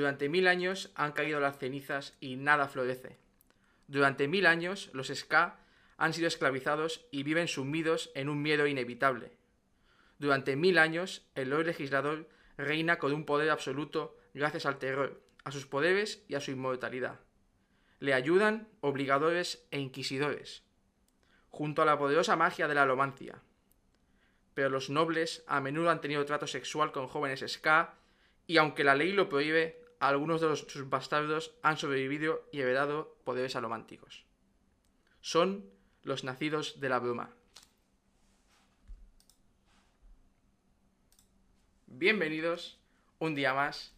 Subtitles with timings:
[0.00, 3.18] Durante mil años han caído las cenizas y nada florece.
[3.86, 5.58] Durante mil años los Ska
[5.98, 9.36] han sido esclavizados y viven sumidos en un miedo inevitable.
[10.18, 15.50] Durante mil años el Lord Legislador reina con un poder absoluto gracias al terror, a
[15.50, 17.20] sus poderes y a su inmortalidad.
[17.98, 20.62] Le ayudan obligadores e inquisidores,
[21.50, 23.42] junto a la poderosa magia de la alomancia.
[24.54, 27.96] Pero los nobles a menudo han tenido trato sexual con jóvenes ska,
[28.46, 33.16] y aunque la ley lo prohíbe, algunos de los, sus bastardos han sobrevivido y heredado
[33.24, 34.24] poderes alománticos.
[35.20, 35.70] Son
[36.02, 37.30] los nacidos de la bruma.
[41.86, 42.78] Bienvenidos
[43.18, 43.94] un día más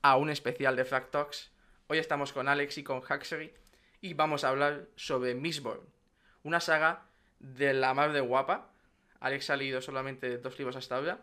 [0.00, 1.50] a un especial de Frag Talks.
[1.88, 3.52] Hoy estamos con Alex y con Huxley
[4.00, 5.80] y vamos a hablar sobre Mistborn,
[6.44, 7.06] una saga
[7.40, 8.70] de la mar de guapa.
[9.18, 11.18] Alex ha leído solamente dos libros hasta ahora,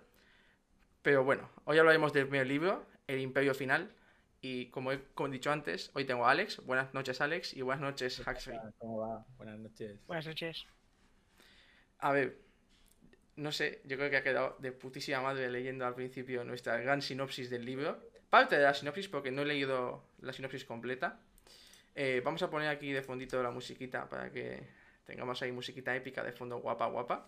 [1.02, 3.94] pero bueno, hoy hablaremos del primer libro, El Imperio Final,
[4.42, 6.58] y como he, como he dicho antes, hoy tengo a Alex.
[6.66, 8.58] Buenas noches, Alex, y buenas noches, Huxley.
[8.78, 9.26] ¿Cómo va?
[9.38, 10.00] Buenas noches.
[10.08, 10.66] Buenas noches.
[12.00, 12.38] A ver,
[13.36, 17.02] no sé, yo creo que ha quedado de putísima madre leyendo al principio nuestra gran
[17.02, 18.00] sinopsis del libro.
[18.30, 21.20] Parte de la sinopsis, porque no he leído la sinopsis completa.
[21.96, 24.62] Eh, vamos a poner aquí de fondito la musiquita para que
[25.06, 27.28] tengamos ahí musiquita épica de fondo guapa, guapa.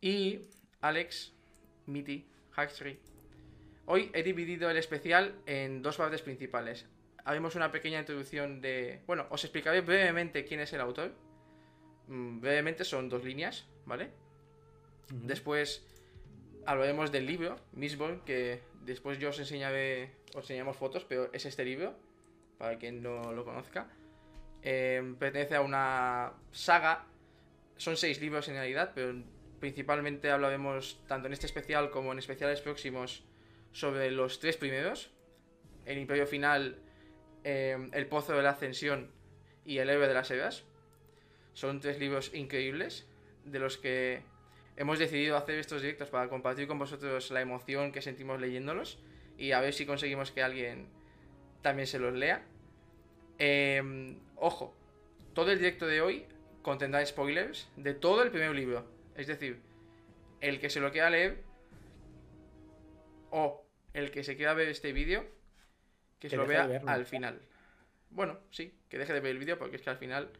[0.00, 0.40] Y
[0.80, 1.32] Alex,
[1.86, 2.98] Mitty, Huxley.
[3.86, 6.86] Hoy he dividido el especial en dos partes principales.
[7.24, 9.00] Haremos una pequeña introducción de...
[9.06, 11.12] Bueno, os explicaré brevemente quién es el autor.
[12.08, 14.10] Mm, brevemente son dos líneas, ¿vale?
[15.10, 15.86] Después
[16.64, 21.64] hablaremos del libro, Mistborn, que después yo os enseñaré, os enseñamos fotos, pero es este
[21.64, 21.94] libro,
[22.56, 23.88] para quien no lo conozca.
[24.62, 27.04] Eh, pertenece a una saga,
[27.76, 29.14] son seis libros en realidad, pero
[29.60, 33.24] principalmente hablaremos tanto en este especial como en especiales próximos
[33.74, 35.10] sobre los tres primeros,
[35.84, 36.78] el Imperio Final,
[37.42, 39.10] eh, el Pozo de la Ascensión
[39.66, 40.64] y el Héroe de las Eras.
[41.52, 43.06] Son tres libros increíbles,
[43.44, 44.22] de los que
[44.76, 48.98] hemos decidido hacer estos directos para compartir con vosotros la emoción que sentimos leyéndolos
[49.36, 50.88] y a ver si conseguimos que alguien
[51.60, 52.44] también se los lea.
[53.38, 54.72] Eh, ojo,
[55.34, 56.26] todo el directo de hoy
[56.62, 58.86] contendrá spoilers de todo el primer libro.
[59.16, 59.60] Es decir,
[60.40, 61.42] el que se lo quiera leer
[63.30, 63.63] o
[63.94, 65.22] el que se quiera ver este vídeo,
[66.18, 67.40] que, Que se lo vea al final.
[68.10, 70.30] Bueno, sí, que deje de ver el vídeo porque es que al final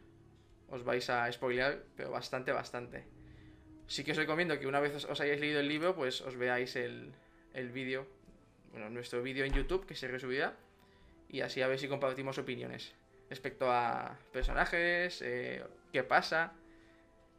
[0.69, 3.05] os vais a spoilear, pero bastante, bastante.
[3.87, 6.37] Sí que os recomiendo que una vez os, os hayáis leído el libro, pues os
[6.37, 7.13] veáis el,
[7.53, 8.07] el vídeo,
[8.71, 10.55] bueno, nuestro vídeo en YouTube que se resubirá
[11.29, 12.93] y así a ver si compartimos opiniones
[13.29, 16.53] respecto a personajes, eh, qué pasa,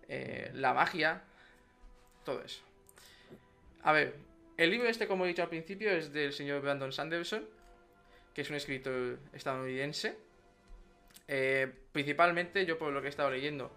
[0.09, 1.23] eh, la magia,
[2.25, 2.63] todo eso.
[3.83, 4.17] A ver,
[4.57, 7.47] el libro este, como he dicho al principio, es del señor Brandon Sanderson,
[8.35, 10.17] que es un escritor estadounidense.
[11.29, 13.71] Eh, principalmente, yo por lo que he estado leyendo,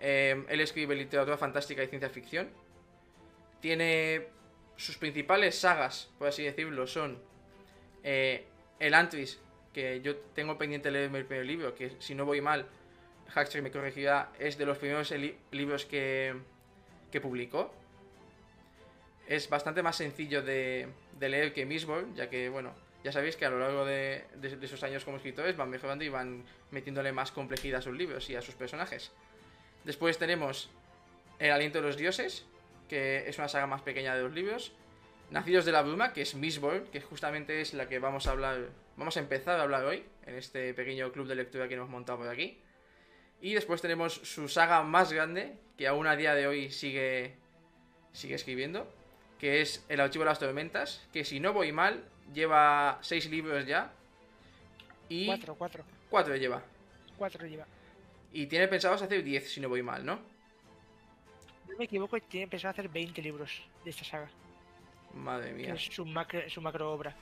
[0.00, 2.48] eh, él escribe literatura fantástica y ciencia ficción.
[3.60, 4.26] Tiene
[4.76, 7.18] sus principales sagas, por así decirlo, son
[8.02, 8.44] eh,
[8.78, 9.40] El Antris,
[9.72, 12.66] que yo tengo pendiente de leerme el primer libro, que si no voy mal,
[13.34, 16.34] Huxley me corregirá, es de los primeros li- libros que,
[17.10, 17.74] que publicó.
[19.26, 20.88] Es bastante más sencillo de,
[21.20, 22.74] leer que Mistborn, ya que, bueno,
[23.04, 24.24] ya sabéis que a lo largo de
[24.68, 28.36] sus años como escritores van mejorando y van metiéndole más complejidad a sus libros y
[28.36, 29.12] a sus personajes.
[29.84, 30.70] Después tenemos
[31.38, 32.46] El aliento de los dioses,
[32.88, 34.72] que es una saga más pequeña de los libros.
[35.30, 38.68] Nacidos de la bruma, que es Mistborn, que justamente es la que vamos a hablar,
[38.96, 42.18] vamos a empezar a hablar hoy, en este pequeño club de lectura que hemos montado
[42.18, 42.60] por aquí.
[43.40, 47.34] Y después tenemos su saga más grande, que aún a día de hoy sigue,
[48.12, 48.86] sigue escribiendo,
[49.42, 53.66] que es El archivo de las tormentas, que si no voy mal, lleva seis libros
[53.66, 53.92] ya.
[55.08, 55.84] Y Cuatro, cuatro.
[56.08, 56.62] cuatro lleva.
[57.18, 57.66] Cuatro lleva.
[58.32, 60.20] Y tiene pensados hacer 10 si no voy mal, ¿no?
[61.68, 64.30] No me equivoco, tiene pensado hacer 20 libros de esta saga.
[65.12, 65.74] Madre mía.
[65.74, 67.12] es su macro, su macro obra.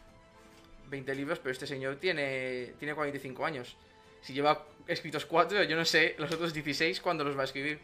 [0.91, 3.79] 20 libros, pero este señor tiene, tiene 45 años.
[4.21, 7.81] Si lleva escritos 4, yo no sé los otros 16 cuándo los va a escribir.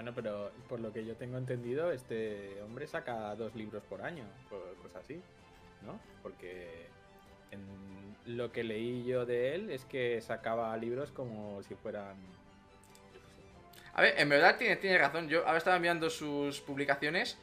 [0.00, 4.24] Bueno, pero por lo que yo tengo entendido, este hombre saca dos libros por año,
[4.48, 5.20] cosas así,
[5.84, 6.00] ¿no?
[6.22, 6.86] Porque
[7.50, 7.60] en
[8.24, 12.16] lo que leí yo de él es que sacaba libros como si fueran...
[13.92, 15.28] A ver, en verdad tiene, tiene razón.
[15.28, 17.36] Yo ahora estaba enviando sus publicaciones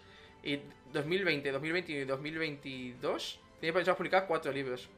[0.44, 0.60] y
[0.94, 4.90] 2020, 2021 y 2022 tiene pensado publicar 4 libros.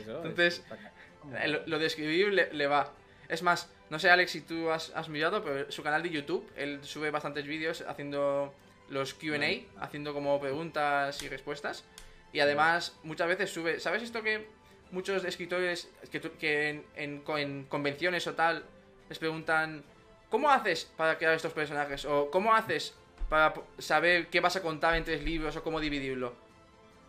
[0.00, 0.64] es- Entonces,
[1.38, 2.90] Eh, Lo, lo de escribir le, le va.
[3.28, 6.48] Es más, no sé Alex si tú has, has mirado, pero su canal de YouTube,
[6.56, 8.52] él sube bastantes vídeos haciendo
[8.88, 9.36] los QA,
[9.84, 11.84] haciendo como preguntas y respuestas.
[12.32, 13.78] Y además, muchas veces sube.
[13.80, 14.46] ¿Sabes esto que
[14.90, 18.64] muchos escritores que, que en, en en convenciones o tal
[19.10, 19.84] les preguntan:
[20.30, 22.06] ¿Cómo haces para crear estos personajes?
[22.06, 22.94] O ¿cómo haces
[23.28, 26.32] para saber qué vas a contar en tres libros o cómo dividirlo?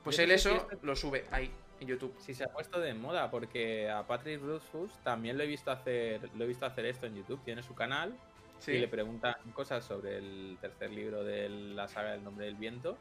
[0.03, 1.49] Pues él eso esto- lo sube ahí,
[1.83, 2.15] en YouTube.
[2.17, 6.21] Sí, se ha puesto de moda porque a Patrick Rothfuss también lo he visto hacer,
[6.35, 7.43] lo he visto hacer esto en YouTube.
[7.43, 8.17] Tiene su canal
[8.65, 12.97] y le preguntan cosas sobre el tercer libro de la saga del nombre del viento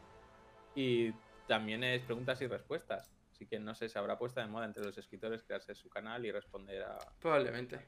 [0.74, 1.12] y
[1.46, 3.10] también es preguntas y respuestas.
[3.30, 6.24] Así que no sé, se habrá puesto de moda entre los escritores crearse su canal
[6.26, 6.98] y responder a...
[7.20, 7.80] Probablemente.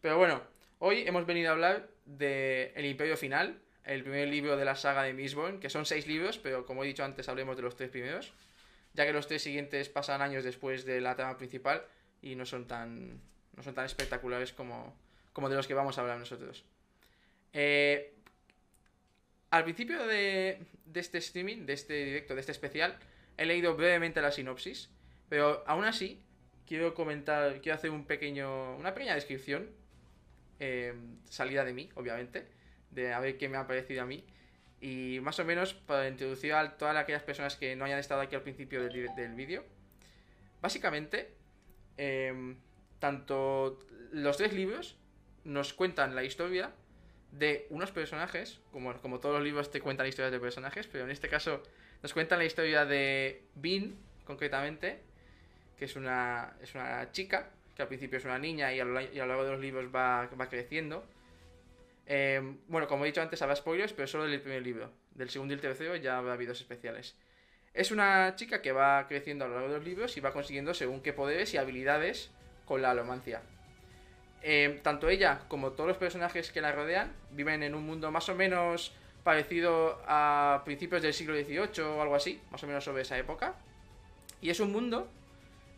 [0.00, 0.42] Pero bueno,
[0.78, 5.02] hoy hemos venido a hablar de El Imperio Final, el primer libro de la saga
[5.02, 7.90] de Mistborn, que son seis libros, pero como he dicho antes, hablemos de los tres
[7.90, 8.34] primeros,
[8.98, 11.84] ya que los tres siguientes pasan años después de la trama principal
[12.20, 13.20] y no son tan,
[13.54, 14.92] no son tan espectaculares como,
[15.32, 16.64] como de los que vamos a hablar nosotros.
[17.52, 18.12] Eh,
[19.50, 22.98] al principio de, de este streaming, de este directo, de este especial,
[23.36, 24.90] he leído brevemente la sinopsis,
[25.28, 26.20] pero aún así
[26.66, 29.70] quiero comentar, quiero hacer un pequeño, una pequeña descripción,
[30.58, 30.92] eh,
[31.30, 32.48] salida de mí, obviamente,
[32.90, 34.24] de a ver qué me ha parecido a mí,
[34.80, 38.34] y más o menos para introducir a todas aquellas personas que no hayan estado aquí
[38.34, 39.64] al principio del, del vídeo.
[40.60, 41.30] Básicamente,
[41.96, 42.54] eh,
[42.98, 43.78] tanto
[44.12, 44.96] los tres libros
[45.44, 46.72] nos cuentan la historia
[47.32, 51.10] de unos personajes, como, como todos los libros te cuentan historias de personajes, pero en
[51.10, 51.62] este caso
[52.02, 53.94] nos cuentan la historia de Bean,
[54.24, 55.00] concretamente,
[55.78, 59.00] que es una, es una chica, que al principio es una niña y a lo,
[59.00, 61.04] y a lo largo de los libros va, va creciendo.
[62.10, 64.90] Eh, bueno, como he dicho antes, habrá spoilers, pero solo del primer libro.
[65.12, 67.14] Del segundo y el tercero ya habrá vídeos especiales.
[67.74, 70.72] Es una chica que va creciendo a lo largo de los libros y va consiguiendo
[70.72, 72.30] según qué poderes y habilidades
[72.64, 73.42] con la alomancia.
[74.42, 78.28] Eh, tanto ella como todos los personajes que la rodean viven en un mundo más
[78.28, 83.02] o menos parecido a principios del siglo XVIII o algo así, más o menos sobre
[83.02, 83.54] esa época.
[84.40, 85.10] Y es un mundo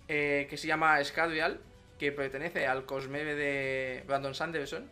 [0.07, 1.61] eh, que se llama Scadrial,
[1.99, 4.89] que pertenece al Cosmere de Brandon Sanderson.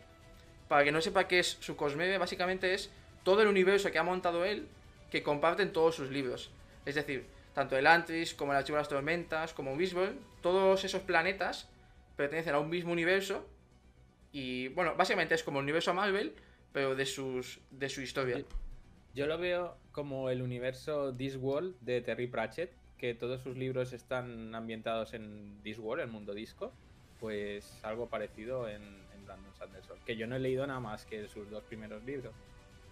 [0.69, 2.89] Para que no sepa qué es su Cosmere, básicamente es
[3.23, 4.67] todo el universo que ha montado él,
[5.11, 6.51] que comparten todos sus libros.
[6.85, 11.01] Es decir, tanto el Antris, como el Archivo de las Tormentas, como Wisborn, todos esos
[11.01, 11.67] planetas
[12.15, 13.45] pertenecen a un mismo universo.
[14.31, 16.33] Y bueno, básicamente es como el universo Marvel,
[16.71, 18.43] pero de, sus, de su historia.
[19.15, 24.53] Yo lo veo como el universo Discworld de Terry Pratchett, que todos sus libros están
[24.53, 26.71] ambientados en Discworld, el mundo disco.
[27.19, 28.81] Pues algo parecido en,
[29.61, 29.99] en.
[30.05, 32.33] Que yo no he leído nada más que sus dos primeros libros.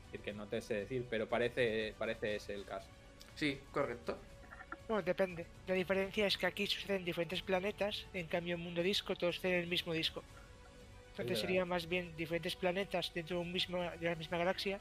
[0.06, 2.90] Es decir, que no te sé decir, pero parece, parece ese el caso.
[3.36, 4.18] Sí, correcto.
[4.88, 5.46] Bueno, depende.
[5.66, 9.60] La diferencia es que aquí suceden diferentes planetas, en cambio en Mundo Disco todos tienen
[9.62, 10.24] el mismo disco.
[11.12, 14.80] Entonces sería más bien diferentes planetas dentro de, un mismo, de la misma galaxia,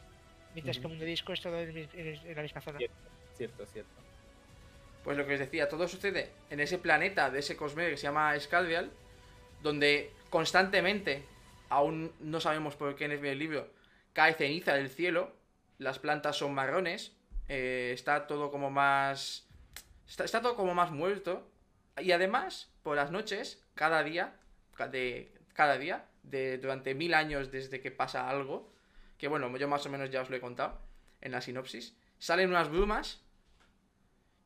[0.54, 0.90] mientras que Ujú.
[0.90, 2.78] Mundo Disco es todo en, el en el- en la misma zona.
[2.78, 2.96] Cierto,
[3.34, 3.90] cierto, cierto.
[5.02, 8.02] Pues lo que os decía, todo sucede en ese planeta de ese cosmere que se
[8.04, 8.90] llama Scadrial,
[9.62, 11.22] donde constantemente,
[11.68, 13.70] aún no sabemos por qué en el libro,
[14.12, 15.32] cae ceniza del cielo,
[15.78, 17.12] las plantas son marrones,
[17.48, 19.46] eh, está todo como más...
[20.08, 21.50] Está, todo como más muerto.
[21.98, 24.34] Y además, por las noches, cada día,
[24.90, 28.72] de, cada día, de, durante mil años desde que pasa algo,
[29.18, 30.80] que bueno, yo más o menos ya os lo he contado
[31.20, 33.22] en la sinopsis, salen unas brumas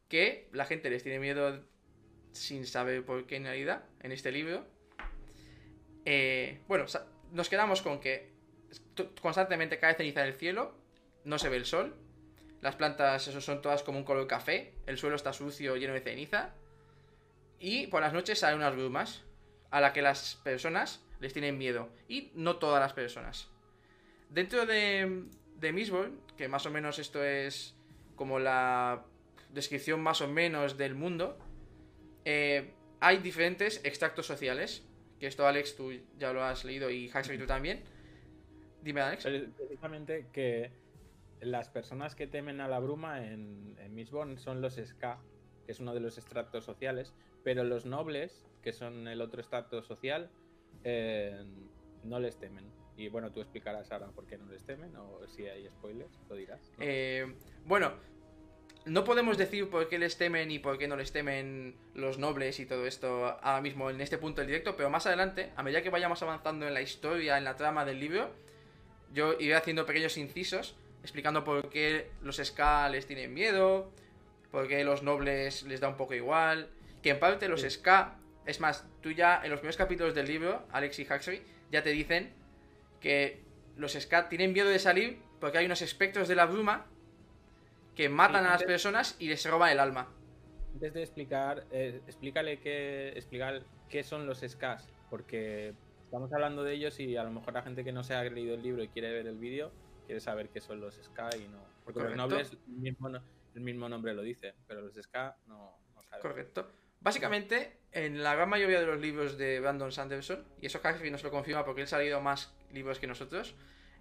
[0.08, 1.62] que la gente les tiene miedo
[2.32, 4.66] sin saber por qué en realidad en este libro.
[6.12, 6.86] Eh, bueno,
[7.30, 8.32] nos quedamos con que
[9.22, 10.74] constantemente cae ceniza del cielo,
[11.22, 11.94] no se ve el sol,
[12.60, 16.52] las plantas son todas como un color café, el suelo está sucio, lleno de ceniza,
[17.60, 19.22] y por las noches salen unas brumas
[19.70, 23.48] a la que las personas les tienen miedo, y no todas las personas.
[24.30, 25.26] Dentro de,
[25.58, 27.76] de Mistborn, que más o menos esto es
[28.16, 29.04] como la
[29.50, 31.38] descripción más o menos del mundo,
[32.24, 34.84] eh, hay diferentes extractos sociales.
[35.20, 37.82] Que esto, Alex, tú ya lo has leído y Huxley tú también.
[38.82, 39.24] Dime, Alex.
[39.56, 40.72] Precisamente que
[41.40, 45.20] las personas que temen a la bruma en, en Mistborn son los Ska,
[45.66, 47.12] que es uno de los extractos sociales,
[47.44, 50.30] pero los nobles, que son el otro extracto social,
[50.84, 51.44] eh,
[52.04, 52.64] no les temen.
[52.96, 56.34] Y bueno, tú explicarás ahora por qué no les temen, o si hay spoilers, lo
[56.34, 56.60] dirás.
[56.76, 56.84] ¿no?
[56.84, 57.34] Eh,
[57.64, 57.92] bueno,
[58.84, 62.60] no podemos decir por qué les temen y por qué no les temen los nobles
[62.60, 65.82] y todo esto ahora mismo en este punto del directo, pero más adelante, a medida
[65.82, 68.30] que vayamos avanzando en la historia, en la trama del libro,
[69.12, 73.90] yo iré haciendo pequeños incisos explicando por qué los Ska les tienen miedo,
[74.50, 76.68] por qué los nobles les da un poco igual,
[77.02, 77.70] que en parte los Sí.
[77.70, 81.82] Ska, es más, tú ya en los primeros capítulos del libro, Alex y Huxley, ya
[81.82, 82.32] te dicen
[83.00, 83.40] que
[83.76, 86.87] los Ska tienen miedo de salir porque hay unos espectros de la bruma
[87.94, 90.09] que matan a las personas y les roban el alma.
[90.73, 96.75] antes de explicar, eh, explícale qué, explicar qué son los SKs, porque estamos hablando de
[96.75, 98.88] ellos y a lo mejor la gente que no se ha leído el libro y
[98.88, 99.73] quiere ver el vídeo
[100.11, 101.64] quiere saber qué son los SK y no.
[101.85, 105.14] Porque los nobles, el mismo, el mismo nombre lo dice, pero los SK
[105.47, 106.02] no, no.
[106.20, 106.68] Correcto.
[106.99, 111.23] Básicamente, en la gran mayoría de los libros de Brandon Sanderson, y eso casi nos
[111.23, 113.54] lo confirma porque él ha leído más libros que nosotros,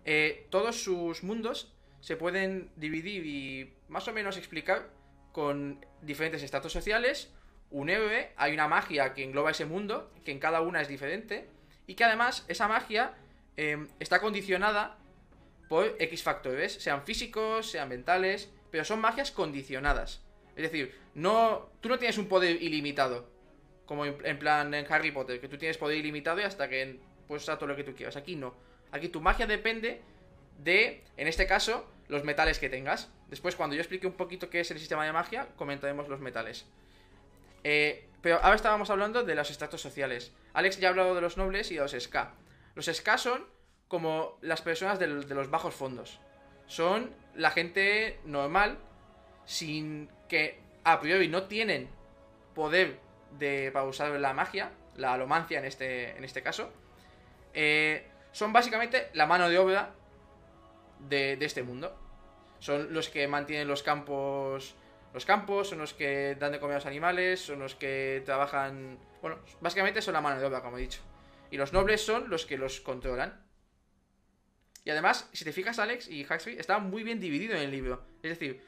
[0.03, 4.89] eh, todos sus mundos se pueden dividir y más o menos explicar
[5.32, 7.32] con diferentes estratos sociales,
[7.72, 11.48] un héroe, hay una magia que engloba ese mundo, que en cada una es diferente,
[11.86, 13.13] y que además esa magia
[13.58, 14.98] eh, está condicionada
[15.68, 20.22] por X factores, sean físicos, sean mentales, pero son magias condicionadas.
[20.56, 23.29] Es decir, no, tú no tienes un poder ilimitado,
[23.86, 27.00] como en, en plan en Harry Potter, que tú tienes poder ilimitado y hasta que
[27.27, 28.15] puedes usar todo lo que tú quieras.
[28.15, 28.56] Aquí no.
[28.91, 30.01] Aquí tu magia depende
[30.63, 33.09] de, en este caso, los metales que tengas.
[33.27, 36.65] Después, cuando yo explique un poquito qué es el sistema de magia, comentaremos los metales.
[37.63, 40.31] Eh, pero ahora estábamos hablando de los estratos sociales.
[40.53, 42.33] Alex ya ha hablado de los nobles y de los ska.
[42.75, 43.45] Los ska son
[43.87, 46.19] como las personas de los bajos fondos.
[46.67, 48.77] Son la gente normal,
[49.45, 51.89] sin que a priori no tienen
[52.53, 52.99] poder
[53.37, 56.71] de, para usar la magia, la alomancia en este, en este caso.
[57.53, 59.95] Eh, son básicamente la mano de obra
[61.00, 61.98] de, de este mundo.
[62.60, 64.75] Son los que mantienen los campos.
[65.13, 69.00] Los campos, son los que dan de comer a los animales, son los que trabajan.
[69.22, 71.01] Bueno, básicamente son la mano de obra, como he dicho.
[71.51, 73.44] Y los nobles son los que los controlan.
[74.86, 78.03] Y además, si te fijas, Alex y Huxley, está muy bien dividido en el libro.
[78.22, 78.62] Es decir,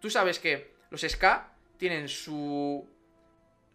[0.00, 2.88] tú sabes que los Ska tienen su.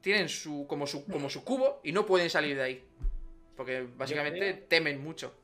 [0.02, 0.66] Tienen su.
[0.68, 1.06] como su.
[1.06, 2.84] como su cubo y no pueden salir de ahí.
[3.56, 5.36] Porque básicamente temen mucho.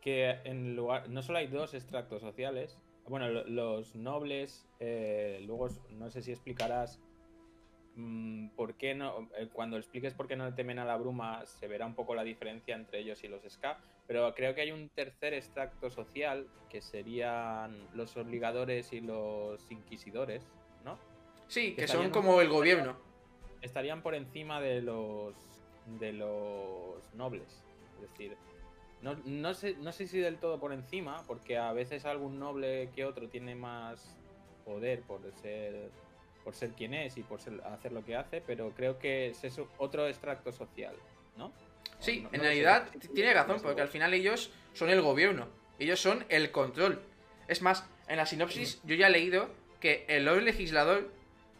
[0.00, 5.68] Que en lugar no solo hay dos extractos sociales bueno lo- los nobles eh, luego
[5.90, 7.00] no sé si explicarás
[7.96, 11.66] mm, por qué no eh, cuando expliques por qué no temen a la bruma se
[11.68, 14.88] verá un poco la diferencia entre ellos y los ska pero creo que hay un
[14.90, 20.46] tercer extracto social que serían los obligadores y los inquisidores
[20.84, 20.98] no
[21.48, 22.98] Sí, Que que son como el gobierno.
[23.62, 25.34] estarían por encima de los
[25.98, 27.64] de los nobles.
[27.94, 28.36] Es decir,
[29.02, 32.90] no, no sé, no sé si del todo por encima, porque a veces algún noble
[32.94, 34.16] que otro tiene más
[34.64, 35.90] poder por ser
[36.44, 39.44] por ser quien es y por ser- hacer lo que hace, pero creo que es
[39.44, 40.94] eso, otro extracto social,
[41.36, 41.52] ¿no?
[41.98, 45.48] Sí, No- en sé realidad tiene razón, porque al final ellos son el gobierno.
[45.78, 47.02] Ellos son el control.
[47.48, 49.50] Es más, en la sinopsis yo ya he leído
[49.80, 51.10] que el Lord Legislador,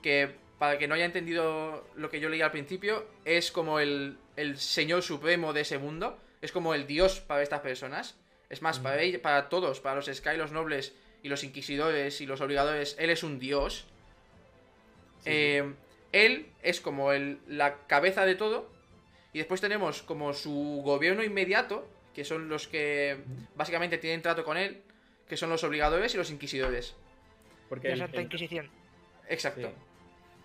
[0.01, 4.17] que para que no haya entendido lo que yo leí al principio, es como el,
[4.37, 6.19] el señor supremo de ese mundo.
[6.43, 8.17] Es como el dios para estas personas.
[8.51, 12.27] Es más, para, ell- para todos, para los Sky, los nobles y los inquisidores y
[12.27, 13.87] los obligadores, él es un dios.
[15.25, 15.75] Sí, Eh,
[16.13, 18.71] él es como el, la cabeza de todo.
[19.33, 23.19] Y después tenemos como su gobierno inmediato, que son los que
[23.57, 24.81] básicamente tienen trato con él,
[25.29, 26.95] que son los obligadores y los inquisidores.
[27.69, 28.71] porque La el- Santa el- Inquisición.
[29.29, 29.69] Exacto.
[29.69, 29.75] Sí.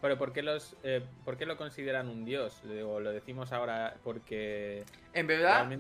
[0.04, 2.60] Pero ¿por qué, los, eh, ¿por qué lo consideran un dios?
[2.64, 4.84] Digo, lo decimos ahora porque
[5.14, 5.72] En verdad,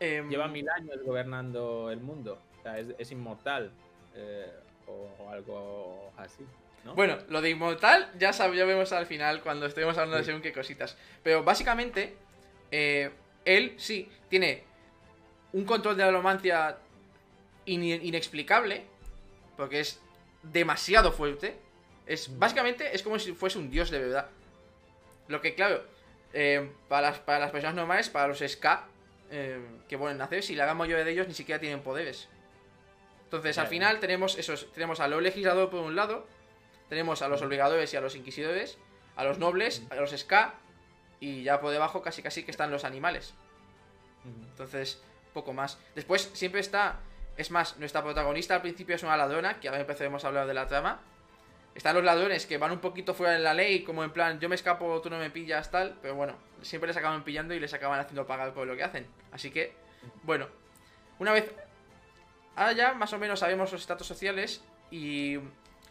[0.00, 2.40] em, lleva mil años gobernando el mundo.
[2.58, 3.70] O sea, es, es inmortal.
[4.16, 4.50] eh,
[4.86, 6.42] o algo así.
[6.82, 6.94] ¿no?
[6.94, 10.96] Bueno, lo de inmortal ya sabemos al final cuando estemos hablando de según qué cositas.
[11.22, 12.16] Pero básicamente,
[12.70, 13.10] eh,
[13.44, 14.62] él sí tiene
[15.52, 16.78] un control de la alomancia
[17.66, 18.84] in- inexplicable,
[19.58, 20.00] porque es
[20.42, 21.58] demasiado fuerte.
[22.08, 24.28] Es, básicamente es como si fuese un dios de verdad.
[25.28, 25.84] Lo que, claro,
[26.32, 28.86] eh, para, las, para las personas normales, para los Ska,
[29.30, 32.28] eh, que pueden hacer, si la gran mayoría de ellos ni siquiera tienen poderes.
[33.24, 36.26] Entonces, al final tenemos esos, tenemos a los legislador por un lado,
[36.88, 38.78] tenemos a los obligadores y a los inquisidores,
[39.16, 40.54] a los nobles, a los ska,
[41.20, 43.34] y ya por debajo casi casi que están los animales.
[44.24, 45.02] Entonces,
[45.34, 45.78] poco más.
[45.94, 47.00] Después siempre está,
[47.36, 50.54] es más, nuestra protagonista al principio es una ladrona, que ahora empezaremos a hablar de
[50.54, 51.00] la trama.
[51.78, 54.48] Están los ladrones que van un poquito fuera de la ley, como en plan, yo
[54.48, 57.72] me escapo, tú no me pillas, tal, pero bueno, siempre les acaban pillando y les
[57.72, 59.06] acaban haciendo pagar por lo que hacen.
[59.30, 59.74] Así que,
[60.24, 60.48] bueno,
[61.20, 61.54] una vez...
[62.56, 65.38] Ahora ya más o menos sabemos los estatus sociales y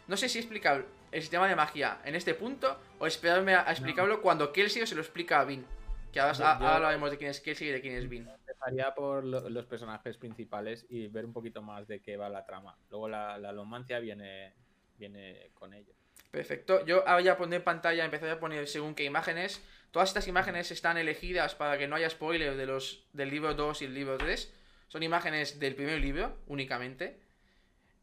[0.08, 4.20] no sé si explicar el sistema de magia en este punto o esperarme a, explicarlo
[4.20, 5.64] cuando Kelsey se lo explica a Vin.
[6.12, 8.28] Que ahora, Yo- ahora yo- hablaremos de quién es Kelsey y de quién es Vin.
[8.46, 12.44] Empezaría por lo- los personajes principales y ver un poquito más de qué va la
[12.44, 12.76] trama.
[12.90, 14.52] Luego la, la alomancia viene,
[14.98, 15.92] viene con ello.
[16.30, 16.84] Perfecto.
[16.84, 19.62] Yo ahora ya pondré en pantalla, empezaré a poner según qué imágenes.
[19.90, 23.82] Todas estas imágenes están elegidas para que no haya spoiler de los, del libro 2
[23.82, 24.52] y el libro 3.
[24.88, 27.20] Son imágenes del primer libro, únicamente.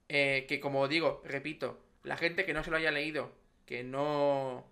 [0.09, 3.31] Eh, que como digo, repito, la gente que no se lo haya leído,
[3.65, 4.71] que no...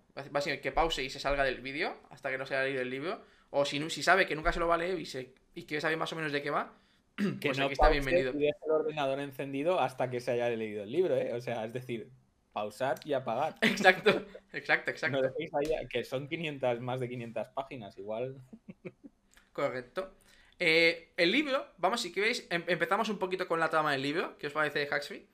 [0.62, 3.22] que pause y se salga del vídeo hasta que no se haya leído el libro.
[3.50, 5.80] O si, si sabe que nunca se lo va a leer y, se, y quiere
[5.80, 6.72] saber más o menos de qué va,
[7.40, 8.32] Que pues no aquí está bienvenido.
[8.32, 11.32] y deje el ordenador encendido hasta que se haya leído el libro, ¿eh?
[11.34, 12.10] O sea, es decir,
[12.52, 13.54] pausar y apagar.
[13.62, 14.10] Exacto,
[14.52, 15.16] exacto, exacto.
[15.20, 18.36] No dejéis ahí, que son 500, más de 500 páginas, igual.
[19.52, 20.12] Correcto.
[20.58, 24.36] Eh, el libro, vamos, si queréis, em- empezamos un poquito con la trama del libro.
[24.38, 25.26] ¿Qué os parece de Huxley?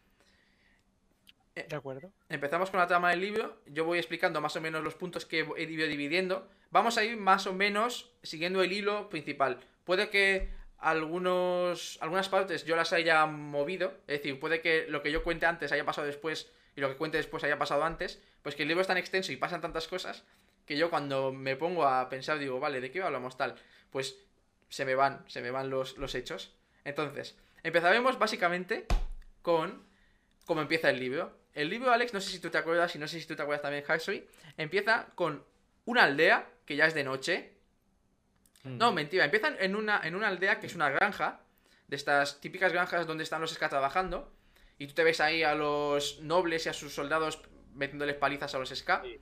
[1.68, 2.10] De acuerdo.
[2.30, 3.60] Empezamos con la trama del libro.
[3.66, 6.48] Yo voy explicando más o menos los puntos que he ido dividiendo.
[6.70, 9.58] Vamos a ir más o menos siguiendo el hilo principal.
[9.84, 10.48] Puede que
[10.80, 13.92] algunos, algunas partes yo las haya movido.
[14.06, 16.96] Es decir, puede que lo que yo cuente antes haya pasado después y lo que
[16.96, 18.20] cuente después haya pasado antes.
[18.42, 20.24] Pues que el libro es tan extenso y pasan tantas cosas
[20.66, 23.56] que yo cuando me pongo a pensar digo, vale, ¿de qué hablamos tal?
[23.90, 24.16] Pues
[24.68, 26.54] se me van, se me van los, los hechos.
[26.84, 28.86] Entonces, empezaremos básicamente
[29.42, 29.84] con
[30.46, 31.36] cómo empieza el libro.
[31.54, 33.42] El libro, Alex, no sé si tú te acuerdas y no sé si tú te
[33.42, 35.44] acuerdas también, Huxley, empieza con
[35.84, 37.52] una aldea que ya es de noche.
[38.64, 41.40] No, mentira, empiezan en una, en una aldea que es una granja,
[41.88, 44.32] de estas típicas granjas donde están los ska trabajando,
[44.78, 47.42] y tú te ves ahí a los nobles y a sus soldados
[47.74, 49.02] metiéndoles palizas a los ska.
[49.02, 49.18] Sí.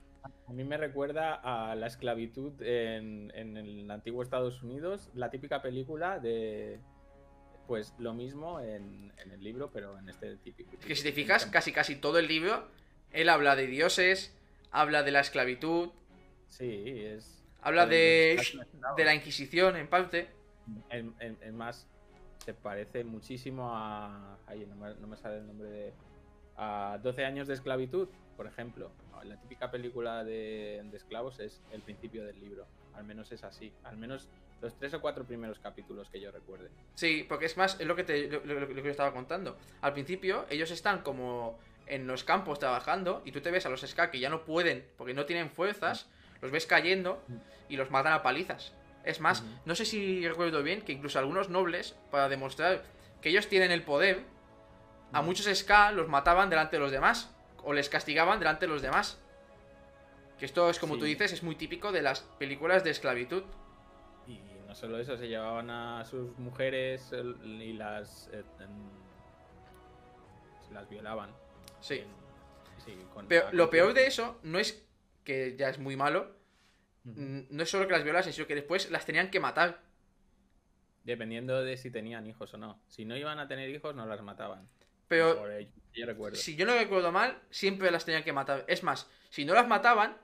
[0.47, 5.61] A mí me recuerda a la esclavitud en, en el antiguo Estados Unidos, la típica
[5.61, 6.79] película de.
[7.67, 10.71] Pues lo mismo en, en el libro, pero en este típico.
[10.79, 12.67] Que si te fijas, casi casi todo el libro,
[13.11, 14.35] él habla de dioses,
[14.71, 15.91] habla de la esclavitud,
[16.49, 17.38] Sí, es.
[17.61, 18.95] Habla de, mezclado.
[18.95, 20.29] de la Inquisición en parte.
[20.89, 21.87] En, en- en más,
[22.45, 24.37] se parece muchísimo a.
[24.47, 25.93] Ay, no me, no me sale el nombre de.
[26.57, 28.91] A 12 años de esclavitud, por ejemplo.
[29.23, 32.65] La típica película de, de esclavos es el principio del libro.
[32.95, 33.71] Al menos es así.
[33.83, 34.29] Al menos
[34.61, 36.69] los tres o cuatro primeros capítulos que yo recuerde.
[36.95, 39.57] Sí, porque es más, es lo que, te, lo, lo- lo que yo estaba contando.
[39.81, 43.81] Al principio, ellos están como en los campos trabajando y tú te ves a los
[43.81, 46.09] ska que ya no pueden porque no tienen fuerzas,
[46.41, 47.21] los ves cayendo
[47.67, 48.73] y los matan a palizas.
[49.03, 52.83] Es más, no sé si recuerdo bien que incluso algunos nobles, para demostrar
[53.21, 54.23] que ellos tienen el poder,
[55.13, 58.81] a muchos ska los mataban delante de los demás o les castigaban delante de los
[58.81, 59.19] demás.
[60.37, 60.99] Que esto es como Sí.
[61.01, 63.43] tú dices, es muy típico de las películas de esclavitud.
[64.27, 67.11] Y no solo eso, se llevaban a sus mujeres
[67.43, 68.29] y las.
[68.31, 68.43] eh,
[70.71, 71.31] las violaban.
[71.81, 72.03] Sí.
[72.85, 74.85] Sí, con- Pero lo peor de eso no es
[75.29, 76.35] que ya es muy malo,
[77.03, 79.83] mm, no es solo que las violasen, sino que después las tenían que matar.
[81.03, 82.81] Dependiendo de si tenían hijos o no.
[82.87, 84.67] Si no iban a tener hijos, no las mataban.
[85.07, 86.35] Pero Por ello, yo recuerdo.
[86.35, 88.65] si yo no recuerdo mal, siempre las tenían que matar.
[88.67, 90.17] Es más, si no las mataban,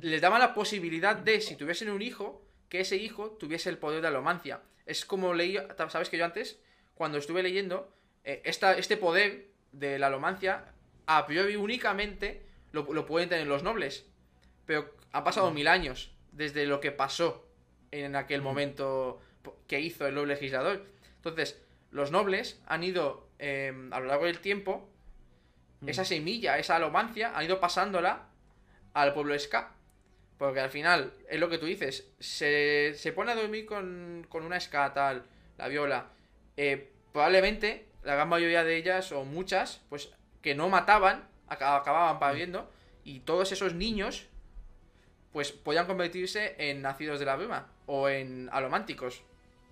[0.00, 4.00] les daban la posibilidad de, si tuviesen un hijo, que ese hijo tuviese el poder
[4.00, 4.62] de alomancia.
[4.86, 5.58] Es como leí,
[5.90, 6.58] sabes que yo antes,
[6.94, 10.72] cuando estuve leyendo, eh, esta, este poder de la alomancia,
[11.04, 14.06] a priori únicamente lo, lo pueden tener los nobles.
[14.66, 15.54] Pero han pasado Mm.
[15.54, 17.46] mil años desde lo que pasó
[17.90, 18.44] en aquel Mm.
[18.44, 19.20] momento
[19.66, 20.84] que hizo el nuevo legislador.
[21.16, 24.88] Entonces, los nobles han ido, eh, a lo largo del tiempo,
[25.80, 25.88] Mm.
[25.88, 28.28] esa semilla, esa alomancia, han ido pasándola
[28.94, 29.72] al pueblo ska.
[30.38, 34.44] Porque al final, es lo que tú dices, se, se pone a dormir con, con
[34.44, 35.24] una ska tal,
[35.58, 36.08] la viola.
[36.56, 40.10] eh, probablemente la gran mayoría de ellas, o muchas, pues
[40.42, 42.70] que no mataban, acababan pariendo,
[43.04, 44.26] y todos esos niños,
[45.32, 49.22] pues podían convertirse en nacidos de la bruma, o en alománticos.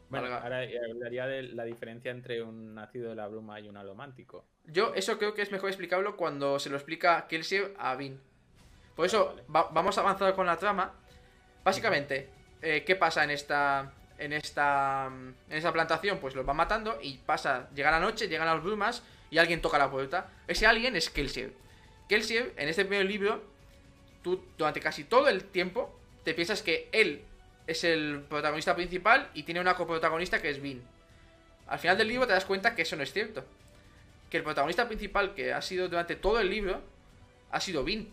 [0.08, 0.42] Bueno, valga.
[0.42, 4.44] ahora hablaría de la diferencia entre un nacido de la bruma y un alomántico.
[4.66, 8.20] Yo eso creo que es mejor explicarlo cuando se lo explica Kelsier a Vin.
[8.96, 9.66] Por eso Vale, vale.
[9.66, 10.92] va- vamos a avanzar con la trama.
[11.62, 12.28] Básicamente,
[12.62, 15.06] eh, ¿qué pasa en esta en esta
[15.48, 16.18] en esta plantación?
[16.18, 19.78] Pues los van matando y pasa, llega la noche, llegan las brumas y alguien toca
[19.78, 20.28] la puerta.
[20.48, 21.52] Ese alguien es Kelsier.
[22.10, 23.40] Kelsier, en este primer libro,
[24.20, 27.22] tú durante casi todo el tiempo te piensas que él
[27.68, 30.82] es el protagonista principal y tiene una coprotagonista que es Vin.
[31.68, 33.44] Al final del libro te das cuenta que eso no es cierto
[34.28, 36.80] que el protagonista principal que ha sido durante todo el libro
[37.52, 38.08] ha sido Vin.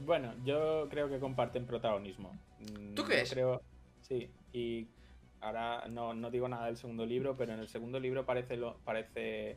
[0.00, 2.36] Bueno, yo creo que comparten protagonismo.
[2.58, 3.30] Mm, ¿Tú crees?
[3.32, 3.62] creo,
[4.00, 4.88] sí, y
[5.40, 8.76] ahora no, no digo nada del segundo libro, pero en el segundo libro parece lo,
[8.78, 9.56] parece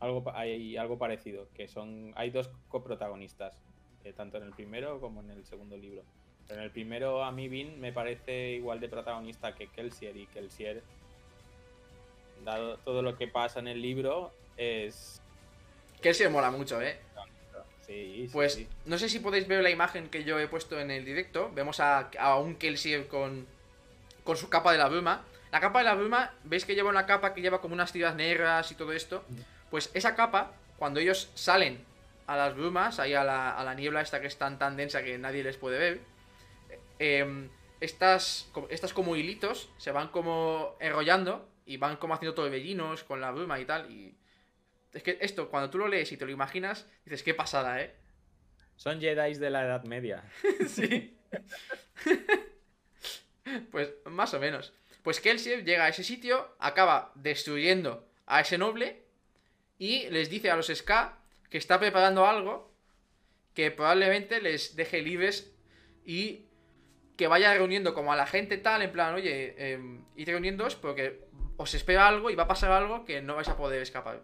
[0.00, 3.58] algo hay algo parecido, que son hay dos coprotagonistas,
[4.04, 6.02] eh, tanto en el primero como en el segundo libro.
[6.48, 10.26] Pero en el primero a mí Vin me parece igual de protagonista que Kelsier y
[10.26, 10.82] Kelsier
[12.44, 15.20] dado todo lo que pasa en el libro es
[16.02, 16.98] se mola mucho, ¿eh?
[17.86, 18.68] sí, sí, Pues sí.
[18.86, 21.50] no sé si podéis ver la imagen que yo he puesto en el directo.
[21.54, 23.46] Vemos a, a un Kelsier con,
[24.24, 25.24] con su capa de la bruma.
[25.52, 28.14] La capa de la bruma, ¿veis que lleva una capa que lleva como unas tiras
[28.14, 29.24] negras y todo esto?
[29.70, 31.84] Pues esa capa, cuando ellos salen
[32.26, 35.02] a las brumas, ahí a la, a la niebla esta que es tan, tan densa
[35.02, 36.00] que nadie les puede ver.
[36.98, 37.48] Em,
[37.80, 43.30] estas, estas como hilitos se van como enrollando y van como haciendo torbellinos con la
[43.30, 43.90] bruma y tal.
[43.90, 44.16] Y
[44.92, 47.94] es que esto, cuando tú lo lees y te lo imaginas, dices, qué pasada, ¿eh?
[48.76, 50.24] Son Jedi de la Edad Media.
[50.68, 51.16] sí.
[53.70, 54.72] pues más o menos.
[55.02, 59.02] Pues Kelsier llega a ese sitio, acaba destruyendo a ese noble
[59.80, 62.70] y les dice a los Ska que está preparando algo
[63.54, 65.56] que probablemente les deje libres
[66.04, 66.44] y
[67.16, 69.80] que vaya reuniendo como a la gente tal, en plan, oye, eh,
[70.16, 71.24] id reuniéndoos porque
[71.56, 74.22] os espera algo y va a pasar algo que no vais a poder escapar.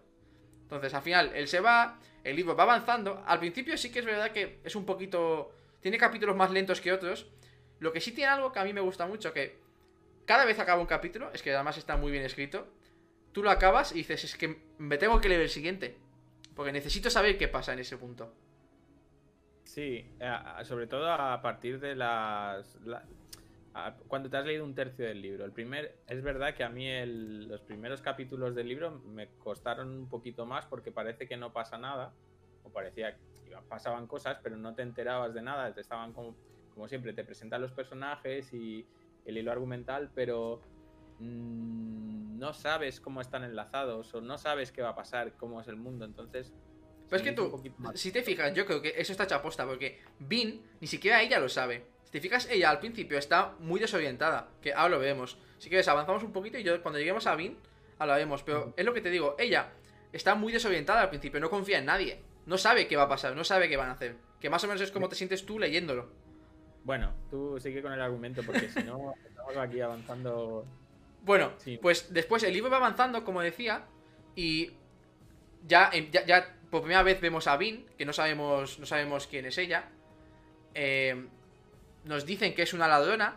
[0.60, 3.24] Entonces, al final, él se va, el libro va avanzando.
[3.26, 5.52] Al principio sí que es verdad que es un poquito...
[5.80, 7.26] Tiene capítulos más lentos que otros.
[7.78, 9.58] Lo que sí tiene algo que a mí me gusta mucho, que
[10.26, 12.66] cada vez acaba un capítulo, es que además está muy bien escrito,
[13.36, 15.94] tú lo acabas y dices, es que me tengo que leer el siguiente.
[16.54, 18.32] Porque necesito saber qué pasa en ese punto.
[19.62, 22.78] Sí, a- sobre todo a partir de las...
[24.08, 25.44] cuando te has leído un tercio del libro.
[25.44, 26.88] El primer, es verdad que a mí
[27.46, 31.76] los primeros capítulos del libro me costaron un poquito más porque parece que no pasa
[31.76, 32.14] nada.
[32.64, 35.74] O parecía que pasaban cosas, pero no te enterabas de nada.
[35.74, 36.34] Te estaban como,
[36.72, 38.86] como siempre, te presentan los personajes y
[39.26, 40.62] el hilo argumental, pero
[41.18, 45.68] mm, no sabes cómo están enlazados o no sabes qué va a pasar, cómo es
[45.68, 46.04] el mundo.
[46.04, 46.52] Entonces...
[47.08, 47.62] Pero es que tú,
[47.94, 51.22] si te fijas, yo creo que eso está hecho a posta, porque Vin, ni siquiera
[51.22, 51.86] ella lo sabe.
[52.02, 55.38] Si te fijas, ella al principio está muy desorientada, que ahora lo vemos.
[55.58, 57.58] Si quieres, avanzamos un poquito y yo cuando lleguemos a Vin,
[57.98, 58.42] hablaremos.
[58.42, 59.72] Pero es lo que te digo, ella
[60.12, 62.22] está muy desorientada al principio, no confía en nadie.
[62.46, 64.16] No sabe qué va a pasar, no sabe qué van a hacer.
[64.40, 66.10] Que más o menos es como te sientes tú leyéndolo.
[66.84, 70.64] Bueno, tú sigue con el argumento porque si no, estamos aquí avanzando.
[71.26, 71.76] Bueno, Sí.
[71.82, 73.84] pues después el libro va avanzando, como decía,
[74.36, 74.70] y
[75.66, 79.26] ya, em, ya, ya por primera vez vemos a Vin, que no sabemos, no sabemos
[79.26, 79.88] quién es ella.
[80.74, 81.26] Eh,
[82.04, 83.36] nos dicen que es una ladrona,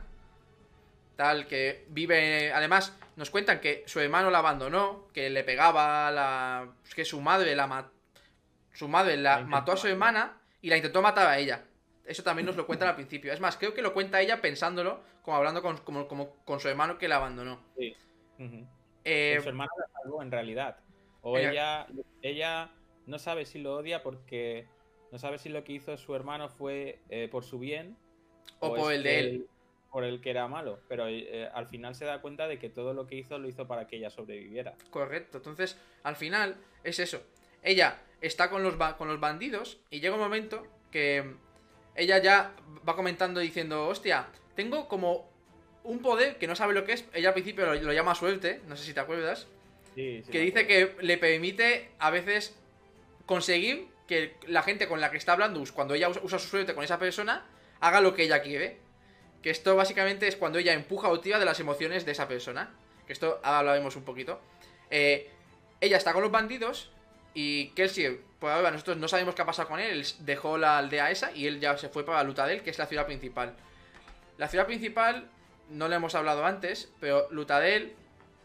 [1.16, 2.54] tal, que vive...
[2.54, 7.56] Además, nos cuentan que su hermano la abandonó, que le pegaba, la, que su madre
[7.56, 7.90] la
[8.72, 11.66] Su madre la mató a su hermana y la intentó matar a ella.
[12.10, 13.32] Eso también nos lo cuentan al principio.
[13.32, 16.68] Es más, creo que lo cuenta ella pensándolo, como hablando con, como, como con su
[16.68, 17.60] hermano que la abandonó.
[18.40, 18.66] Ujú.
[19.04, 20.78] Eh, su hermana la salvó en realidad.
[21.22, 21.88] O ella- ella,
[22.24, 22.72] ella
[23.06, 24.68] no sabe si lo odia porque
[25.12, 27.96] no sabe si lo que hizo su hermano fue eh, por su bien
[28.60, 29.48] O por el de que él.
[29.92, 30.80] Por el que era malo.
[30.88, 33.68] Pero eh, al final se da cuenta de que todo lo que hizo lo hizo
[33.68, 34.74] para que ella sobreviviera.
[34.90, 35.38] Correcto.
[35.38, 37.22] Entonces, al final, es eso.
[37.62, 41.36] Ella está con los, ba- con los bandidos y llega un momento que
[42.00, 42.54] ella ya
[42.88, 45.30] va comentando diciendo, hostia, tengo como
[45.84, 47.06] un poder que no sabe lo que es.
[47.14, 49.48] Ella al principio lo, lo llama suerte, no sé si te acuerdas.
[49.96, 52.56] Sí, sí, que dice que le permite a veces
[53.26, 56.74] conseguir que la gente con la que está hablando, cuando ella usa, usa su suerte
[56.74, 57.46] con esa persona,
[57.80, 58.78] haga lo que ella quiere.
[59.44, 62.72] Que esto básicamente es cuando ella empuja o tira de las emociones de esa persona.
[63.08, 64.42] Que esto ahora hablaremos un poquito.
[64.90, 65.30] Eh,
[65.82, 66.92] ella está con los bandidos
[67.34, 69.92] y Kelsey, por ahora nosotros no sabemos qué ha pasado con él.
[69.92, 72.86] Él dejó la aldea esa y él ya se fue para Lutadel, que es la
[72.86, 73.56] ciudad principal.
[74.38, 75.30] La ciudad principal,
[75.70, 77.94] no le hemos hablado antes, pero Lutadel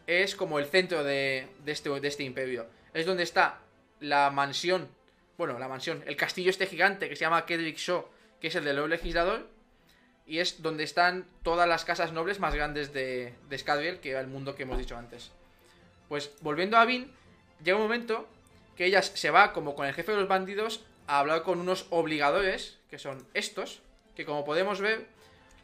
[0.07, 2.67] es como el centro de, de este, de este imperio.
[2.93, 3.59] Es donde está
[3.99, 4.89] la mansión,
[5.37, 8.05] bueno, la mansión, el castillo este gigante que se llama Kedrick Shaw,
[8.39, 9.47] que es el del nuevo legislador,
[10.27, 14.19] y es donde están todas las casas nobles más grandes de, de Scadrial, que era
[14.19, 15.31] el mundo que hemos dicho antes.
[16.09, 17.11] Pues volviendo a Vin,
[17.63, 18.27] llega un momento
[18.75, 21.87] que ella se va como con el jefe de los bandidos a hablar con unos
[21.89, 23.81] obligadores, que son estos,
[24.15, 25.07] que como podemos ver,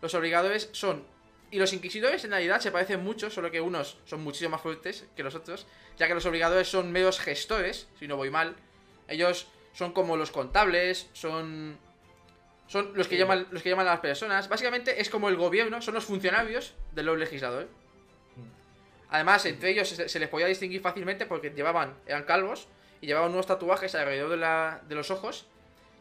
[0.02, 1.06] los obligadores son...
[1.50, 5.06] Y los inquisidores en realidad se parecen mucho, solo que unos son muchísimo más fuertes
[5.18, 8.56] que los otros, ya que los obligadores son meros gestores, si no voy mal.
[9.10, 11.78] Ellos son como los contables, son...
[12.68, 13.20] Son los que, Sí.
[13.20, 14.48] llaman, los que llaman a las personas.
[14.48, 17.68] Básicamente es como el gobierno, son los funcionarios del legislador.
[19.10, 22.70] Además, entre ellos se, se les podía distinguir fácilmente porque llevaban, eran calvos
[23.02, 25.46] y llevaban unos tatuajes alrededor de, la- de los ojos.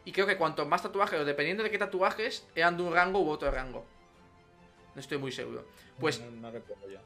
[0.05, 3.21] Y creo que cuanto más tatuajes, o dependiendo de qué tatuajes, eran de un rango
[3.21, 3.85] u otro rango.
[4.95, 5.65] No estoy muy seguro.
[5.99, 7.01] Pues No, no recuerdo ya.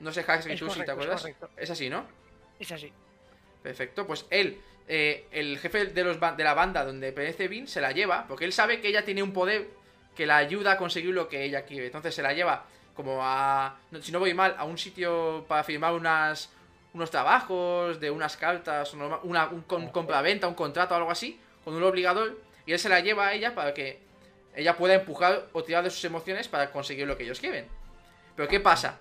[0.00, 1.24] no sé, Hax, tú si te es acuerdas.
[1.56, 2.04] Es así, ¿no?
[2.58, 2.92] Es así.
[3.62, 7.80] Perfecto, pues él, eh, el jefe de, los de la banda donde pertenece Vin, se
[7.80, 9.68] la lleva, porque él sabe que ella tiene un poder
[10.16, 11.86] que la ayuda a conseguir lo que ella quiere.
[11.86, 15.62] Entonces se la lleva como a, no- si no voy mal, a un sitio para
[15.62, 16.50] firmar unas,
[16.94, 21.40] unos trabajos, de unas cartas, una, una- un con- compraventa, un contrato o algo así,
[21.64, 24.00] con un obligador, y él se la lleva a ella para que
[24.54, 27.66] ella pueda empujar o tirar de sus emociones para conseguir lo que ellos quieren.
[28.36, 28.98] Pero ¿qué pasa?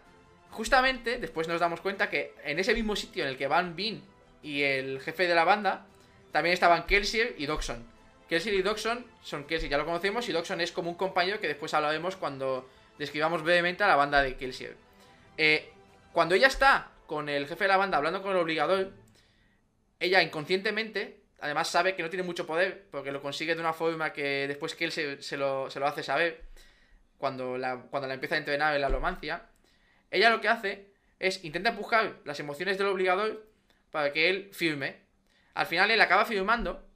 [0.52, 4.04] Justamente después nos damos cuenta que en ese mismo sitio en el que van Vin
[4.44, 5.86] y el jefe de la banda,
[6.32, 7.86] también estaban Kelsier y Doxon.
[8.30, 11.48] Kelsier y Doxon son Kelsier, ya lo conocemos, y Doxon es como un compañero que
[11.48, 14.76] después hablaremos cuando describamos brevemente a la banda de Kelsier.
[15.38, 15.70] Eh,
[16.14, 18.94] cuando ella está con el jefe de la banda hablando con el obligador,
[20.00, 24.14] ella inconscientemente, además sabe que no tiene mucho poder, porque lo consigue de una forma
[24.14, 26.46] que después que él se, lo, hace saber,
[27.18, 29.46] cuando la, cuando la empieza a entrenar en la alomancia,
[30.10, 30.88] ella lo que hace
[31.20, 33.46] es intenta empujar las emociones del obligador
[33.92, 35.02] para que él firme.
[35.54, 36.88] Al final él acaba firmando,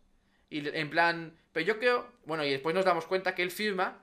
[0.49, 4.01] y en plan, pero yo creo, bueno, y después nos damos cuenta que él firma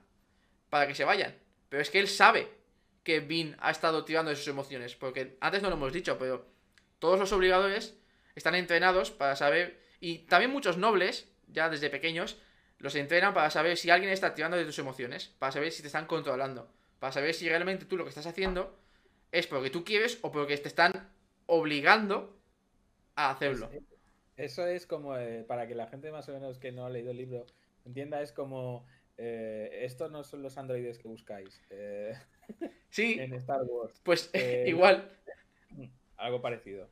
[0.69, 1.33] para que se vayan,
[1.69, 2.62] pero es que él sabe
[3.03, 6.45] que Vin ha estado tirando de sus emociones, porque antes no lo hemos dicho, pero
[6.99, 7.97] todos los obligadores
[8.35, 12.37] están entrenados para saber, y también muchos nobles, ya desde pequeños,
[12.79, 15.87] los entrenan para saber si alguien está tirando de tus emociones, para saber si te
[15.87, 18.77] están controlando, para saber si realmente tú lo que estás haciendo
[19.31, 21.11] es porque tú quieres o porque te están
[21.45, 22.39] obligando
[23.15, 23.69] a hacerlo.
[24.37, 27.11] Eso es como, eh, para que la gente más o menos que no ha leído
[27.11, 27.45] el libro
[27.85, 28.85] entienda, es como,
[29.17, 31.61] eh, estos no son los androides que buscáis.
[31.69, 32.13] Eh,
[32.89, 33.17] sí.
[33.19, 33.99] En Star Wars.
[34.03, 34.31] Pues
[34.65, 35.09] igual.
[36.17, 36.89] Algo parecido.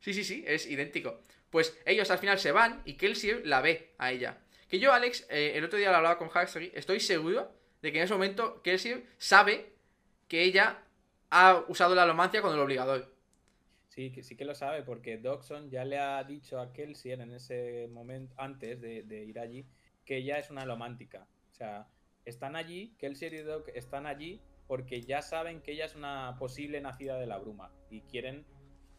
[0.00, 1.20] Sí, sí, sí, es idéntico.
[1.50, 4.38] Pues ellos al final se van y Kelsier la ve a ella.
[4.68, 7.98] Que yo, Alex, eh, el otro día lo hablaba con Huxley, estoy seguro de que
[7.98, 9.66] en ese momento Kelsier sabe
[10.28, 10.82] que ella
[11.28, 13.12] ha usado la alomancia con el obligador.
[13.88, 17.34] Sí, que sí que lo sabe, porque Doxon ya le ha dicho a Kelsier en
[17.34, 19.66] ese momento, antes de, ir allí,
[20.06, 21.26] que ella es una alomántica.
[21.50, 21.86] O sea,
[22.24, 26.80] están allí, Kelsier y Doc están allí porque ya saben que ella es una posible
[26.80, 28.44] nacida de la bruma y quieren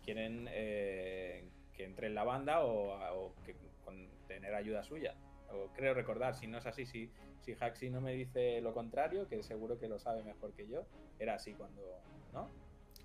[0.04, 5.16] quieren eh, que entre en la banda o, que, con tener ayuda suya.
[5.50, 9.28] O creo recordar, si no es así, si, si Haxi no me dice lo contrario,
[9.28, 10.86] que seguro que lo sabe mejor que yo,
[11.20, 11.82] era así cuando,
[12.34, 12.50] ¿no?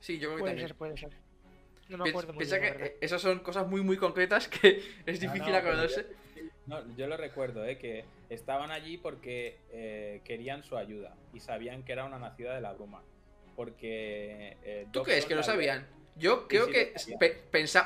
[0.00, 0.68] Sí, yo creo que puede también.
[0.68, 1.12] ser, puede ser.
[1.88, 5.54] No me acuerdo muy Piensa que esas son cosas muy, muy concretas que es difícil
[5.54, 6.06] acordarse.
[6.66, 7.78] Yo, yo lo recuerdo, ¿eh?
[7.78, 12.60] que estaban allí porque eh, querían su ayuda y sabían que era una nacida de
[12.60, 13.02] la bruma.
[13.56, 14.56] Porque.
[14.62, 15.86] Eh, ¿Tú crees que lo sabían?
[16.16, 16.94] Yo creo que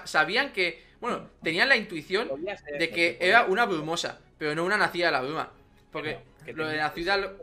[0.04, 2.30] sabían que, bueno, tenían la intuición
[2.78, 5.52] de que era una brumosa, pero no una nacida de la bruma.
[5.90, 6.18] Porque
[6.54, 7.34] lo de nacida...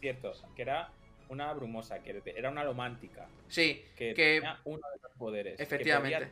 [0.00, 0.90] Cierto, que era
[1.28, 3.26] una brumosa, que era una romántica.
[3.48, 5.60] Sí, que, tenía uno de los poderes.
[5.60, 6.30] Efectivamente.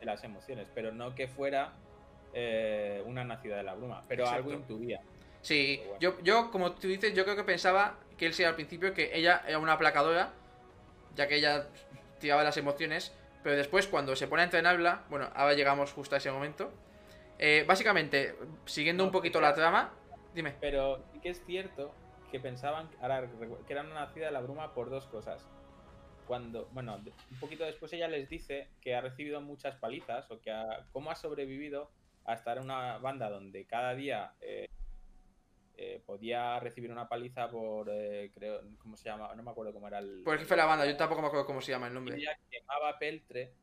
[0.00, 1.72] de las emociones, pero no que fuera
[2.32, 5.00] eh, una nacida de la bruma, pero algo intuía.
[5.42, 8.92] Sí, yo, yo, como tú dices, yo creo que pensaba que él sea al principio
[8.92, 10.32] que ella era una aplacadora,
[11.16, 11.68] ya que ella
[12.18, 16.18] tiraba las emociones, pero después, cuando se pone a entrenarla, bueno, ahora llegamos justo a
[16.18, 16.70] ese momento.
[17.38, 19.90] Eh, básicamente, siguiendo un poquito la trama,
[20.34, 20.54] dime.
[20.60, 21.94] Pero sí que es cierto
[22.30, 25.48] que pensaban que eran una nacida de la bruma por dos cosas.
[26.26, 30.52] Cuando, bueno, un poquito después ella les dice que ha recibido muchas palizas o que
[30.52, 31.90] ha, cómo ha sobrevivido
[32.24, 34.68] a estar en una banda donde cada día eh,
[35.82, 39.34] eh, podía recibir una paliza por, eh, creo, ¿cómo se llama?
[39.34, 40.20] No me acuerdo cómo era el...
[40.22, 42.16] Por el jefe de la banda, yo tampoco me acuerdo cómo se llama el nombre.
[42.16, 43.54] Ella quemaba peltre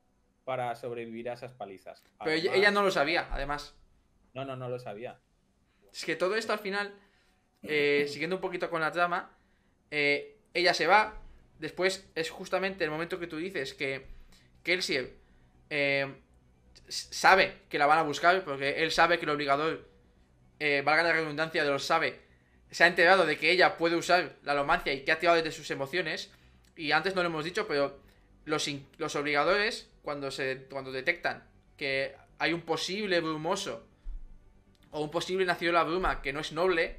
[0.44, 2.04] para sobrevivir a esas palizas.
[2.24, 3.76] Pero ella, no lo sabía, además.
[4.34, 5.20] No, no, no lo sabía.
[5.94, 6.92] Es que todo esto al final,
[7.62, 9.38] eh, siguiendo un poquito con la trama,
[9.92, 11.22] ella se va,
[11.60, 14.08] después es justamente el momento que tú dices que
[14.64, 15.14] Kelsier
[16.88, 19.88] sabe que la van a buscar, porque él sabe que el obligador
[20.60, 22.20] eh, valga la redundancia de los sabe,
[22.72, 25.52] se ha enterado de que ella puede usar la alomancia y que ha tirado desde
[25.52, 26.32] sus emociones.
[26.76, 28.00] Y antes no lo hemos dicho, pero
[28.46, 31.44] los, los obligadores, cuando, se, cuando detectan
[31.78, 33.86] que hay un posible brumoso
[34.92, 36.98] o un posible nacido de la bruma que no es noble,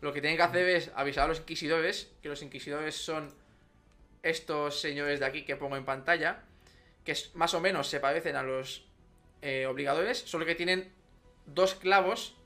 [0.00, 3.32] lo que tienen que hacer es avisar a los inquisidores, que los inquisidores son
[4.22, 6.42] estos señores de aquí que pongo en pantalla,
[7.04, 8.86] que más o menos se parecen a los
[9.42, 10.92] eh, obligadores, solo que tienen
[11.46, 12.36] dos clavos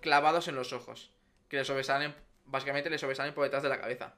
[0.00, 1.10] clavados en los ojos,
[1.48, 2.14] que les sobresalen,
[2.46, 4.14] básicamente les sobresalen por detrás de la cabeza.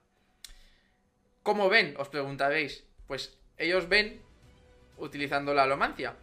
[1.42, 1.94] ¿Cómo ven?
[1.98, 2.84] Os preguntaréis.
[3.06, 4.20] Pues ellos ven
[4.98, 6.14] utilizando la alomancia.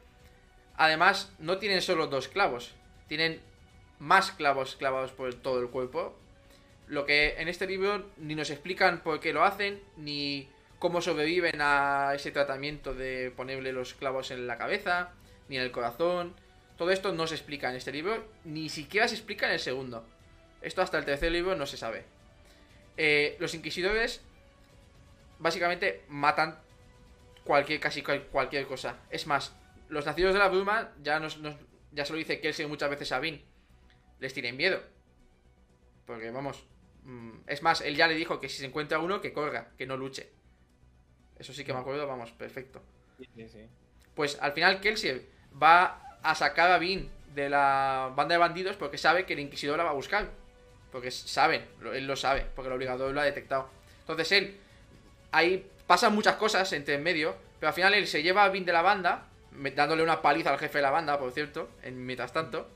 [0.77, 2.75] Además, no tienen solo dos clavos,
[3.07, 3.41] tienen
[3.99, 6.17] más clavos clavados por todo el cuerpo.
[6.87, 10.49] Lo que en este libro ni nos explican por qué lo hacen, ni
[10.85, 15.09] cómo sobreviven a ese tratamiento de ponerle los clavos en la cabeza,
[15.49, 16.35] ni en el corazón,
[16.77, 20.05] todo esto no se explica en este libro, ni siquiera se explica en el segundo.
[20.61, 22.05] Esto hasta el tercer libro no se sabe.
[22.97, 24.21] Eh, los inquisidores
[25.39, 26.59] básicamente matan
[27.43, 28.99] cualquier, casi cualquier cosa.
[29.09, 29.55] Es más,
[29.89, 31.39] los nacidos de la bruma, ya, nos,
[31.93, 33.43] ya se lo dice Kelsey muchas veces a Vin,
[34.19, 34.83] les tienen miedo.
[36.05, 36.63] Porque vamos,
[37.05, 39.87] mm, es más, él ya le dijo que si se encuentra uno, que corra, que
[39.87, 40.35] no luche.
[41.39, 42.81] Eso sí que me acuerdo, vamos, perfecto.
[44.13, 45.25] Pues al final Kelsey
[45.61, 49.77] va a sacar a Vin de la banda de bandidos porque sabe que el Inquisidor
[49.77, 50.29] la va a buscar.
[50.91, 53.69] Porque saben, él lo sabe, porque el obligador lo ha detectado.
[53.99, 54.57] Entonces él,
[55.31, 58.65] ahí pasan muchas cosas entre en medio, pero al final él se lleva a Vin
[58.65, 59.25] de la banda,
[59.75, 62.69] dándole una paliza al jefe de la banda, por cierto, en mientras tanto.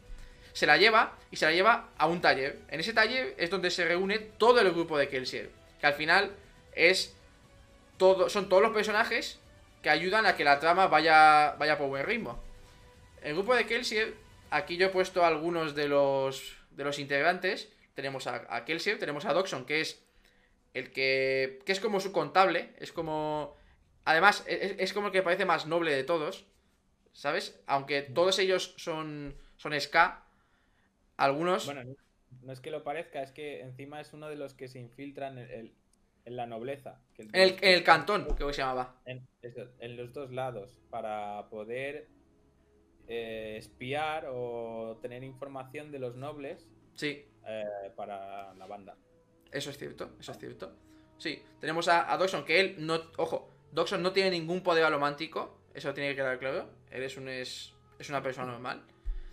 [0.52, 2.60] Se la lleva y se la lleva a un taller.
[2.70, 5.50] En ese taller es donde se reúne todo el grupo de Kelsier.
[5.80, 6.32] Que al final
[6.74, 7.16] es
[8.30, 9.40] son todos los personajes
[9.84, 12.40] que ayudan a que la trama vaya, vaya por buen ritmo.
[13.22, 14.16] El grupo de Kelsier,
[14.50, 17.70] aquí yo he puesto algunos de los, de los integrantes.
[17.94, 20.02] Tenemos a, a Kelsier, tenemos a Doxon, que es
[20.74, 23.58] el que, que es como su contable, es como...
[24.06, 26.46] Además, es, es como el que parece más noble de todos,
[27.14, 27.60] ¿sabes?
[27.68, 30.24] Aunque todos ellos son, son ska,
[31.18, 31.66] algunos...
[31.66, 31.84] Bueno,
[32.42, 35.38] no, es que lo parezca, es que encima es uno de los que se infiltran
[35.38, 35.74] en, el-
[36.30, 37.02] en la nobleza.
[37.14, 38.96] que en, el, en el cantón, que se llamaba.
[39.06, 42.08] En, en los dos lados, para poder
[43.08, 47.64] eh, espiar o tener información de los nobles Sí, eh,
[47.96, 48.96] para la banda.
[49.52, 50.76] Eso es cierto, eso es cierto.
[51.18, 53.00] Sí, tenemos a, a Doxon, que él no.
[53.18, 55.62] Ojo, Doxon no tiene ningún poder alomántico.
[55.74, 56.70] Eso tiene que quedar claro.
[56.92, 58.84] Él es, un, es, es una persona normal.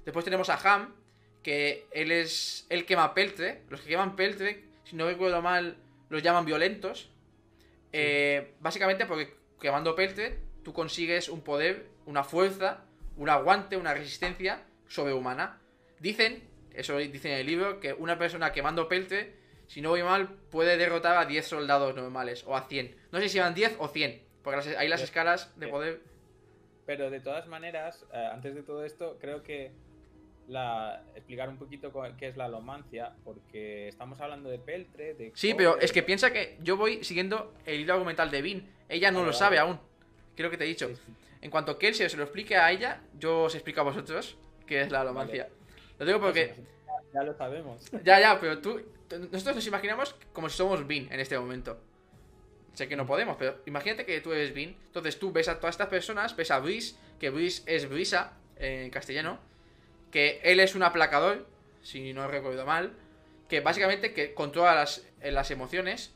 [0.05, 0.95] Después tenemos a Ham,
[1.43, 2.67] que él es.
[2.71, 3.65] Él quema peltre.
[3.69, 5.77] Los que queman peltre, si no recuerdo mal,
[6.09, 7.11] los llaman violentos.
[7.93, 12.85] Eh, básicamente porque quemando peltre, tú consigues un poder, una fuerza,
[13.17, 15.61] un aguante, una resistencia sobrehumana.
[16.01, 16.43] Dicen,
[16.75, 19.35] eso dicen en el libro, que una persona quemando peltre,
[19.67, 22.95] si no voy mal, puede derrotar a 10 soldados normales o a 100.
[23.13, 26.01] No sé si van 10 o 100, porque las- ahí las escalas de poder.
[26.85, 29.73] Pero de todas maneras, eh, antes de todo esto, creo que
[30.49, 35.33] la, explicar un poquito qué es la alomancia, porque estamos hablando de peltre, de...
[35.35, 38.69] Sí, cobre, pero es que piensa que yo voy siguiendo el hilo argumental de Vin.
[38.89, 39.79] Ella no Vale, lo sabe aún.
[40.37, 40.89] Creo que te he dicho.
[40.89, 41.13] Sí, sí.
[41.43, 44.83] En cuanto que él se lo explique a ella, yo os explico a vosotros qué
[44.83, 45.49] es la alomancia.
[45.99, 46.55] Lo digo porque.
[47.13, 47.89] Ya lo sabemos.
[48.05, 48.83] Ya, ya, pero tú.
[49.31, 51.79] Nosotros nos imaginamos como si somos Vin en este momento.
[52.75, 54.77] Sé que no podemos, pero imagínate que tú eres Vin.
[54.87, 58.91] Entonces tú ves a todas estas personas, ves a Brice, que Brice es Brisa en
[58.91, 59.39] castellano.
[60.17, 61.47] Que él es un aplacador,
[61.83, 62.95] si no recuerdo mal.
[63.51, 66.15] Que básicamente que controla las, eh, las emociones,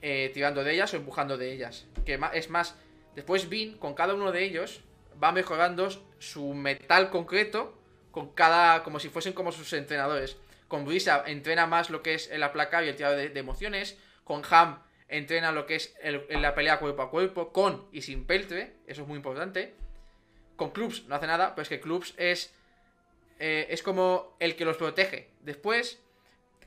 [0.00, 1.86] eh, tirando de ellas o empujando de ellas.
[2.04, 2.74] Que es más,
[3.14, 4.80] después Vin, con cada uno de ellos,
[5.22, 7.78] va mejorando su metal concreto
[8.10, 8.82] con cada.
[8.82, 10.36] como si fuesen como sus entrenadores.
[10.66, 13.96] Con Brisa entrena más lo que es el aplacar y el tirado de, emociones.
[14.24, 15.94] Con Ham entrena lo que es
[16.28, 17.52] la pelea cuerpo a cuerpo.
[17.52, 19.76] Con y sin peltre, eso es muy importante.
[20.56, 22.52] Con Clubs no hace nada, pero es que Clubs es.
[23.44, 25.28] Eh, es como el que los protege.
[25.40, 26.00] Después,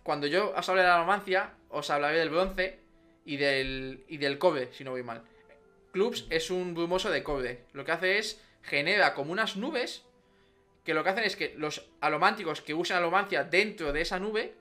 [0.04, 2.80] cuando yo os hable de la romancia, os hablaré del bronce
[3.24, 5.24] y del, y del cobre, si no voy mal.
[5.94, 7.64] Clubs es un brumoso de cobre.
[7.72, 10.04] Lo que hace es genera como unas nubes
[10.84, 14.54] que lo que hacen es que los alománticos que usan alomancia dentro de esa nube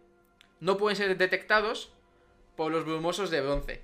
[0.61, 1.93] no pueden ser detectados
[2.57, 3.83] por los brumosos de bronce.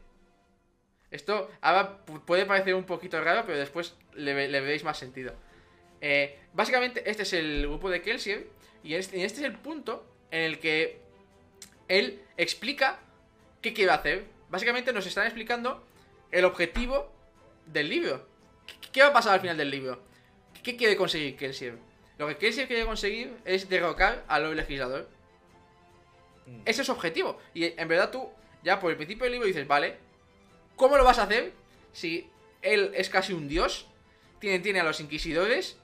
[1.11, 5.35] Esto ahora pu- puede parecer un poquito raro, pero después le, le veréis más sentido.
[6.01, 8.47] Eh, básicamente, este es el grupo de Kelsier.
[8.83, 11.01] Y este, y este es el punto en el que
[11.89, 13.01] él explica
[13.61, 14.25] qué quiere hacer.
[14.49, 15.85] Básicamente nos están explicando
[16.31, 17.13] el objetivo
[17.67, 18.27] del libro.
[18.93, 20.01] ¿Qué, va a pasar al final del libro?
[20.63, 21.79] ¿Qué quiere conseguir Kelsier?
[22.19, 25.09] Lo que Kelsier quiere conseguir es derrocar al Legislador.
[26.47, 26.63] Mm.
[26.65, 27.39] Ese es su objetivo.
[27.55, 28.29] Y en verdad tú,
[28.63, 29.97] ya por el principio del libro dices, vale,
[30.77, 31.53] ¿cómo lo vas a hacer
[31.93, 32.29] si
[32.63, 33.87] él es casi un dios?
[34.39, 35.79] Tiene, tiene a los inquisidores,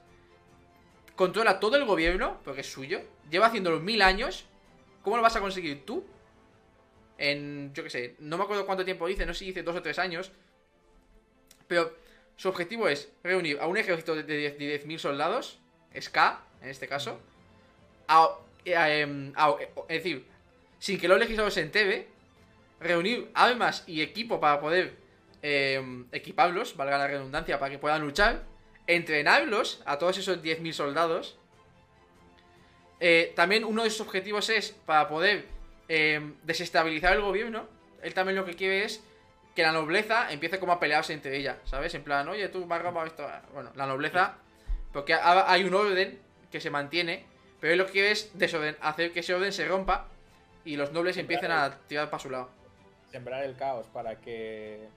[1.17, 4.45] controla todo el gobierno, porque es suyo, lleva haciéndolo mil años.
[5.03, 6.05] ¿Cómo lo vas a conseguir tú?
[7.17, 9.75] En, yo qué sé, no me acuerdo cuánto tiempo dice, no sé si dice dos
[9.75, 10.31] o tres años.
[11.67, 11.93] Pero
[12.37, 15.59] su objetivo es reunir a un ejército de 10 de 10.000 soldados,
[15.93, 17.19] SK en este caso,
[18.65, 19.55] em, a-
[19.89, 20.25] es decir,
[20.79, 22.07] sin que los legisladores se entere,
[22.79, 24.95] reunir armas y equipo para poder
[25.41, 28.43] em, equiparlos, valga la redundancia, para que puedan luchar,
[28.87, 31.37] entrenarlos a todos esos 10.000 soldados.
[32.99, 35.45] Eh, también uno de sus objetivos es para poder
[35.87, 37.67] em, desestabilizar el gobierno.
[38.01, 39.03] Él también lo que quiere es
[39.55, 41.93] que la nobleza empiece como a pelearse entre ella, ¿sabes?
[41.95, 43.27] En plan, oye, tú me has robado esto.
[43.53, 44.35] Bueno, la nobleza,
[44.93, 46.19] porque ha- hay un orden
[46.51, 47.25] que se mantiene,
[47.59, 50.07] pero él lo que quiere es desorden, hacer que ese orden se rompa
[50.63, 52.49] y los nobles empiecen a tirar para su lado.
[53.11, 54.87] Sembrar el caos para que...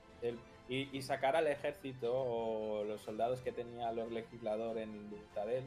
[0.71, 5.65] y, y sacar al ejército o los soldados que tenía los legislador en Lutadel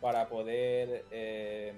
[0.00, 1.04] para poder...
[1.12, 1.72] eh,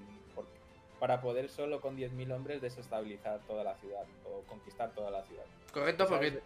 [1.00, 5.44] para poder solo con 10.000 hombres desestabilizar toda la ciudad o conquistar toda la ciudad.
[5.72, 6.40] Correcto, porque...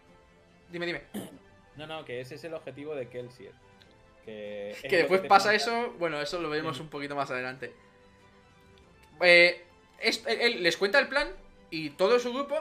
[0.69, 1.01] Dime, dime.
[1.77, 3.53] No, no, que ese es el objetivo de Kelsier.
[4.25, 6.83] Que después pasa plantea- eso, bueno, eso lo veremos Sí.
[6.83, 7.71] un poquito más adelante.
[9.21, 9.63] Eh,
[10.01, 11.29] es- él, él les cuenta el plan
[11.69, 12.55] y todo su grupo,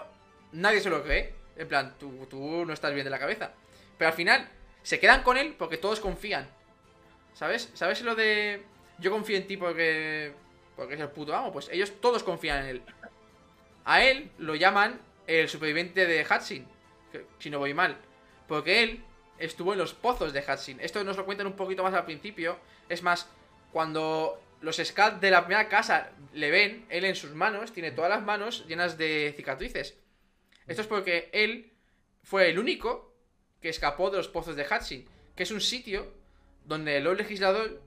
[0.52, 1.34] nadie se lo cree.
[1.58, 3.52] En plan, tú, no estás bien de la cabeza.
[3.98, 4.48] Pero al final,
[4.82, 6.48] se quedan con él porque todos confían.
[7.34, 7.70] ¿Sabes?
[7.74, 8.62] ¿Sabes lo de
[8.98, 10.32] yo confío en ti porque,
[10.76, 11.52] porque es el puto amo?
[11.52, 12.82] Pues ellos todos confían en él.
[13.84, 16.66] A él lo llaman el superviviente de Hudson,
[17.38, 17.96] si no voy mal.
[18.46, 19.02] Porque él
[19.38, 20.78] estuvo en los pozos de Hudson.
[20.80, 22.58] Esto nos lo cuentan un poquito más al principio.
[22.88, 23.28] Es más,
[23.72, 28.10] cuando los Scat de la primera casa le ven, él en sus manos tiene todas
[28.10, 29.96] las manos llenas de cicatrices.
[30.68, 31.72] Esto es porque él
[32.22, 33.14] fue el único
[33.60, 35.04] que escapó de los pozos de Hudson,
[35.34, 36.12] que es un sitio
[36.64, 37.80] donde el Legislador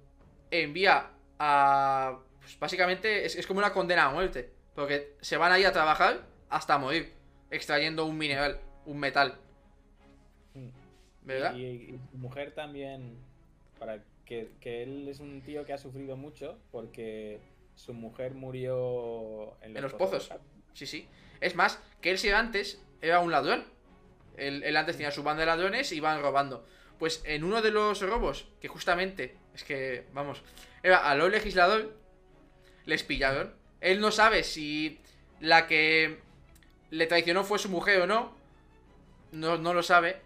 [0.49, 2.19] envía a...
[2.39, 6.25] pues, básicamente es, es como una condena a muerte, porque se van ahí a trabajar
[6.49, 7.13] hasta morir,
[7.51, 9.37] extrayendo un mineral, un metal.
[11.23, 11.55] ¿Verdad?
[11.55, 13.15] Y, y su mujer también,
[13.77, 17.39] para que, que él es un tío que ha sufrido mucho porque
[17.75, 20.31] su mujer murió en los, En los pozos.
[20.73, 21.07] Sí, sí.
[21.41, 23.65] Es más, que él si antes era un ladrón.
[24.37, 26.65] Él, él antes tenía su banda de ladrones y iban robando.
[26.99, 30.41] Pues en uno de los robos, que justamente, es que, vamos,
[30.83, 31.93] era a lo legislador,
[32.85, 33.53] les pillaron.
[33.81, 34.99] Él no sabe si
[35.39, 36.19] la que
[36.91, 38.35] le traicionó fue su mujer o no.
[39.31, 40.17] No, no lo sabe.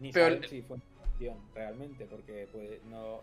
[0.00, 3.20] Ni Pero saben el- si fue una traición realmente, porque pues, no...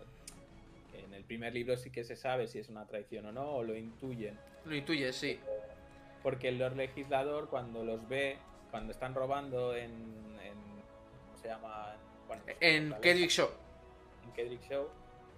[0.93, 3.63] En el primer libro sí que se sabe si es una traición o no, o
[3.63, 4.37] lo intuyen.
[4.65, 5.39] Lo intuyes, sí.
[6.25, 8.39] Porque el Lord Legislador cuando los ve,
[8.71, 9.91] cuando están robando en...
[10.41, 10.55] en
[11.27, 11.95] ¿Cómo se llama?
[12.27, 13.49] Bueno, En Kedrick Show.
[14.23, 14.89] en Kedrick Show,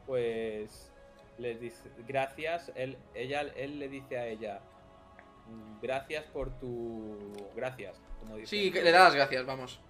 [0.05, 0.89] pues
[1.37, 4.61] les dice gracias, él, ella, él le dice a ella
[5.47, 8.47] "Mm, gracias por tu gracias, como dice.
[8.47, 9.81] Sí, que le da las gracias, vamos.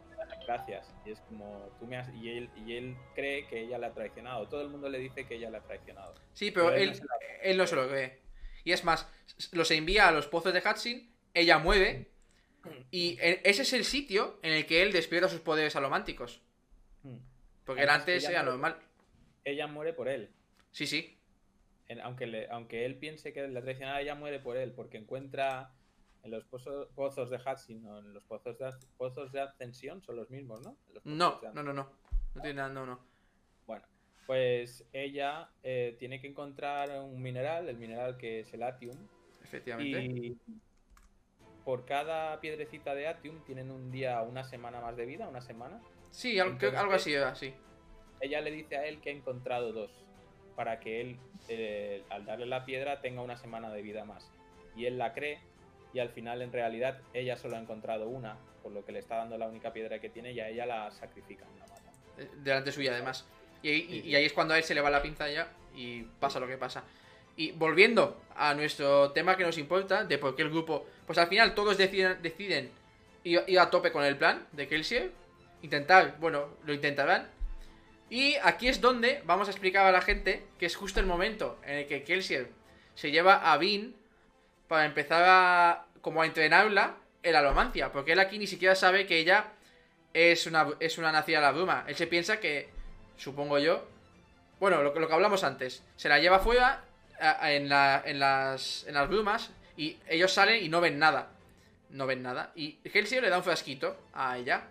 [0.48, 0.92] gracias.
[1.06, 3.94] Y es como tú me has y él y él cree que ella le ha
[3.94, 4.48] traicionado.
[4.48, 6.16] Todo el mundo le dice que ella le ha traicionado.
[6.34, 8.20] Sí, pero Pero él él, no se la- él no se lo cree.
[8.68, 9.08] Y es más,
[9.54, 11.02] los envía a los pozos de Hudson,
[11.34, 12.12] ella muere,
[12.92, 16.42] y e- ese es el sitio en el que él despierta sus poderes alománticos.
[17.02, 17.16] Hmm.
[17.64, 18.52] Porque Además, antes era muere.
[18.52, 18.78] normal.
[19.46, 20.34] Ella muere por él.
[20.72, 21.18] Sí, sí.
[22.04, 25.72] Aunque, le- aunque él piense que le ha traicionado, ella muere por él, porque encuentra
[26.24, 30.18] en los pozo- pozos de Hudson o en los pozos de, pozos de ascensión, son
[30.18, 30.76] los mismos, ¿no?
[30.94, 31.90] Los No, de no, no, no.
[32.36, 33.00] No tiene nada, no, no.
[34.28, 38.98] Pues ella eh, tiene que encontrar un mineral, el mineral que es el Atium,
[39.42, 40.00] Efectivamente.
[40.02, 40.38] y
[41.64, 45.82] por cada piedrecita de Atium tienen un día, una semana más de vida, una semana.
[46.12, 47.54] Sí, algo, así era, sí.
[48.20, 49.92] Ella le dice a él que ha encontrado dos,
[50.58, 54.30] para que él, eh, al darle la piedra, tenga una semana de vida más.
[54.76, 55.40] Y él la cree,
[55.94, 59.18] y al final, en realidad, ella solo ha encontrado una, por lo que le está
[59.18, 61.94] dando la única piedra que tiene, y a ella la sacrifican, la matan.
[62.18, 63.26] Eh, Delante suya, además.
[63.64, 64.08] Y, ahí- y- Sí, sí.
[64.10, 66.48] y ahí es cuando a él se le va la pinza ya y pasa lo
[66.48, 66.84] que pasa.
[67.36, 70.88] Y volviendo a nuestro tema que nos importa, de por qué el grupo.
[71.06, 72.72] Pues al final todos deciden, deciden
[73.24, 75.12] ir, ir a tope con el plan de Kelsier.
[75.62, 77.30] Intentar, bueno, lo intentarán.
[78.10, 81.60] Y aquí es donde vamos a explicar a la gente que es justo el momento
[81.64, 82.50] en el que Kelsier
[82.96, 83.96] se lleva a Vin
[84.68, 85.86] para empezar a.
[86.02, 87.92] como a entrenarla en la alomancia.
[87.92, 89.48] Porque él aquí ni siquiera sabe que ella
[90.14, 91.84] es una, es una nacida de la bruma.
[91.88, 92.70] Él se piensa que,
[93.18, 93.86] supongo yo,
[94.60, 96.84] bueno, lo, que- lo que hablamos antes, se la lleva fuera
[97.44, 101.30] en, la- en, las, en las brumas y ellos salen y no ven nada.
[101.90, 102.52] No ven nada.
[102.56, 104.64] Y Helsing le da un frasquito a ella.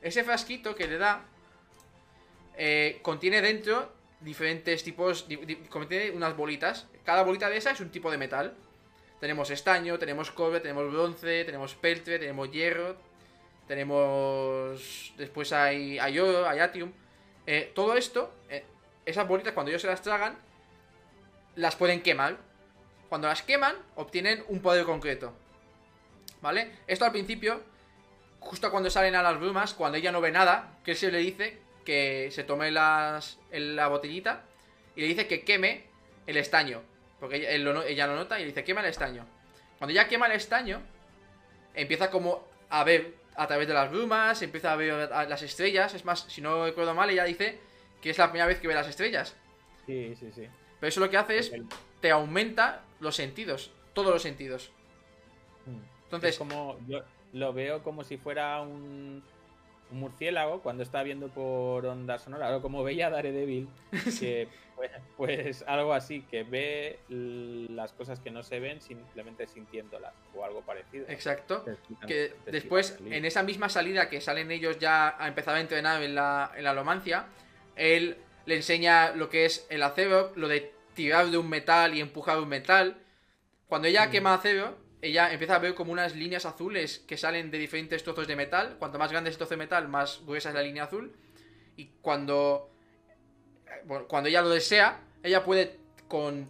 [0.00, 1.24] Ese frasquito que le da
[2.56, 6.86] eh, contiene dentro diferentes tipos, di- di- contiene unas bolitas.
[7.04, 8.54] Cada bolita de esa es un tipo de metal.
[9.20, 12.96] Tenemos estaño, tenemos cobre, tenemos bronce, tenemos peltre, tenemos hierro,
[13.68, 15.12] tenemos...
[15.16, 16.92] Después hay, hay oro, hay atium.
[17.46, 18.64] Eh, todo esto, eh,
[19.04, 20.36] esas bolitas cuando ellos se las tragan,
[21.54, 22.36] las pueden quemar.
[23.08, 25.32] Cuando las queman, obtienen un poder concreto.
[26.42, 26.72] ¿Vale?
[26.86, 27.62] Esto al principio,
[28.40, 31.58] justo cuando salen a las brumas, cuando ella no ve nada, que se le dice
[31.84, 34.42] que se tome las, en la botellita
[34.96, 35.84] y le dice que queme
[36.26, 36.82] el estaño.
[37.20, 39.24] Porque ella, él lo ella lo nota y le dice quema el estaño.
[39.78, 40.82] Cuando ya quema el estaño,
[41.74, 45.94] empieza como a ver a través de las brumas, empieza a ver las estrellas.
[45.94, 47.58] Es más, si no recuerdo mal, ella dice
[48.00, 49.36] que es la primera vez que ve las estrellas.
[49.86, 50.46] Sí, sí, sí.
[50.80, 51.52] Pero eso lo que hace es
[52.00, 54.70] te aumenta los sentidos, todos los sentidos.
[56.04, 59.22] Entonces, es como yo lo veo como si fuera un,
[59.90, 63.68] un murciélago cuando está viendo por onda sonora, o como veía Daredevil,
[64.20, 70.12] que pues, pues algo así, que ve las cosas que no se ven simplemente sintiéndolas,
[70.34, 71.06] o algo parecido.
[71.08, 71.64] exacto.
[71.66, 76.02] Explican- Que después, en esa misma salida que salen ellos ya a empezar a entrenar
[76.02, 77.26] en la, en la alomancia,
[77.76, 82.00] él le enseña lo que es el acero, lo de tirar de un metal y
[82.00, 82.96] empujar un metal.
[83.68, 84.10] Cuando ella Mm.
[84.10, 88.26] quema acero, ella empieza a ver como unas líneas azules que salen de diferentes trozos
[88.26, 88.76] de metal.
[88.78, 91.14] Cuanto más grande es el trozo de metal, más gruesa es la línea azul.
[91.76, 92.70] Y cuando.
[93.66, 95.78] eh, cuando ella lo desea, ella puede
[96.08, 96.48] con.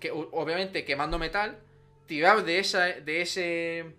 [0.00, 1.58] Que, obviamente quemando metal.
[2.06, 2.86] Tirar de esa.
[2.86, 3.96] de ese.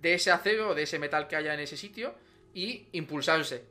[0.00, 2.14] de ese acero de ese metal que haya en ese sitio.
[2.52, 3.64] Y impulsarse.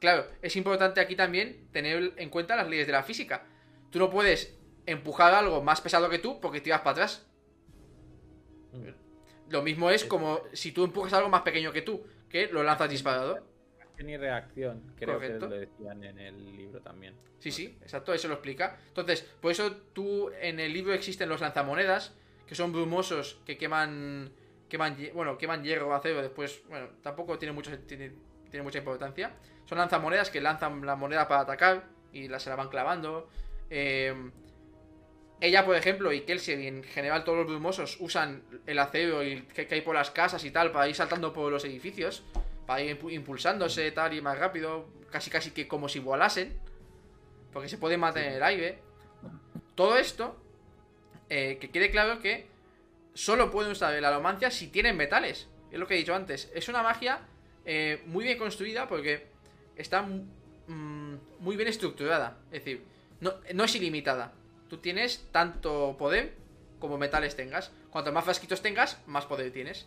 [0.00, 3.46] Claro, es importante aquí también tener en cuenta las leyes de la física.
[3.90, 4.54] Tú no puedes
[4.84, 7.26] empujar algo más pesado que tú porque tiras para atrás.
[9.48, 12.88] Lo mismo es como si tú empujas algo más pequeño que tú, que lo lanzas
[12.88, 13.38] disparado.
[13.80, 15.48] Acción y reacción, creo Correcto.
[15.48, 17.14] que lo decían en el libro también.
[17.38, 18.78] Sí, sí, exacto, eso lo explica.
[18.88, 22.14] Entonces, por eso tú en el libro existen los lanzamonedas,
[22.46, 24.32] que son brumosos, que queman,
[24.68, 28.12] queman, bueno, queman hierro o acero, después, bueno, tampoco tiene mucho, tiene,
[28.50, 29.34] tiene mucha importancia.
[29.66, 33.28] Son lanzamonedas que lanzan la moneda para atacar y la, se la van clavando.
[33.70, 34.14] Eh,
[35.42, 39.42] ella, por ejemplo, y Kelsey, y en general todos los brumosos usan el acero y
[39.42, 42.22] que, que hay por las casas y tal para ir saltando por los edificios,
[42.66, 46.56] para ir impu- impulsándose tal y más rápido, casi casi que como si volasen,
[47.52, 48.78] porque se puede matar en el aire.
[49.74, 50.36] Todo esto,
[51.28, 52.46] eh, que quede claro que
[53.14, 55.48] solo pueden usar la alomancia si tienen metales.
[55.70, 56.50] Es lo que he dicho antes.
[56.54, 57.20] Es una magia
[57.64, 59.26] eh, muy bien construida porque
[59.76, 62.38] está mm, muy bien estructurada.
[62.52, 62.84] Es decir,
[63.20, 64.34] no, no es ilimitada.
[64.72, 66.32] Tú tienes tanto poder
[66.78, 67.70] como metales tengas.
[67.90, 69.86] Cuanto más frasquitos tengas, más poder tienes.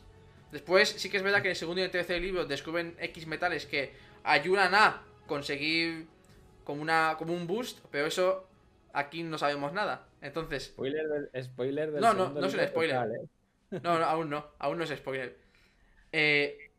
[0.52, 3.26] Después, sí que es verdad que en el segundo y el tercer libro descubren X
[3.26, 6.06] metales que ayudan a conseguir
[6.64, 8.48] como, una, como un boost, pero eso
[8.94, 10.08] aquí no sabemos nada.
[10.22, 12.96] Entonces, Spoiler del, spoiler del No, no, no es un spoiler.
[12.96, 13.80] total, ¿eh?
[13.82, 15.36] no, no, aún no, aún no es spoiler.
[16.12, 16.70] Eh,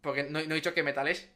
[0.00, 1.28] porque no, no he dicho qué metal es.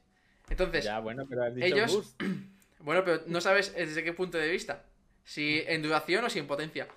[0.50, 2.22] Entonces, Ya, bueno, pero has dicho ellos- boost.
[2.78, 4.84] bueno, pero no sabes desde qué punto de vista.
[5.26, 6.88] Si en duración o si en potencia.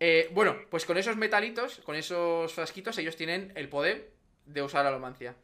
[0.00, 4.10] Eh, bueno, pues con esos metalitos, con esos frasquitos, ellos tienen el poder
[4.46, 5.36] de usar alomancia.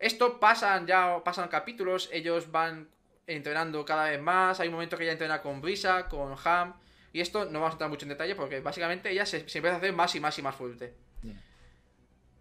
[0.00, 2.88] Esto pasan ya, pasan capítulos, ellos van
[3.28, 4.58] entrenando cada vez más.
[4.58, 6.74] Hay un momento que ella entrena con Brisa, con Ham.
[7.12, 9.74] Y esto no vamos a entrar mucho en detalle porque básicamente ella se, se empieza
[9.74, 10.94] a hacer más y más y más fuerte.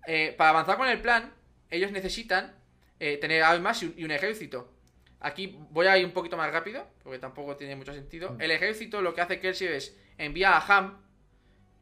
[0.07, 1.33] Eh, para avanzar con el plan,
[1.69, 2.55] ellos necesitan
[2.99, 4.73] eh, tener armas y un, y un ejército.
[5.21, 8.31] Aquí voy a ir un poquito más rápido, porque tampoco tiene mucho sentido.
[8.31, 8.41] Mm.
[8.41, 10.97] El ejército lo que hace Kelsey es envía a Ham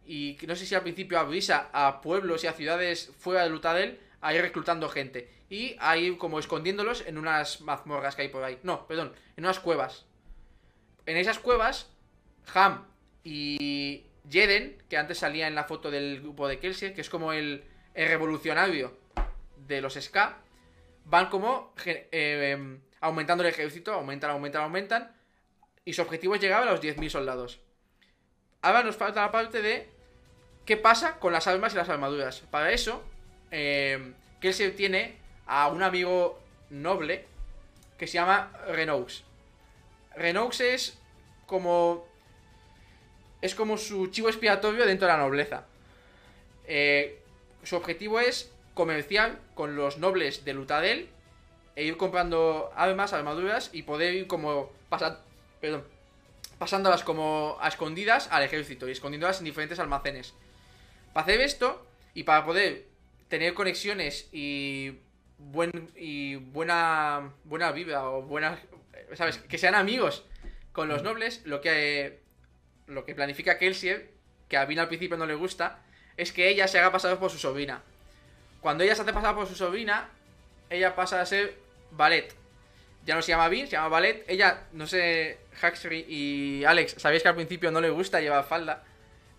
[0.05, 3.49] y no sé si al principio a Brisa a pueblos y a ciudades fuera de
[3.49, 5.29] Lutadel a ir reclutando gente.
[5.49, 8.59] Y a ir como escondiéndolos en unas mazmorras que hay por ahí.
[8.63, 10.05] No, perdón, en unas cuevas.
[11.05, 11.89] En esas cuevas,
[12.53, 12.85] Ham
[13.23, 17.31] y Jeden, que antes salía en la foto del grupo de Kelsey, que es como
[17.31, 17.63] el,
[17.93, 18.97] el revolucionario
[19.67, 20.38] de los Ska,
[21.05, 25.15] van como eh, em, aumentando el ejército, aumentan, aumentan, aumentan,
[25.85, 27.59] y su objetivo es llegar a los 10.000 soldados.
[28.61, 29.89] Ahora nos falta la parte de
[30.65, 32.41] qué pasa con las armas y las armaduras.
[32.51, 33.03] Para eso,
[33.51, 36.39] eh, Kelsey tiene a un amigo
[36.69, 37.25] noble
[37.97, 39.23] que se llama Renox.
[40.15, 40.99] Renox es
[41.45, 42.05] como.
[43.39, 45.65] Es como su chivo expiatorio dentro de la nobleza.
[46.65, 47.21] Eh,
[47.63, 51.09] su objetivo es comerciar con los nobles de Lutadel
[51.78, 55.21] e ir comprando armas, armaduras y poder ir como pasar,
[55.61, 55.84] perdón,
[56.57, 60.34] pasándolas como a escondidas al ejército y escondiéndolas en diferentes almacenes.
[61.13, 62.88] Para hacer esto y para poder
[63.28, 64.97] tener conexiones y
[65.38, 68.59] buen y buena buena vibra o buena
[69.13, 70.23] sabes que sean amigos
[70.71, 72.21] con los nobles lo que
[72.88, 74.09] lo que planifica Kelsier
[74.49, 75.84] que a Vin al principio no le gusta
[76.15, 77.84] es que ella se haga pasar por su sobrina.
[78.61, 80.09] Cuando ella se hace pasar por su sobrina
[80.71, 81.66] ella pasa a ser
[81.97, 82.33] Ballet.
[83.05, 84.23] Ya no se llama Vin se llama Ballet.
[84.27, 88.83] Ella no sé Huxley y Alex sabéis que al principio no le gusta llevar falda.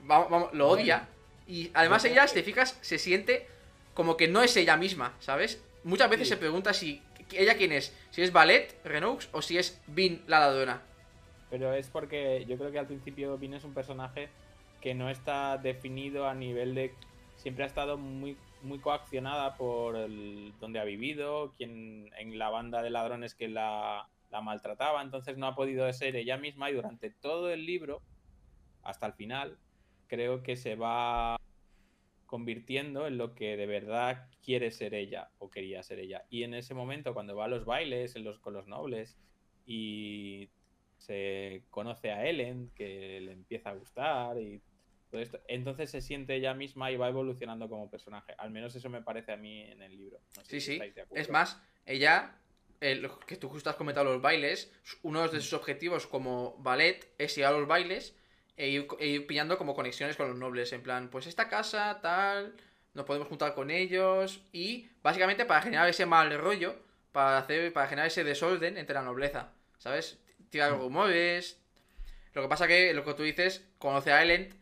[0.00, 1.09] Vamos, vamos, lo odia.
[1.46, 3.46] Y además ella si te fijas se siente
[3.94, 6.34] como que no es ella misma sabes muchas veces Sí.
[6.34, 7.02] se pregunta si
[7.32, 10.82] ella quién es si es Ballet Renox o si es Vin la ladrona
[11.50, 14.28] Pero es porque yo creo que al principio Vin es un personaje
[14.80, 16.94] que no está definido a nivel de.
[17.36, 22.82] Siempre ha estado muy, muy coaccionada por el, donde ha vivido, quien en la banda
[22.82, 24.09] de ladrones que la,
[24.42, 28.02] maltrataba, entonces no ha podido ser ella misma y durante todo el libro,
[28.82, 29.59] hasta el final,
[30.06, 31.36] creo que se va
[32.26, 36.24] convirtiendo en lo que de verdad quiere ser ella o quería ser ella.
[36.28, 39.18] Y en ese momento, cuando va a los bailes con los nobles
[39.64, 40.50] y
[40.98, 44.61] se conoce a Ellen, que le empieza a gustar y
[45.48, 48.34] entonces se siente ella misma y va evolucionando como personaje.
[48.38, 50.20] Al menos eso me parece a mí en el libro.
[50.36, 50.94] No sé Sí, si sí.
[51.14, 52.38] Es más, ella
[52.80, 57.36] el, que tú justo has comentado los bailes, uno de sus objetivos como ballet es
[57.38, 58.14] ir a los bailes
[58.56, 60.72] e ir, e ir pillando como conexiones con los nobles.
[60.72, 62.54] En plan, pues esta casa, tal,
[62.94, 64.42] nos podemos juntar con ellos.
[64.52, 66.76] Y básicamente para generar ese mal rollo,
[67.12, 69.52] para, hacer, para generar ese desorden entre la nobleza.
[69.78, 70.18] ¿Sabes?
[70.50, 71.61] Tirar rumores.
[72.34, 74.54] Lo que pasa que lo que tú dices, conoce a Elend.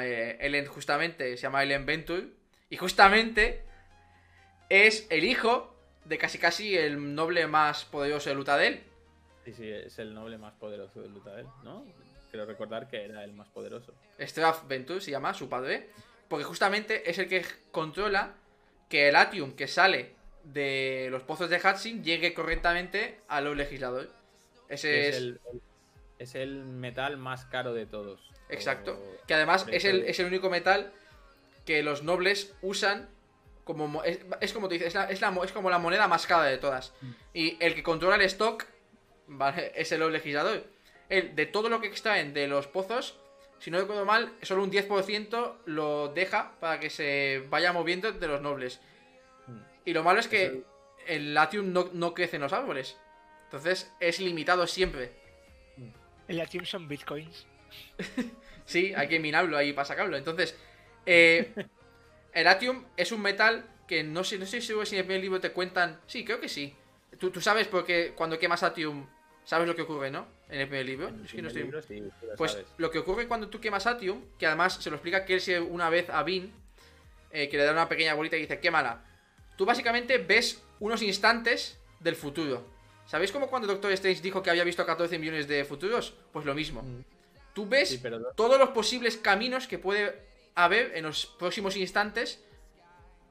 [0.00, 2.24] Eh, Elend justamente se llama Elend Ventur.
[2.70, 3.62] Y justamente
[4.68, 8.82] es el hijo de casi casi el noble más poderoso de Lutadel.
[9.44, 11.84] Sí, sí, es el noble más poderoso de Lutadel, ¿no?
[12.30, 13.92] Quiero recordar que era el más poderoso.
[14.18, 15.90] Straf Ventur se llama, su padre.
[16.28, 18.34] Porque justamente es el que controla
[18.88, 20.14] que el Atium que sale
[20.44, 24.08] de los pozos de Hudson llegue correctamente a los legisladores.
[24.68, 25.40] Ese es, Es el,
[26.18, 28.31] es el metal más caro de todos.
[28.52, 28.92] Exacto.
[28.92, 30.92] O- Que además es el, es el único metal
[31.64, 33.08] que los nobles usan
[33.64, 33.86] como...
[33.88, 36.26] mo- Es, es como te dices, es, la- es, la es como la moneda más
[36.26, 36.92] cara de todas.
[37.00, 37.10] Mm.
[37.34, 38.64] Y el que controla el stock
[39.26, 39.72] ¿vale?
[39.74, 40.64] es el legislador.
[41.08, 43.18] Él, de todo lo que extraen de los pozos,
[43.60, 48.26] si no recuerdo mal, solo un 10% lo deja para que se vaya moviendo de
[48.26, 48.80] los nobles.
[49.46, 49.58] Mm.
[49.84, 50.62] Y lo malo es que
[51.06, 52.96] el Latium no, no crece en los árboles.
[53.44, 55.12] Entonces es limitado siempre.
[56.28, 57.46] El Latium son bitcoins.
[58.64, 60.16] Sí, hay que minarlo ahí para sacarlo.
[60.16, 60.56] Entonces,
[61.06, 61.52] eh,
[62.32, 65.40] el Atium es un metal que no sé, no seguro si en el primer libro
[65.40, 66.00] te cuentan.
[66.06, 66.74] Sí, creo que sí.
[67.18, 69.06] Tú, tú sabes porque cuando quemas Atium,
[69.44, 70.26] sabes lo que ocurre, ¿no?
[70.48, 71.08] En el primer libro.
[71.08, 72.66] en el Es que no primer estoy- libro sí, sí lo Pues sabes.
[72.78, 76.08] lo que ocurre cuando tú quemas Atium, que además se lo explica Kelsey una vez
[76.08, 76.50] a Bean,
[77.32, 79.04] eh, que le da una pequeña bolita y dice, quémala.
[79.56, 82.66] Tú básicamente ves unos instantes del futuro.
[83.06, 86.14] ¿Sabéis cómo cuando Doctor Strange dijo que había visto 14 millones de futuros?
[86.32, 86.82] Pues lo mismo.
[86.82, 87.04] Mm.
[87.54, 90.20] Tú ves Sí, pero todos los posibles caminos que puede
[90.54, 92.42] haber en los próximos instantes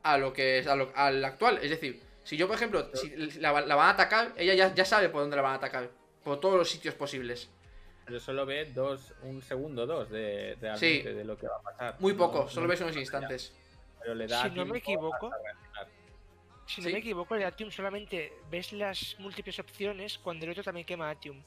[0.04, 1.60] a lo que es a lo- al actual.
[1.62, 3.10] Es decir, si yo, por ejemplo, si
[3.40, 5.90] la, la van a atacar, ella ya, ya sabe por dónde la van a atacar.
[6.24, 7.50] Por todos los sitios posibles.
[8.06, 11.96] pero solo ve dos, un segundo, dos de, realmente de lo que va a pasar.
[12.00, 13.54] Muy poco, no solo ves unos instantes.
[14.02, 15.32] Pero le da Si no me equivoco.
[16.68, 16.88] Si Sí.
[16.88, 21.10] no me equivoco, el Atium solamente ves las múltiples opciones cuando el otro también quema
[21.10, 21.42] Atium.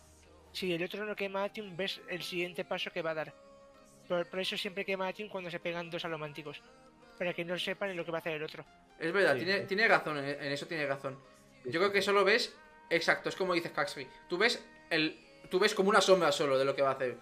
[0.54, 3.34] Si el otro no quema Atium, ves el siguiente paso que va a dar.
[4.08, 6.62] Por, por eso siempre quema Atium cuando se pegan dos alománticos.
[7.18, 8.64] Para que no sepan lo que va a hacer el otro.
[9.00, 9.44] Es verdad, Sí.
[9.44, 11.18] tiene, tiene razón, en, eso tiene razón.
[11.64, 12.54] Yo creo que solo ves,
[12.88, 14.06] exacto, es como dices Caxby.
[14.28, 15.18] Tú ves el,
[15.50, 17.16] tú ves como una sombra solo de lo que va a hacer.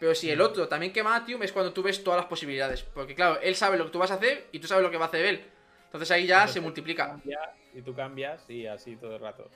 [0.00, 2.82] Pero si el otro también quema Atium es cuando tú ves todas las posibilidades.
[2.82, 4.98] Porque claro, él sabe lo que tú vas a hacer y tú sabes lo que
[4.98, 5.44] va a hacer él.
[5.84, 7.06] Entonces ahí ya Entonces, se multiplica.
[7.08, 9.48] Cambia, y tú cambias y así todo el rato.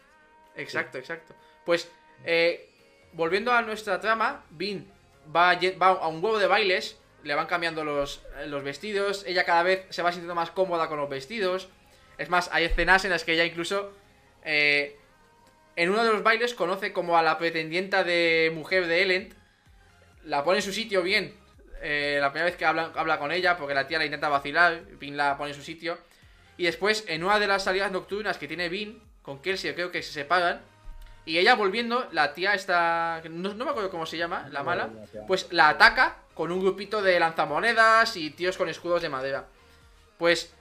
[0.56, 1.34] Exacto, exacto.
[1.66, 1.90] Pues,
[2.24, 2.69] eh,
[3.12, 4.86] volviendo a nuestra trama, Bean
[5.34, 9.62] va, a un huevo de bailes, le van cambiando los, eh, los vestidos, ella cada
[9.62, 11.68] vez se va sintiendo más cómoda con los vestidos.
[12.18, 13.92] Es más, hay escenas en las que ella incluso,
[14.44, 14.96] eh,
[15.76, 19.34] en uno de los bailes, conoce como a la pretendienta de mujer de Elend,
[20.24, 21.34] la pone en su sitio bien.
[21.82, 24.82] eh, la primera vez que habla, habla con ella, porque la tía la intenta vacilar,
[24.98, 25.98] Bean la pone en su sitio.
[26.58, 30.02] Y después, en una de las salidas nocturnas que tiene Bean, con Kelsey, creo que
[30.02, 30.60] se separan.
[31.24, 33.22] Y ella volviendo, la tía está.
[33.30, 34.90] No, no me acuerdo cómo se llama, la mala.
[35.26, 39.46] Pues la ataca con un grupito de lanzamonedas y tíos con escudos de madera.
[40.18, 40.54] Pues,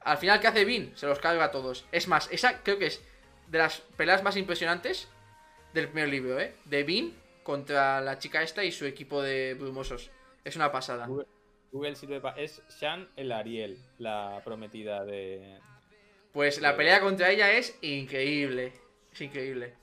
[0.00, 0.92] al final, ¿qué hace Bean?
[0.96, 1.86] Se los carga a todos.
[1.92, 3.02] Es más, esa creo que es
[3.48, 5.08] de las peleas más impresionantes
[5.74, 6.54] del primer libro, ¿eh?
[6.64, 7.12] De Bean
[7.42, 10.10] contra la chica esta y su equipo de brumosos.
[10.44, 11.06] Es una pasada.
[11.06, 11.26] Google,
[11.70, 12.40] Google sirve para.
[12.40, 15.58] Es Shan el Ariel, la prometida de.
[16.32, 18.72] Pues la pelea contra ella es increíble.
[19.12, 19.74] Es increíble.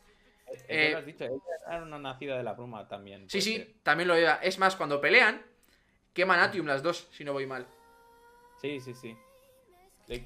[0.67, 1.33] Eh, que lo has dicho, ella
[1.67, 3.29] era una nacida de la bruma también.
[3.29, 3.73] Sí, sí, ser.
[3.83, 4.35] también lo era.
[4.41, 5.41] Es más, cuando pelean,
[6.13, 7.67] queman Atium las dos, si no voy mal.
[8.61, 9.17] Sí, sí, sí.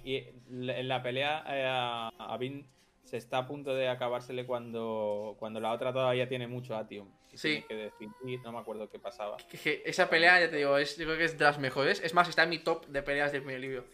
[0.03, 2.67] Y en la pelea eh, a Vin
[3.03, 7.09] se está a punto de acabársele cuando, cuando la otra todavía tiene mucho Atium.
[7.31, 7.63] Y Sí.
[7.67, 9.37] que decidir, no me acuerdo qué pasaba.
[9.49, 12.01] Que- que esa pelea, ya te digo, es, yo creo que es de las mejores.
[12.03, 13.85] Es más, está en mi top de peleas del primer libro.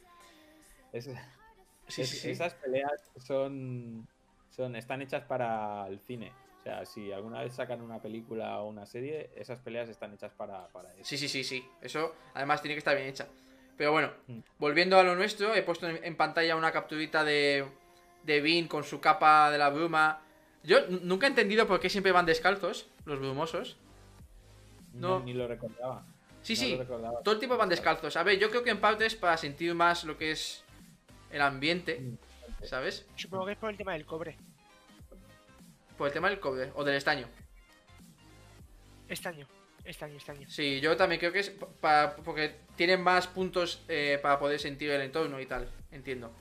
[0.94, 1.10] Es-
[1.88, 2.30] Sí, es- sí, sí.
[2.32, 4.08] Esas peleas son,
[4.56, 6.32] son están hechas para el cine.
[6.60, 10.32] O sea, si alguna vez sacan una película o una serie, esas peleas están hechas
[10.34, 11.04] para, para eso.
[11.04, 11.66] Sí, sí, sí, sí.
[11.82, 13.28] Eso además tiene que estar bien hecha.
[13.78, 14.40] Pero bueno, Mm.
[14.60, 17.66] volviendo a lo nuestro, he puesto en, pantalla una capturita de,
[18.24, 20.22] de Bean con su capa de la bruma.
[20.64, 23.78] Yo nunca he entendido por qué siempre van descalzos los brumosos.
[24.94, 25.26] No, No.
[25.26, 26.06] ni lo recordaba.
[26.44, 27.20] Sí, No sí, recordaba.
[27.24, 28.16] todo el tiempo van descalzos.
[28.16, 30.64] A ver, yo creo que en parte es para sentir más lo que es
[31.32, 32.18] el ambiente, Mm.
[32.64, 33.06] ¿Sabes?
[33.16, 34.38] Supongo que es por el tema del cobre.
[35.98, 37.28] Por el tema del cobre o del estaño.
[39.08, 39.48] Estaño.
[39.86, 40.50] Estaño, estaño.
[40.50, 41.54] Sí, yo también creo que es
[42.24, 46.34] porque tienen más puntos eh, para poder sentir el entorno y tal, entiendo.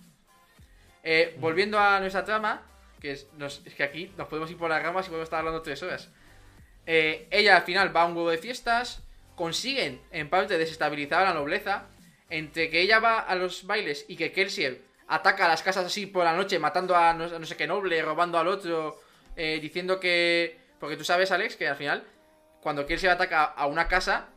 [1.02, 2.62] Eh, volviendo a nuestra trama,
[3.00, 5.40] que es, nos- es que aquí nos podemos ir por las ramas y podemos estar
[5.40, 6.08] hablando tres horas.
[6.86, 9.02] Eh, ella al final va a un huevo de fiestas,
[9.34, 11.88] consiguen en parte desestabilizar a la nobleza,
[12.30, 14.82] entre que ella va a los bailes y que Kelsier
[15.12, 18.38] ataca a las casas así por la noche, matando a no, sé qué noble, robando
[18.38, 18.98] al otro,
[19.36, 20.58] eh, diciendo que...
[20.80, 22.02] Porque tú sabes, Alex, que al final,
[22.62, 24.30] cuando Kelsier ataca a una casa,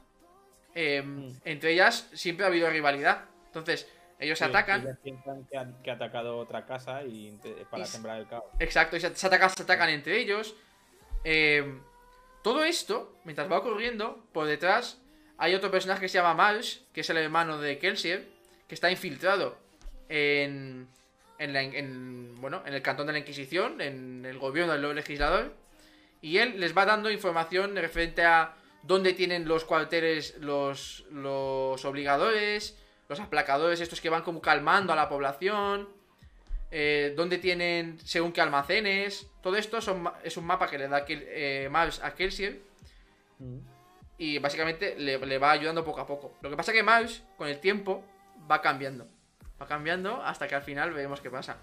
[0.75, 1.01] eh,
[1.45, 3.23] entre ellas siempre ha habido rivalidad.
[3.47, 4.81] Entonces, ellos se Sí, atacan.
[4.81, 7.31] ellas piensan que ha, que ha atacado otra casa y
[7.71, 8.43] para Y sembrar el caos.
[8.59, 10.55] Exacto, y se, se atacan, se atacan entre ellos.
[11.23, 11.79] Eh,
[12.43, 15.01] todo esto, mientras va ocurriendo, por detrás
[15.37, 18.27] hay otro personaje que se llama Marsh, que es el hermano de Kelsier,
[18.67, 19.64] que está infiltrado
[20.09, 20.87] en,
[21.39, 25.53] en, la- en, bueno, en el cantón de la Inquisición, en el gobierno del legislador,
[26.21, 32.77] y él les va dando información referente a dónde tienen los cuarteles los, los obligadores,
[33.09, 35.89] los aplacadores, estos que van como calmando a la población,
[36.71, 39.27] eh, dónde tienen según qué almacenes.
[39.43, 42.61] Todo esto son es un mapa que le da eh, Miles a Kelsier
[43.37, 43.57] Mm.
[44.17, 46.37] y básicamente le, le va ayudando poco a poco.
[46.41, 48.01] Lo que pasa que Miles, con el tiempo,
[48.49, 49.07] va cambiando.
[49.61, 51.57] Va cambiando hasta que al final veremos qué pasa.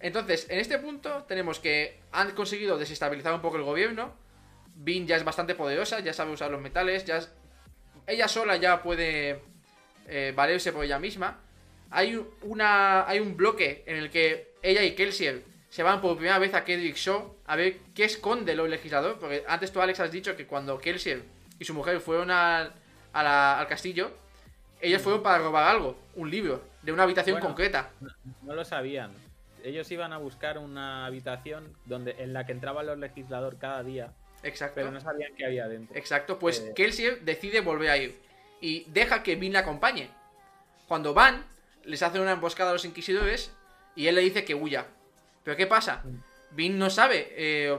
[0.00, 4.14] Entonces, en este punto tenemos que han conseguido desestabilizar un poco el gobierno.
[4.76, 7.30] Vin ya es bastante poderosa, ya sabe usar los metales, ya es-
[8.06, 9.42] ella sola ya puede
[10.12, 11.38] eh, valerse por ella misma.
[11.90, 16.16] Hay un- una hay un bloque en el que ella y Kelsier se van por
[16.16, 20.00] primera vez a Kedrick Shaw a ver qué esconde el legislador, porque antes tú Alex
[20.00, 21.22] has dicho que cuando Kelsier
[21.60, 22.72] y su mujer fueron al,
[23.12, 24.10] a la- al castillo,
[24.80, 27.46] ellos fueron para robar algo, un libro, de una habitación Bueno.
[27.48, 27.90] concreta.
[28.42, 29.12] No lo sabían.
[29.62, 34.12] Ellos iban a buscar una habitación donde en la que entraba el legislador cada día,
[34.42, 34.76] Exacto.
[34.76, 35.96] pero no sabían qué había dentro.
[35.96, 36.72] Exacto, pues Eh.
[36.74, 38.18] Kelsier decide volver a ir
[38.60, 40.08] y deja que Vin la acompañe.
[40.88, 41.44] Cuando van,
[41.84, 43.52] les hacen una emboscada a los inquisidores
[43.94, 44.86] y él le dice que huya.
[45.44, 46.02] Pero ¿qué pasa?
[46.52, 47.78] Vin no sabe eh,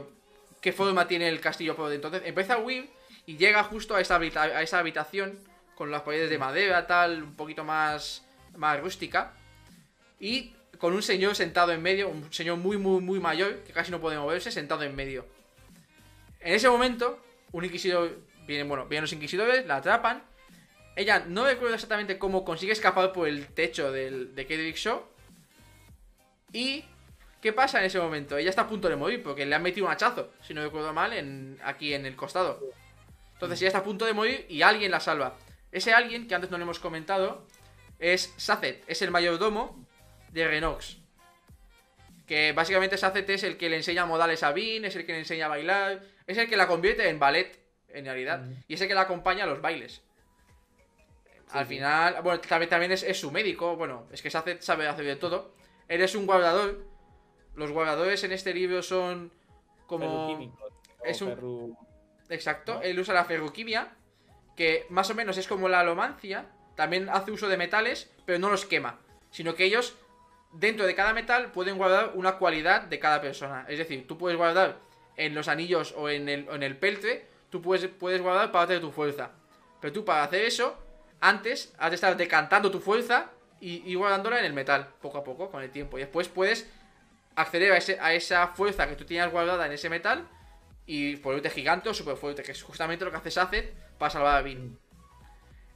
[0.60, 2.08] qué forma tiene el castillo por dentro.
[2.08, 2.90] Entonces empieza a huir
[3.26, 5.36] y llega justo a esa, habita- a esa habitación
[5.74, 8.24] con las paredes de madera, tal, un poquito más,
[8.56, 9.34] más rústica.
[10.18, 13.90] Y con un señor sentado en medio, un señor muy, muy, muy mayor, que casi
[13.90, 15.26] no puede moverse, sentado en medio.
[16.40, 17.20] En ese momento,
[17.52, 20.24] un inquisidor, vienen, bueno, vienen los inquisidores, la atrapan.
[20.96, 25.02] Ella no recuerdo exactamente cómo consigue escapar por el techo del, de Kedrick Shaw.
[26.52, 26.84] Y,
[27.40, 28.36] ¿qué pasa en ese momento?
[28.36, 30.92] Ella está a punto de morir porque le han metido un hachazo, si no recuerdo
[30.92, 32.60] mal, en, aquí en el costado.
[33.34, 35.36] Entonces ella está a punto de morir y alguien la salva.
[35.70, 37.46] Ese alguien, que antes no le hemos comentado,
[38.02, 39.86] es Sacet, es el mayordomo
[40.32, 40.98] de Renox.
[42.26, 45.20] Que básicamente Sacet es el que le enseña modales a Vin, es el que le
[45.20, 48.88] enseña a bailar, es el que la convierte en ballet, en realidad, y es el
[48.88, 50.02] que la acompaña a los bailes.
[51.50, 51.74] Al sí.
[51.74, 55.16] final, bueno, también, también es, es su médico, bueno, es que Sacet sabe hacer de
[55.16, 55.54] todo.
[55.88, 56.84] Él es un guardador.
[57.54, 59.30] Los guardadores en este libro son
[59.86, 60.50] como...
[61.04, 61.76] Es un- ferru-
[62.30, 62.82] Exacto, ¿no?
[62.82, 63.94] él usa la ferroquimia,
[64.56, 68.50] que más o menos es como la alomancia, también hace uso de metales, pero no
[68.50, 68.98] los quema,
[69.30, 69.94] sino que ellos,
[70.52, 73.64] dentro de cada metal, pueden guardar una cualidad de cada persona.
[73.68, 74.78] Es decir, tú puedes guardar
[75.16, 78.80] en los anillos o en el, en el peltre, tú puedes, puedes guardar parte de
[78.80, 79.30] tu fuerza.
[79.80, 80.78] Pero tú para hacer eso,
[81.20, 85.50] antes has de estar decantando tu fuerza y, guardándola en el metal, poco a poco,
[85.50, 85.96] con el tiempo.
[85.96, 86.68] Y después puedes
[87.36, 90.26] acceder a, ese- a esa fuerza que tú tienes guardada en ese metal
[90.84, 94.36] y volverte gigante o super fuerte, que es justamente lo que hace Saced para salvar
[94.36, 94.78] a Vin.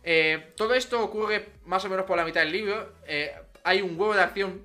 [0.09, 2.93] Eh, todo esto ocurre más o menos por la mitad del libro.
[3.07, 3.35] eh,
[3.65, 4.63] hay un huevo de acción.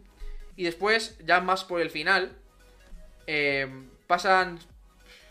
[0.56, 2.38] Y después, ya más por el final,
[3.26, 3.68] eh,
[4.06, 4.60] pasan,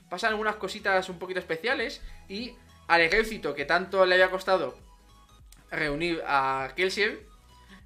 [0.09, 2.03] pasan algunas cositas un poquito especiales.
[2.29, 2.57] Y
[2.89, 4.77] al ejército que tanto le había costado
[5.71, 7.25] reunir a Kelsier,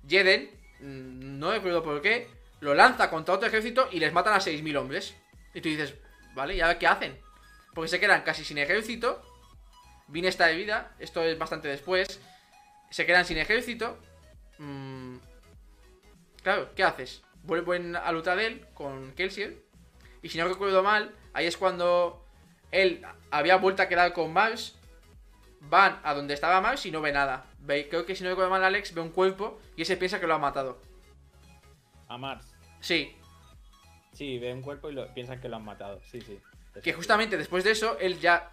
[0.09, 0.51] Jeden,
[0.81, 2.29] mm, no recuerdo por qué,
[2.61, 5.15] lo lanza contra otro ejército y les matan a 6.000 hombres.
[5.53, 5.95] Y tú dices,
[6.35, 7.19] vale, ¿y ahora qué hacen?
[7.75, 9.23] Porque se quedan casi sin ejército.
[10.09, 12.21] Vin está de vida, esto es bastante después.
[12.91, 13.99] Se quedan sin ejército.
[14.59, 15.17] Mm,
[16.43, 17.23] claro, ¿qué haces?
[17.43, 19.57] Vuelven a Lutadel con Kelsier.
[20.23, 22.25] Y si no recuerdo mal, ahí es cuando
[22.71, 24.77] él había vuelto a quedar con Mars.
[25.61, 27.47] Van a donde estaba Mars y no ve nada.
[27.59, 30.27] Ve, creo que si no recuerdo mal, Alex ve un cuerpo y ese piensa que
[30.27, 30.81] lo ha matado.
[32.09, 32.55] A Mars.
[32.81, 33.17] Sí,
[34.15, 36.01] Sí, ve un cuerpo y lo, piensan que lo han matado.
[36.11, 36.41] Sí, sí.
[36.83, 38.51] que justamente después de eso, él ya.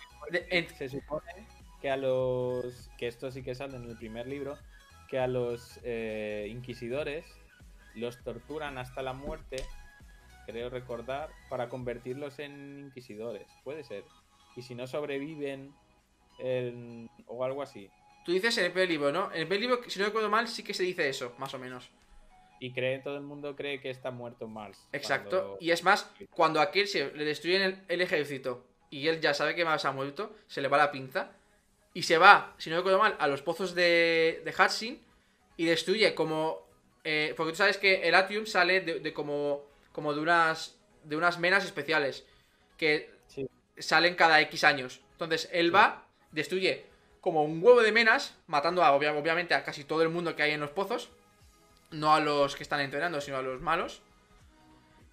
[0.78, 1.48] Se supone
[1.82, 2.90] que a los.
[2.98, 4.58] que esto sí que sale en el primer libro.
[5.10, 7.26] Que a los eh, inquisidores
[7.96, 9.64] los torturan hasta la muerte.
[10.46, 11.30] Creo recordar.
[11.50, 13.48] Para convertirlos en inquisidores.
[13.64, 14.04] Puede ser.
[14.56, 15.74] Y si no sobreviven.
[16.40, 17.90] en- o algo así.
[18.26, 19.32] Tú dices en el primer libro, ¿no?
[19.32, 21.60] En el primer libro, si no recuerdo mal, sí que se dice eso, más o
[21.60, 21.90] menos.
[22.60, 24.88] Y cree, todo el mundo cree que está muerto Mars.
[24.92, 25.30] Exacto.
[25.30, 29.34] cuando- Y es más, cuando a Kelsier le destruyen el, el ejército y él ya
[29.34, 31.32] sabe que Mars ha muerto, se le va la pinza.
[31.94, 35.00] Y se va, si no recuerdo mal, a los pozos de, de Hudson
[35.58, 36.66] y destruye como.
[37.04, 41.16] eh, porque tú sabes que el Atium sale de, de como, como de unas de
[41.18, 42.26] unas menas especiales
[42.78, 43.48] que Sí.
[43.78, 45.02] salen cada X años.
[45.14, 46.86] Entonces él va, destruye
[47.22, 50.44] como un huevo de menas, matando a, obvia- obviamente a casi todo el mundo que
[50.44, 51.10] hay en los pozos.
[51.92, 54.02] No a los que están entrenando, sino a los malos.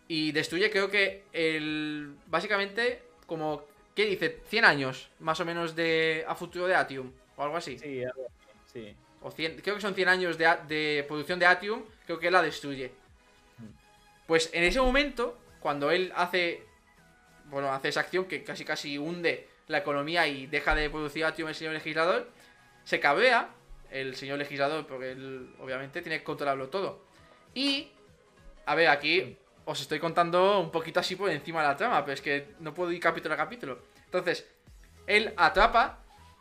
[0.06, 2.14] Y destruye, creo que el.
[2.26, 3.62] Básicamente, como.
[3.94, 4.40] ¿Qué dice?
[4.48, 6.24] 100 años, más o menos, de.
[6.26, 7.12] a futuro de Atium.
[7.36, 7.78] O algo así.
[7.78, 8.96] Sí, algo así, sí.
[9.20, 11.84] O 100 creo que son 100 años de, de producción de Atium.
[12.06, 12.90] Creo que la destruye.
[14.26, 16.64] Pues en ese momento, cuando él hace.
[17.44, 21.48] Bueno, hace esa acción que casi casi hunde la economía y deja de producir Atium
[21.48, 22.30] el señor legislador.
[22.84, 23.50] Se cabrea
[23.90, 27.04] el señor legislador, porque él obviamente tiene que controlarlo todo.
[27.54, 27.90] Y.
[28.66, 29.38] A ver, aquí
[29.70, 32.72] os estoy contando un poquito así por encima de la trama, pero es que no
[32.72, 33.78] puedo ir capítulo a capítulo.
[34.06, 34.46] Entonces,
[35.06, 35.98] él atrapa,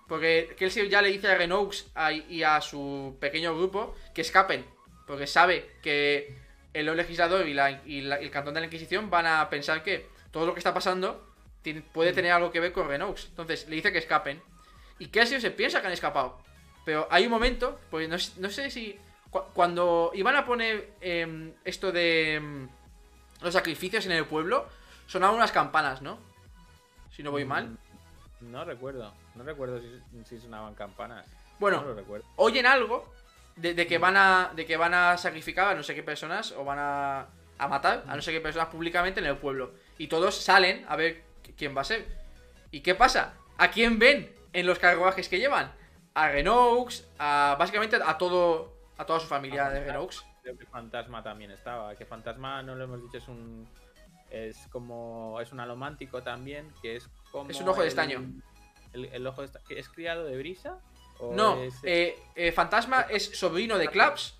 [0.07, 1.87] porque Kelsey ya le dice a Renox
[2.29, 4.65] y a su pequeño grupo que escapen,
[5.05, 6.35] porque sabe que
[6.73, 7.53] el legislador y,
[7.85, 11.25] y el cantón de la Inquisición van a pensar que todo lo que está pasando
[11.93, 13.25] puede tener algo que ver con Renox.
[13.25, 14.41] Entonces, le dice que escapen.
[14.99, 16.39] Y Kelsey se piensa que han escapado.
[16.85, 18.97] Pero hay un momento, pues no, sé- si...
[19.29, 22.69] cu- cuando iban a poner em, esto de em,
[23.41, 24.67] los sacrificios en el pueblo,
[25.07, 26.17] sonaban unas campanas, ¿no?
[27.15, 27.67] Si no voy mal.
[28.41, 29.13] Mm, No recuerdo.
[29.35, 31.25] No recuerdo si, si sonaban campanas.
[31.59, 32.25] Bueno, No lo recuerdo.
[32.35, 33.11] oyen algo
[33.55, 36.51] de, de que van a de que van a sacrificar a no sé qué personas
[36.51, 37.25] o van a,
[37.57, 40.95] a matar a no sé qué personas públicamente en el pueblo y todos salen a
[40.95, 42.05] ver qu- quién va a ser
[42.69, 45.71] y qué pasa a quién ven en los carruajes que llevan
[46.13, 51.21] a Renox a básicamente a todo a toda su familia de Renox Creo que Fantasma
[51.21, 51.93] también estaba.
[51.97, 53.67] Que Fantasma, no lo hemos dicho, es un.
[54.31, 55.39] Es como.
[55.41, 56.71] Es un alomántico también.
[56.81, 57.49] Que es como.
[57.49, 58.23] Es un ojo de estaño.
[58.93, 59.65] El, el ojo de estaño.
[59.69, 60.79] ¿Es criado de brisa?
[61.19, 64.39] ¿O no es eh, eh, Fantasma es sobrino de Claps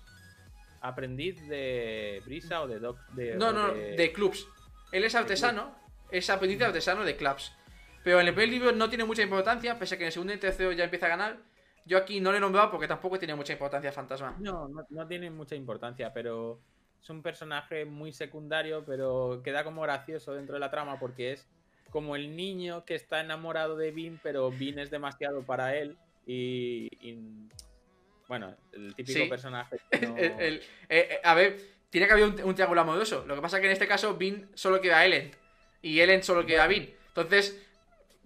[0.80, 2.98] aprendiz de brisa o de doc?
[3.10, 4.46] De, no no de- de Clubs
[4.92, 5.74] él es artesano
[6.12, 7.52] es aprendiz de artesano de Claps
[8.04, 10.32] pero en el primer libro no tiene mucha importancia pese a que en el segundo
[10.32, 11.38] y tercero ya empieza a ganar
[11.88, 15.06] yo aquí no le he nombrado porque tampoco tiene mucha importancia Fantasma No, no, no
[15.08, 16.60] tiene mucha importancia, pero
[17.00, 21.48] es un personaje muy secundario, pero queda como gracioso dentro de la trama porque es
[21.90, 26.88] como el niño que está enamorado de Vin, pero Vin es demasiado para él y,
[27.00, 27.48] y-
[28.28, 29.26] bueno, el típico Sí.
[29.28, 29.80] personaje.
[30.02, 30.54] no- El- el-
[30.90, 31.58] eh, eh, a ver,
[31.88, 33.24] tiene que haber un, un triángulo amoroso.
[33.26, 35.30] Lo que pasa es que en este caso Vin solo queda a Ellen.
[35.80, 36.92] Y Ellen solo queda a Vin.
[37.08, 37.58] Entonces,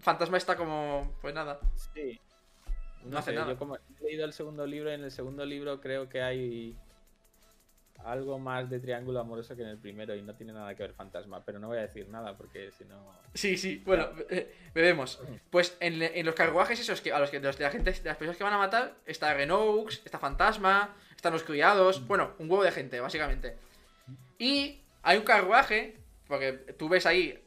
[0.00, 1.16] Fantasma está como.
[1.22, 1.60] Pues nada.
[1.94, 2.18] Sí.
[3.04, 3.52] No hace nada.
[3.52, 6.76] Yo como he leído el segundo libro, en el segundo libro creo que hay
[8.04, 10.92] algo más de triángulo amoroso que en el primero y no tiene nada que ver
[10.92, 12.96] fantasma, pero no voy a decir nada porque si no...
[13.34, 13.80] Sí, sí.
[13.84, 15.20] Bueno, eh, veremos.
[15.50, 17.92] Pues en, en los carruajes esos que a los que de los de la gente,
[17.92, 22.06] de las personas que van a matar, está Renox, está Fantasma, están los criados.
[22.06, 23.56] Bueno, un huevo de gente, básicamente.
[24.38, 25.96] Y hay un carruaje,
[26.26, 27.40] porque tú ves ahí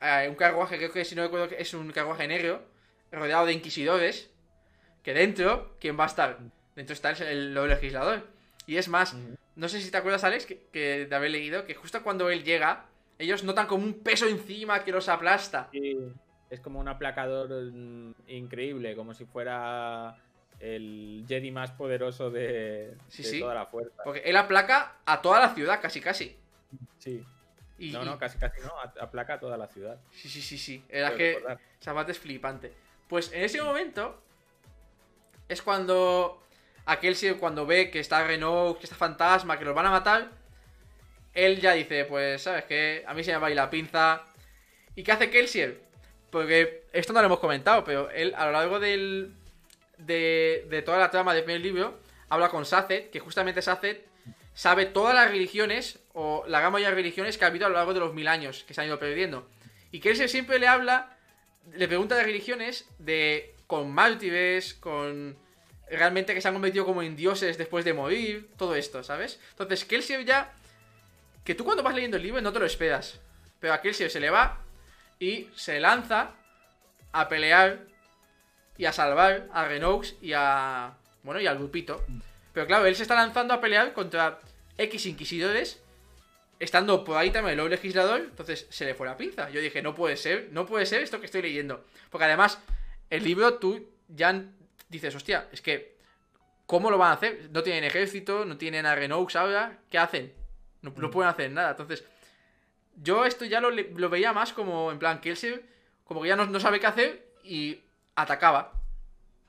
[0.00, 2.62] eh, un carruaje, creo que si no recuerdo que es un carruaje negro,
[3.12, 4.29] rodeado de inquisidores.
[5.02, 6.38] Que dentro, ¿quién va a estar?
[6.76, 8.26] Dentro está el, legislador.
[8.66, 9.16] Y es más,
[9.56, 12.44] no sé si te acuerdas, Alex, que, que de haber leído, que justo cuando él
[12.44, 12.86] llega,
[13.18, 15.68] ellos notan como un peso encima que los aplasta.
[15.72, 15.96] Sí,
[16.50, 20.16] es como un aplacador mm, increíble, como si fuera
[20.58, 23.40] el Jedi más poderoso de, Sí, de sí.
[23.40, 24.02] toda la fuerza.
[24.04, 26.36] Porque él aplaca a toda la ciudad, casi casi.
[26.98, 27.24] Sí.
[27.78, 29.98] Y, No, no, casi casi no, a- aplaca toda la ciudad.
[30.12, 30.84] Sí, sí, sí, sí.
[30.88, 31.40] Era que
[31.80, 32.10] recordar.
[32.10, 32.72] es flipante.
[33.08, 34.22] Pues en ese momento
[35.50, 36.42] es cuando
[36.86, 40.30] aquel sí, cuando ve que está Renault, que está Fantasma, que los van a matar,
[41.34, 43.04] él ya dice, pues, ¿sabes qué?
[43.06, 44.22] A mí se me va a ir la pinza.
[44.94, 45.80] ¿Y qué hace Kelsier?
[46.30, 49.34] Porque esto no lo hemos comentado, pero él a lo largo del,
[49.98, 51.98] de, de toda la trama del primer libro
[52.28, 53.98] habla con Saced, que justamente Saced
[54.54, 57.94] sabe todas las religiones o la mayoría de religiones que ha habido a lo largo
[57.94, 59.48] de los mil años que se han ido perdiendo.
[59.90, 61.16] Y Kelsier siempre le habla,
[61.72, 65.38] le pregunta de religiones de con mártires, con
[65.88, 69.38] realmente que se han convertido como en dioses después de morir, todo esto, ¿sabes?
[69.52, 70.52] Entonces Kelsier ya
[71.44, 73.20] que tú cuando vas leyendo el libro no te lo esperas,
[73.60, 74.58] pero a Kelsier se le va
[75.20, 76.32] y se lanza
[77.12, 77.86] a pelear
[78.76, 82.04] y a salvar a Renox y a bueno, y al grupito.
[82.52, 84.40] Pero claro, él se está lanzando a pelear contra
[84.78, 85.80] X inquisidores
[86.58, 89.48] estando por ahí también el Lord legislador, entonces se le fue la pinza.
[89.50, 91.84] Yo dije, no puede ser, no puede ser esto que estoy leyendo.
[92.10, 92.58] Porque además,
[93.10, 94.42] el libro tú ya
[94.88, 95.96] dices, hostia, es que
[96.66, 97.48] ¿cómo lo van a hacer?
[97.52, 100.32] No tienen ejército, no tienen a Renox ahora, ¿qué hacen?
[100.82, 101.10] No, no Mm.
[101.10, 101.70] pueden hacer nada.
[101.72, 102.04] Entonces,
[102.96, 105.62] yo esto ya lo, lo veía más como, en plan, Kelsier,
[106.04, 107.80] como que ya no, no sabe qué hacer y
[108.14, 108.72] atacaba.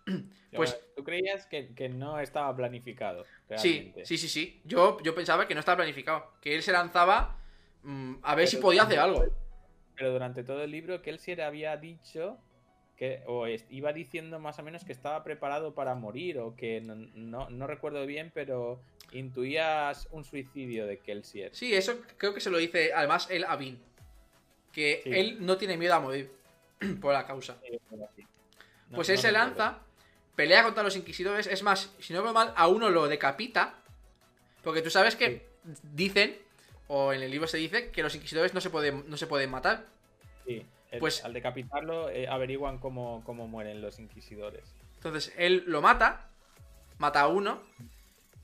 [0.54, 3.24] Pues- ¿Tú creías que, que no estaba planificado?
[3.56, 4.06] Sí, Realmente?
[4.06, 4.62] sí, sí, sí.
[4.66, 6.34] Yo, yo pensaba que no estaba planificado.
[6.42, 7.38] Que él se lanzaba
[7.84, 9.26] mm, a ver si podía hacer algo.
[9.96, 12.38] Pero durante todo el libro, Kelsier había dicho
[13.02, 16.94] que, o iba diciendo más o menos que estaba preparado para morir, o que no,
[17.16, 18.80] no- no recuerdo bien, pero
[19.12, 21.50] intuías un suicidio de Kelsier.
[21.56, 23.80] Sí, eso creo que se lo dice además él a Vin.
[24.72, 25.10] Que Sí.
[25.14, 26.30] él no tiene miedo a morir
[27.02, 27.58] por la causa.
[27.68, 27.80] Sí.
[27.90, 29.80] No- Pues él se lanza,
[30.36, 31.48] pelea contra los inquisidores.
[31.48, 33.80] Es más, si no veo mal, a uno lo decapita.
[34.64, 35.48] Porque tú sabes que
[35.92, 36.38] dicen,
[36.88, 39.50] o en el libro se dice, que los inquisidores no se pueden, no se pueden
[39.50, 39.88] matar.
[40.46, 40.64] Sí,
[41.00, 44.64] Pues- al decapitarlo eh, averiguan cómo, cómo mueren los inquisidores.
[44.96, 46.28] Entonces él lo mata,
[46.98, 47.62] mata a uno.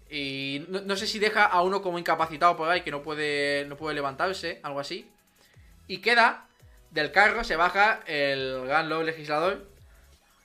[0.09, 3.65] Y no, no sé si deja a uno como incapacitado por ahí, que no puede,
[3.67, 5.09] no puede levantarse, algo así.
[5.87, 6.47] Y queda,
[6.91, 9.67] del carro se baja el gran Legislador,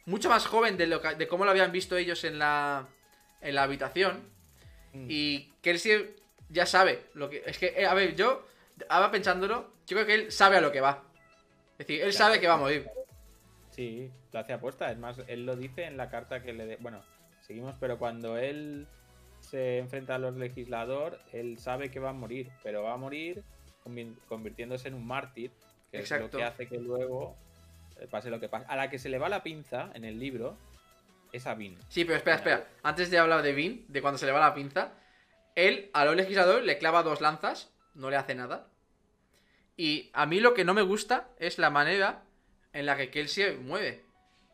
[0.04, 2.88] mucho más joven de, lo que- de cómo lo habían visto ellos en la,
[3.40, 4.20] en la habitación.
[4.94, 5.06] Mm.
[5.08, 6.16] Y Kelsier
[6.48, 7.42] ya sabe lo que.
[7.46, 8.44] Es que, eh, a ver, yo,
[8.88, 11.04] ahora pensándolo, yo creo que él sabe a lo que va.
[11.82, 12.88] Es decir, él sabe que va a morir.
[13.70, 14.90] Sí, lo hace apuesta.
[14.92, 16.64] Es más, él lo dice en la carta que le...
[16.66, 17.02] de- Bueno,
[17.40, 18.86] seguimos, pero cuando él
[19.40, 23.42] se enfrenta a los legislador, él sabe que va a morir, pero va a morir
[23.84, 25.50] convi- convirtiéndose en un mártir,
[25.90, 26.28] que es Exacto.
[26.36, 27.34] lo que hace que luego
[27.98, 28.66] eh, pase lo que pasa.
[28.68, 30.56] A la que se le va la pinza en el libro
[31.32, 31.76] es a Vin.
[31.88, 32.68] Sí, pero espera, espera.
[32.84, 34.92] Antes de hablar de Vin, de cuando se le va la pinza,
[35.56, 38.68] él a lo legislador le clava dos lanzas, no le hace nada.
[39.82, 42.22] Y a mí lo que no me gusta es la manera
[42.72, 44.04] en la que Kelsier mueve.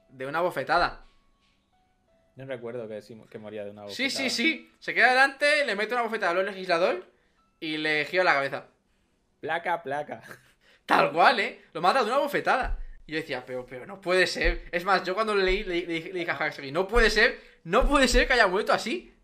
[0.09, 1.05] De una bofetada.
[2.37, 4.11] No recuerdo que, sí- que moría de una Sí, bofetada.
[4.11, 4.72] sí, sí.
[4.79, 7.05] Se queda adelante, le mete una bofetada a lo legislador
[7.61, 8.68] y le gira la cabeza.
[9.41, 10.22] Placa, placa.
[10.87, 11.62] Tal cual, ¿eh?
[11.74, 12.79] Lo mata de una bofetada.
[13.07, 14.66] Y yo decía, pero, pero no puede ser.
[14.72, 17.39] Es más, yo cuando lo leí, le, le- le dije a Huxley, no puede ser,
[17.64, 19.14] no puede ser que haya muerto así.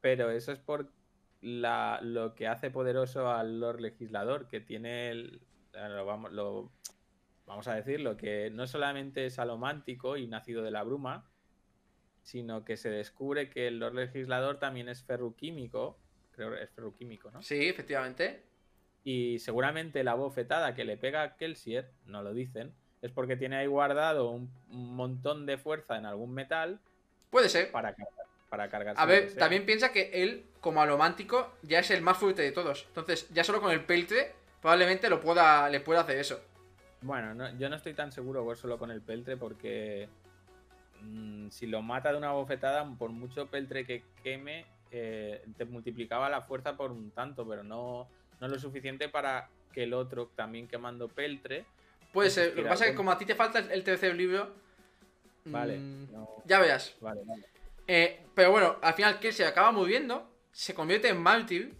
[0.00, 0.92] Pero eso es por
[1.40, 5.40] la, lo que hace poderoso al Lord Legislador, que tiene el.
[5.78, 6.70] Eh, Lo vamos, lo-
[7.46, 11.30] vamos a decirlo, que no solamente es alomántico y nacido de la bruma,
[12.22, 15.98] sino que se descubre que el Lord Legislador también es ferroquímico.
[16.32, 17.42] Creo que es ferroquímico, ¿no?
[17.42, 18.44] Sí, efectivamente.
[19.02, 23.56] Y seguramente la bofetada que le pega a Kelsier, no lo dicen, es porque tiene
[23.56, 26.80] ahí guardado un, un montón de fuerza en algún metal
[27.30, 27.70] Puede ser.
[27.70, 27.94] para,
[28.50, 32.42] para cargarse A ver, también piensa que él, como alomántico, ya es el más fuerte
[32.42, 32.84] de todos.
[32.88, 36.40] Entonces, ya solo con el peltre, probablemente lo pueda, le pueda hacer eso.
[37.02, 40.08] Bueno, no- yo no estoy tan seguro por solo con el peltre porque
[41.00, 46.28] mm, si lo mata de una bofetada, por mucho peltre que queme, eh, te multiplicaba
[46.28, 48.08] la fuerza por un tanto, pero no,
[48.40, 51.64] no lo suficiente para que el otro, también quemando peltre,
[52.12, 52.56] Puede Pues ser.
[52.56, 54.54] Lo que pasa es que como a ti te falta el tercer libro.
[55.44, 55.76] vale.
[55.76, 56.96] mm, no- Ya verás.
[57.00, 57.44] vale, vale.
[57.86, 61.76] Eh, pero bueno, al final que se acaba muriendo, se convierte en mártir.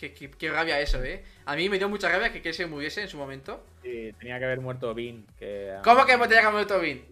[0.00, 1.22] Qué, qué- qué rabia eso, eh.
[1.44, 3.62] A mí me dio mucha rabia que se muriese en su momento.
[3.82, 5.26] Sí, tenía que haber muerto Vin.
[5.38, 7.04] Que, ¿Cómo que tenía que haber muerto Vin?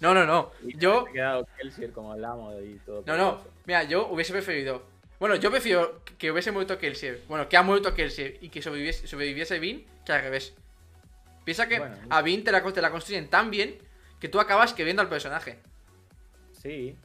[0.00, 0.52] No, no, no.
[0.62, 1.06] y Yo.
[1.06, 3.02] Quedado Kelsier como el amo y todo.
[3.06, 3.42] No, no.
[3.64, 4.84] Mira, yo hubiese preferido.
[5.18, 7.22] Bueno, yo prefiero que hubiese muerto Kelsier.
[7.26, 10.54] Bueno, que ha muerto Kelsier y que sobreviviese, sobreviviese Vin que al revés.
[11.46, 11.96] Piensa que Bueno.
[12.10, 13.78] a Vin te la, te la construyen tan bien
[14.20, 15.58] que tú acabas queriendo al personaje.
[16.52, 16.96] Sí,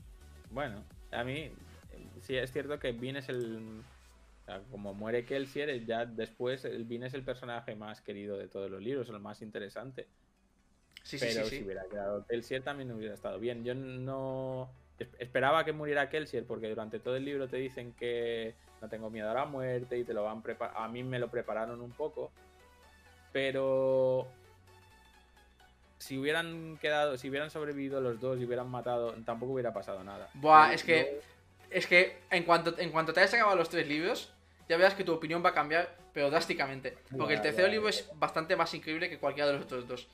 [0.50, 1.52] bueno, a mí
[2.22, 3.82] sí es cierto que Vin es el.
[4.60, 8.48] Sea, como muere Kelsier, eh, ya después el Vin es el personaje más querido de
[8.48, 10.08] todos los libros, el más interesante.
[11.04, 11.58] Sí, Pero sí, sí.
[11.58, 13.64] si hubiera quedado Kelsier también hubiera estado bien.
[13.64, 14.70] Yo no.
[15.00, 19.10] es- Esperaba que muriera Kelsier porque durante todo el libro te dicen que no tengo
[19.10, 20.44] miedo a la muerte y te lo van
[20.76, 22.32] A mí me lo prepararon un poco.
[23.34, 24.28] Pero.
[25.98, 30.30] Si hubieran quedado, si hubieran sobrevivido los dos y hubieran matado, tampoco hubiera pasado nada.
[30.36, 31.28] Buah, es que- yo-
[31.74, 34.34] Es que en cuanto, en cuanto te hayas acabado los tres libros,
[34.68, 36.98] ya verás que tu opinión va a cambiar, pero drásticamente.
[37.18, 40.08] Porque el tercer libro es bastante más increíble que cualquiera de los otros dos.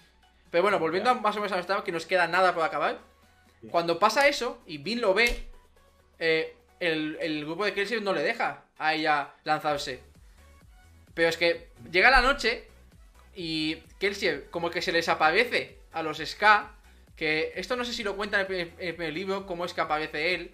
[0.51, 2.99] Pero bueno, volviendo más o menos a nuestro que nos queda nada por acabar.
[3.71, 5.47] Cuando pasa eso y Vin lo ve,
[6.19, 10.01] eh, el, el grupo de Kelsier no le deja a ella lanzarse.
[11.13, 12.67] Pero es que llega la noche
[13.35, 16.71] y Kelsier como que se les aparece a los Ska.
[17.15, 19.65] Que esto no sé si lo cuenta en el primer, en el primer libro, cómo
[19.65, 20.51] es que aparece él.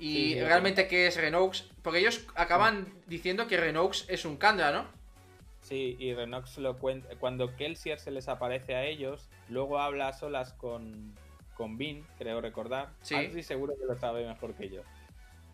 [0.00, 1.70] Y Sí, sí, lo realmente qué es Renox.
[1.82, 4.86] Porque ellos acaban diciendo que Renox es un Kandra, ¿no?
[5.60, 7.14] Sí, y Renox lo cuenta.
[7.16, 11.14] Cuando Kelsier se les aparece a ellos, luego habla a solas con,
[11.54, 12.88] con Bean, creo recordar.
[13.02, 13.14] Sí.
[13.14, 14.80] Así seguro que lo sabe mejor que yo.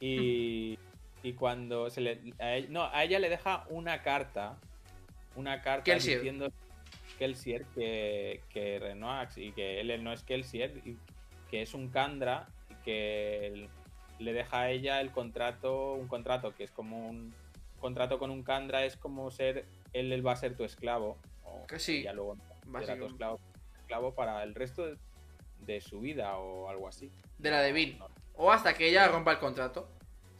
[0.00, 0.78] Y,
[1.24, 2.20] y cuando se le.
[2.38, 4.56] a ella- no, a ella le deja una carta.
[5.34, 6.18] Una carta Kelsier.
[6.20, 6.50] diciendo
[7.18, 10.96] Kelsier que, que Renoax y que él no es Kelsier, y
[11.50, 13.68] que es un Kandra y que
[14.18, 17.34] le deja a ella el contrato, un contrato que es como un
[17.78, 19.66] contrato con un Kandra, es como ser.
[19.92, 21.18] Él, él va a ser tu esclavo.
[21.44, 22.36] O Que sí, ella luego
[22.80, 23.40] será tu esclavo,
[23.78, 24.96] esclavo para el resto de,
[25.60, 27.10] de su vida o algo así.
[27.38, 27.96] De la de.
[27.98, 29.88] No, O hasta que ella rompa el contrato.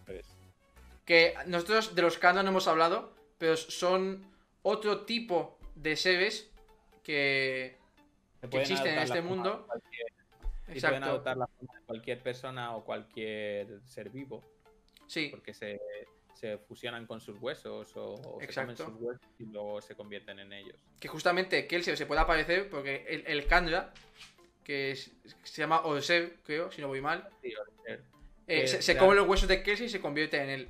[0.06, 0.26] no es.
[1.04, 4.26] Que nosotros de los Kandra no hemos hablado, pero son
[4.62, 6.50] otro tipo de seres
[7.02, 7.78] que.
[8.50, 9.66] Que existen en este mundo.
[10.74, 14.42] Y pueden adoptar la forma de cualquier persona o cualquier ser vivo,
[15.06, 15.80] Sí, porque se,
[16.34, 20.38] se fusionan con sus huesos o, o se comen sus huesos y luego se convierten
[20.40, 20.76] en ellos.
[20.98, 23.92] que justamente Kelsier se puede aparecer porque el, el Kandra,
[24.64, 25.12] que es-
[25.44, 27.52] se llama Orsev, creo, si no voy mal, Sí,
[28.48, 30.68] eh, se, se come los huesos de Kelsier y se convierte en él.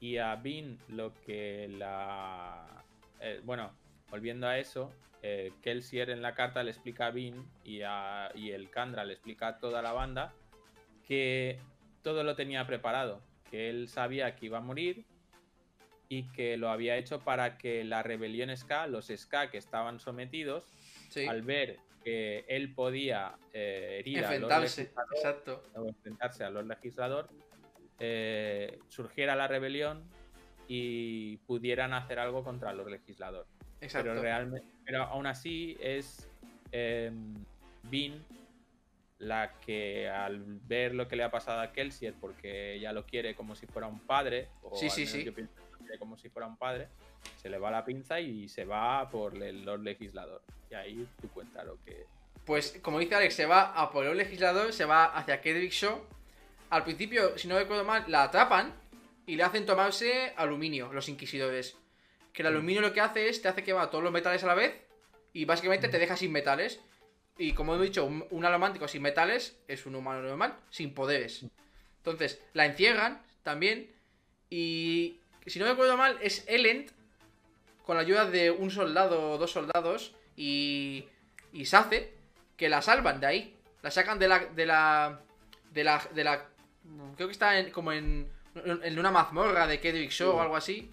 [0.00, 2.84] Y a Bean lo que la...
[3.20, 3.74] eh, bueno,
[4.10, 4.92] volviendo a eso,
[5.26, 9.14] eh, Kelsier en la carta le explica a Bean y, a, y el Kandra le
[9.14, 10.34] explica a toda la banda
[11.08, 11.58] que
[12.02, 15.06] todo lo tenía preparado, que él sabía que iba a morir
[16.10, 20.66] y que lo había hecho para que la rebelión Ska, los Ska que estaban sometidos,
[21.08, 25.62] Sí, al ver que él podía eh, herir a los Exacto.
[25.74, 27.30] o enfrentarse a los legisladores,
[27.98, 30.06] eh, surgiera la rebelión
[30.68, 33.48] y pudieran hacer algo contra los legisladores.
[33.80, 34.10] Exacto.
[34.10, 36.28] Pero realmente, pero aún así es
[36.72, 37.10] eh,
[37.84, 38.24] Bean
[39.18, 43.34] la que al ver lo que le ha pasado a Kelsier, porque ella lo quiere
[43.34, 45.24] como si fuera un padre, o Sí, al sí, menos sí.
[45.24, 46.88] yo pienso que lo quiere como si fuera un padre,
[47.40, 50.42] se le va la pinza y se va por el Lord Legislador.
[50.70, 52.06] Y ahí tú cuenta lo que.
[52.44, 55.98] Pues, como dice Alex, se va a por el legislador, se va hacia Kedrick Shaw.
[56.70, 58.74] Al principio, si no recuerdo mal, la atrapan
[59.26, 61.78] y le hacen tomarse aluminio, los inquisidores.
[62.34, 64.54] Que el aluminio lo que hace es te hace quemar todos los metales a la
[64.54, 64.74] vez
[65.32, 66.80] y básicamente te deja sin metales.
[67.38, 71.46] Y como he dicho, un, un alomántico sin metales es un humano normal, sin poderes.
[71.98, 73.90] Entonces, la encierran también.
[74.50, 75.16] Y
[75.46, 76.90] si no recuerdo mal, es Elend
[77.86, 81.06] con la ayuda de un soldado o dos soldados y,
[81.52, 82.12] y Sace
[82.56, 83.56] que la salvan de ahí.
[83.82, 84.38] La sacan de la.
[84.40, 85.20] de la.
[85.72, 86.08] de la.
[86.14, 86.48] de la
[87.16, 88.28] creo que está en- como en.
[88.54, 90.36] en una mazmorra de Kedrick Shaw Sí.
[90.36, 90.90] o algo así.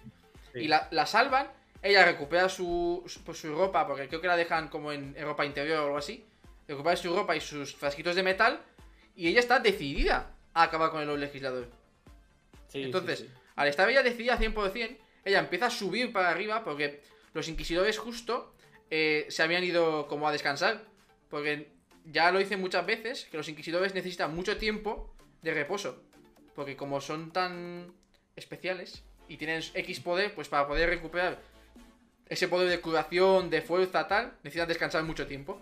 [0.52, 0.60] Sí.
[0.60, 1.50] Y la, la salvan.
[1.82, 5.24] Ella recupera su, su, pues, su ropa, porque creo que la dejan como en, en
[5.24, 6.24] ropa interior o algo así.
[6.68, 8.60] Recupera su ropa y sus frasquitos de metal.
[9.16, 11.68] Y ella está decidida a acabar con el legislador.
[12.68, 13.30] Sí, Entonces, sí.
[13.56, 17.02] al estar ella decidida 100%, ella empieza a subir para arriba porque
[17.34, 18.54] los inquisidores justo
[18.90, 20.84] eh, se habían ido como a descansar.
[21.28, 21.72] Porque
[22.04, 26.02] ya lo dicen muchas veces que los inquisidores necesitan mucho tiempo de reposo.
[26.54, 27.92] Porque como son tan
[28.36, 31.38] especiales y tienen X poder, pues para poder recuperar
[32.28, 35.58] ese poder de curación, de fuerza, tal, necesitan descansar mucho tiempo.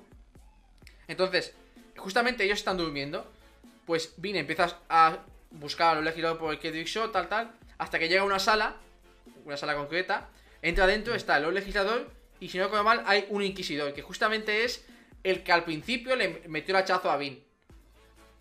[1.07, 1.55] Entonces,
[1.97, 3.31] justamente ellos están durmiendo.
[3.87, 5.19] Pues Vin empiezas a
[5.53, 8.75] buscar a los legisladores por el Kedrick tal, tal, hasta que llega a una sala,
[9.45, 10.29] una sala concreta,
[10.63, 12.11] entra adentro, está el legislador,
[12.41, 14.85] y si no recuerdo mal, hay un inquisidor, que justamente es
[15.23, 17.43] el que al principio le metió el hachazo a Vin.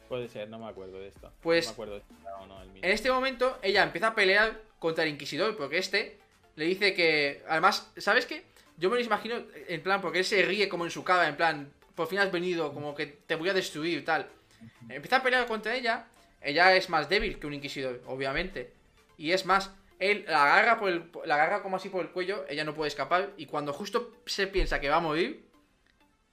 [0.08, 1.32] Puede ser, no me acuerdo de esto.
[1.42, 2.70] Pues- No me acuerdo si era o no el.
[2.78, 6.18] En este momento, ella empieza a pelear contra el Inquisidor, porque este
[6.56, 7.44] le dice que.
[7.48, 8.44] Además, ¿sabes qué?
[8.78, 9.36] Yo me lo imagino
[9.68, 12.32] en plan, porque él se ríe como en su cara, en plan, por fin has
[12.32, 14.28] venido, como que te voy a destruir, tal.
[14.90, 16.08] Empieza a pelear contra ella.
[16.42, 18.72] Ella es más débil que un Inquisidor, obviamente.
[19.18, 22.46] Y es más, él la agarra, por el, la agarra como así por el cuello,
[22.48, 23.32] ella no puede escapar.
[23.36, 25.46] Y cuando justo se piensa que va a morir,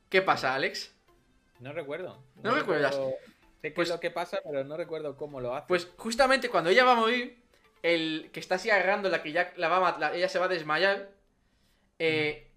[0.09, 0.93] ¿qué pasa, Alex?
[1.59, 2.23] No recuerdo.
[2.43, 2.93] ¿No recuerdas?
[2.95, 3.17] recuerdo-
[3.63, 5.67] Sé qué Pues- es lo que pasa, pero no recuerdo cómo lo hace.
[5.67, 7.43] Pues justamente cuando ella va a morir,
[7.83, 10.39] el que está así agarrando la que ya la va a mat- la- ella se
[10.39, 11.11] va a desmayar,
[11.99, 12.49] eh,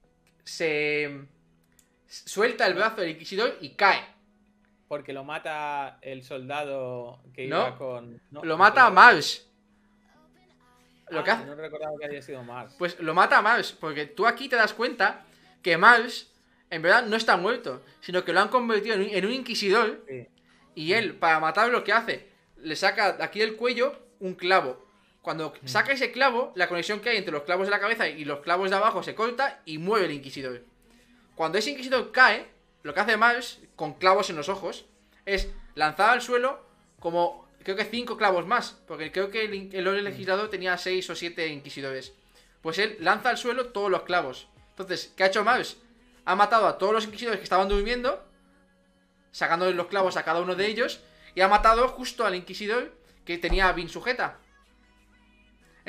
[0.43, 1.21] se
[2.07, 4.03] suelta el brazo del inquisidor y cae.
[4.87, 8.19] Porque lo mata el soldado que No, iba con.
[8.31, 8.89] no, lo mata a.
[8.89, 9.45] Mars.
[11.09, 12.75] Lo Ah, que hace- No recordaba que había sido Mars.
[12.77, 15.25] Pues lo mata a Mars, porque tú aquí te das cuenta
[15.61, 16.31] que Mars
[16.71, 20.03] en verdad no está muerto, sino que lo han convertido en un, en un inquisidor
[20.07, 20.27] Sí.
[20.75, 22.27] y él, para matarlo, lo que hace,
[22.57, 24.85] le saca de aquí del cuello un clavo.
[25.21, 28.25] Cuando saca ese clavo, la conexión que hay entre los clavos de la cabeza y
[28.25, 30.63] los clavos de abajo se corta y mueve el inquisidor.
[31.35, 32.47] Cuando ese inquisidor cae,
[32.83, 34.85] lo que hace Mars, con clavos en los ojos,
[35.25, 36.65] es lanzar al suelo
[36.99, 41.15] como creo que cinco clavos más, porque creo que el, el legislador tenía seis o
[41.15, 42.13] siete inquisidores.
[42.61, 44.47] Pues él lanza al suelo todos los clavos.
[44.71, 45.77] Entonces, ¿qué ha hecho Mars?
[46.25, 48.25] Ha matado a todos los inquisidores que estaban durmiendo
[49.31, 51.01] sacándole los clavos a cada uno de ellos,
[51.35, 52.93] y ha matado justo al inquisidor
[53.25, 54.39] que tenía a Vin sujeta.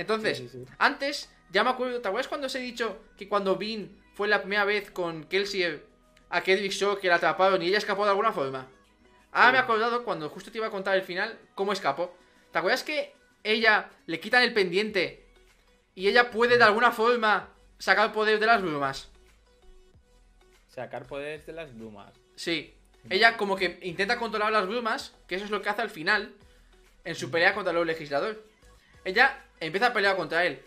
[0.01, 0.72] Entonces, Sí, sí, sí.
[0.78, 4.40] antes, ya me acuerdo, ¿te acuerdas cuando os he dicho que cuando Vin fue la
[4.40, 5.78] primera vez con Kelsey
[6.31, 8.66] a Kedrick Shaw que la atraparon y ella escapó de alguna forma?
[9.31, 9.52] Ahora Sí.
[9.52, 12.16] me he acordado cuando justo te iba a contar el final, cómo escapó.
[12.51, 13.12] ¿Te acuerdas que
[13.44, 15.27] ella le quitan el pendiente
[15.94, 19.10] y ella puede de alguna forma sacar poder de las brumas?
[20.68, 22.12] Sacar poderes de las brumas.
[22.36, 22.74] Sí.
[23.10, 26.32] Ella como que intenta controlar las brumas, que eso es lo que hace al final
[27.05, 28.43] en su pelea contra el legislador.
[29.05, 30.61] Ella empieza a pelear contra él.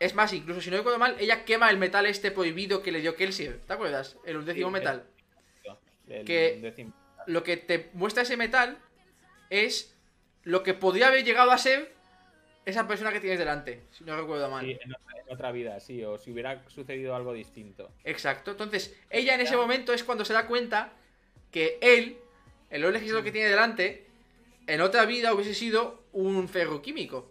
[0.00, 3.00] Es más, incluso si no recuerdo mal, ella quema el metal este prohibido que le
[3.00, 3.60] dio Kelsier.
[3.66, 4.16] ¿Te acuerdas?
[4.24, 5.04] El undécimo Sí, metal.
[6.08, 6.92] El Que-
[7.26, 8.78] Lo que te muestra ese metal
[9.50, 9.94] es
[10.44, 11.92] lo que podría haber llegado a ser
[12.64, 14.64] esa persona que tienes delante, si no recuerdo mal.
[14.64, 17.90] Sí, en otra, en otra vida, sí, o si hubiera sucedido algo distinto.
[18.04, 18.52] Exacto.
[18.52, 20.92] Entonces, ella en ese momento es cuando se da cuenta
[21.50, 22.18] que él,
[22.70, 24.06] el legislador que tiene delante,
[24.66, 27.30] en otra vida hubiese sido un ferroquímico.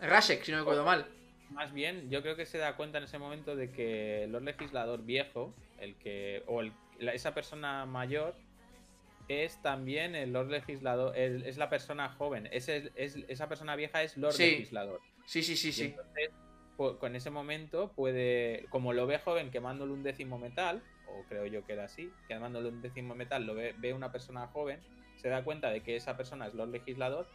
[0.00, 1.06] Rasek, si no recuerdo mal.
[1.50, 4.42] Más bien, yo creo que se da cuenta en ese momento de que el Lord
[4.44, 8.34] legislador viejo, el que o el- la- esa persona mayor,
[9.28, 12.48] es también el Lord legislador, el- es la persona joven.
[12.52, 14.50] Es, esa persona vieja es Lord Sí.
[14.50, 15.00] legislador.
[15.24, 15.84] Sí, sí, sí, Y sí.
[15.86, 16.30] entonces,
[16.76, 21.64] con ese momento puede, como lo ve joven quemándole un décimo metal, o creo yo
[21.64, 24.80] que era así, quemándole un décimo metal, lo ve, ve una persona joven,
[25.16, 27.26] se da cuenta de que esa persona es Lord Legislador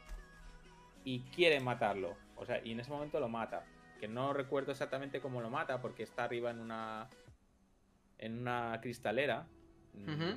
[1.03, 2.15] y quiere matarlo.
[2.35, 3.63] O sea, y en ese momento lo mata.
[3.99, 7.09] Que no recuerdo exactamente cómo lo mata, porque está arriba en una.
[8.17, 9.47] en una cristalera.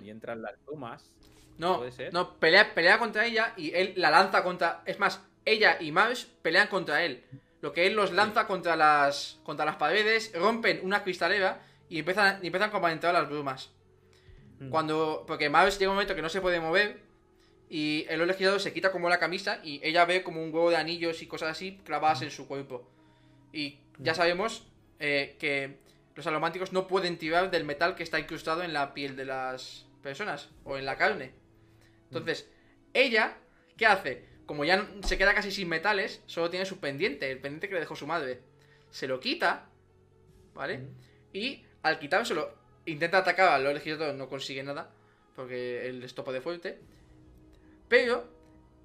[0.03, 1.15] Y entran las brumas.
[1.59, 2.13] No, ¿Puede ser?
[2.13, 4.83] no, pelea, pelea contra ella y él la lanza contra.
[4.85, 7.25] Es más, ella y Marsh pelean contra él.
[7.61, 9.41] Lo que él los lanza contra las.
[9.45, 13.71] contra las paredes, rompen una cristalera y empiezan, y empiezan como a entrar las brumas.
[14.59, 14.69] Mm.
[14.69, 15.25] Cuando.
[15.27, 17.04] Porque Marsh llega un momento que no se puede mover.
[17.69, 19.61] Y el legislador se quita como la camisa.
[19.63, 22.89] Y ella ve como un huevo de anillos y cosas así clavadas en su cuerpo.
[23.53, 24.67] Y ya sabemos
[24.99, 25.79] eh, que
[26.15, 29.87] los alománticos no pueden tirar del metal que está incrustado en la piel de las
[30.03, 30.51] personas.
[30.65, 31.33] O en la carne.
[32.05, 32.49] Entonces,
[32.93, 33.37] ella,
[33.77, 34.25] ¿qué hace?
[34.47, 37.81] Como ya se queda casi sin metales, solo tiene su pendiente, el pendiente que le
[37.81, 38.41] dejó su madre.
[38.91, 39.69] Se lo quita,
[40.55, 40.79] ¿vale?
[40.79, 40.89] Mm.
[41.33, 42.55] Y al quitárselo,
[42.87, 44.91] intenta atacar al legislador, no consigue nada,
[45.35, 46.79] porque él es topo de fuerte.
[47.95, 48.25] Pero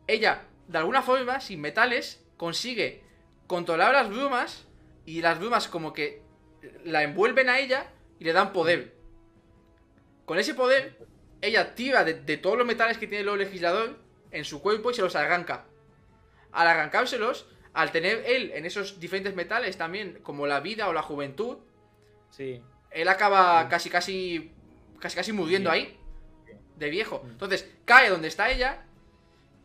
[0.05, 3.01] ella, de alguna forma, sin metales, consigue
[3.47, 4.67] controlar las brumas
[5.03, 6.21] y las brumas como que
[6.83, 7.87] la envuelven a ella
[8.19, 8.93] y le dan poder.
[10.25, 10.95] Con ese poder,
[11.41, 13.97] ella tira de, de todos los metales que tiene el legislador
[14.29, 15.65] en su cuerpo y se los arranca.
[16.51, 21.01] Al arrancárselos, al tener él en esos diferentes metales también, como la vida o la
[21.01, 21.57] juventud,
[22.29, 22.61] Sí.
[22.91, 23.69] él acaba Sí.
[23.69, 24.51] casi casi
[24.99, 25.75] casi casi muriendo Sí.
[25.79, 25.99] ahí
[26.75, 27.23] de viejo.
[27.27, 28.85] Entonces cae donde está ella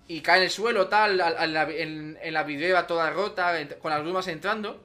[0.09, 3.55] y cae en el suelo tal, al- al- la- en, en la vidriera toda rota,
[3.81, 4.83] con las brumas entrando.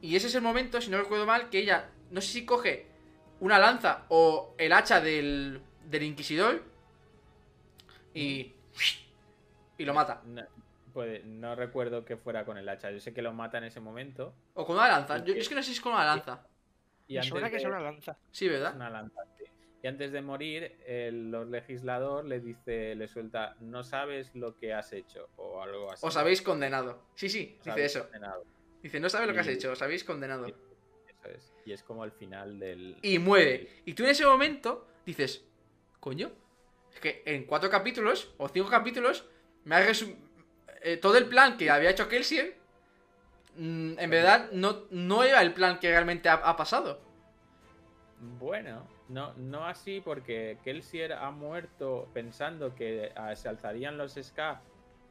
[0.00, 2.86] Y ese es el momento, si no recuerdo mal, que ella, no sé si coge
[3.40, 6.62] una lanza o el hacha del, del inquisidor
[8.14, 8.52] y,
[9.78, 10.22] y lo mata.
[10.24, 10.42] No,
[10.92, 12.90] puede- no recuerdo que fuera con el hacha.
[12.90, 14.34] Yo sé que lo mata en ese momento.
[14.54, 15.18] O con una lanza.
[15.18, 16.46] ¿Y Yo, es que no sé si es con una lanza.
[17.06, 18.16] Y antes suena que de- es una lanza.
[18.30, 18.74] Sí, Es ¿verdad?
[18.76, 19.20] una lanza.
[19.84, 24.90] Y antes de morir, el legislador le dice, le suelta, no sabes lo que has
[24.94, 26.06] hecho, o algo así.
[26.06, 27.02] Os habéis condenado.
[27.14, 28.02] Sí, sí, Os dice eso.
[28.04, 28.44] condenado.
[28.82, 30.46] Dice, no sabes lo que has hecho, os habéis condenado.
[30.46, 31.52] Eso es.
[31.66, 32.96] Y es como el final del.
[33.02, 33.82] Y muere.
[33.84, 35.44] Y tú en ese momento dices,
[36.00, 36.32] coño,
[36.90, 39.26] es que en cuatro capítulos o cinco capítulos
[39.64, 40.16] me ha resum-
[40.80, 42.56] eh, todo el plan que había hecho Kelsier.
[43.58, 47.02] mm, en verdad no, no era el plan que realmente ha, ha pasado.
[48.38, 54.62] Bueno, no, no así porque Kelsier ha muerto pensando que ah, se alzarían los Ska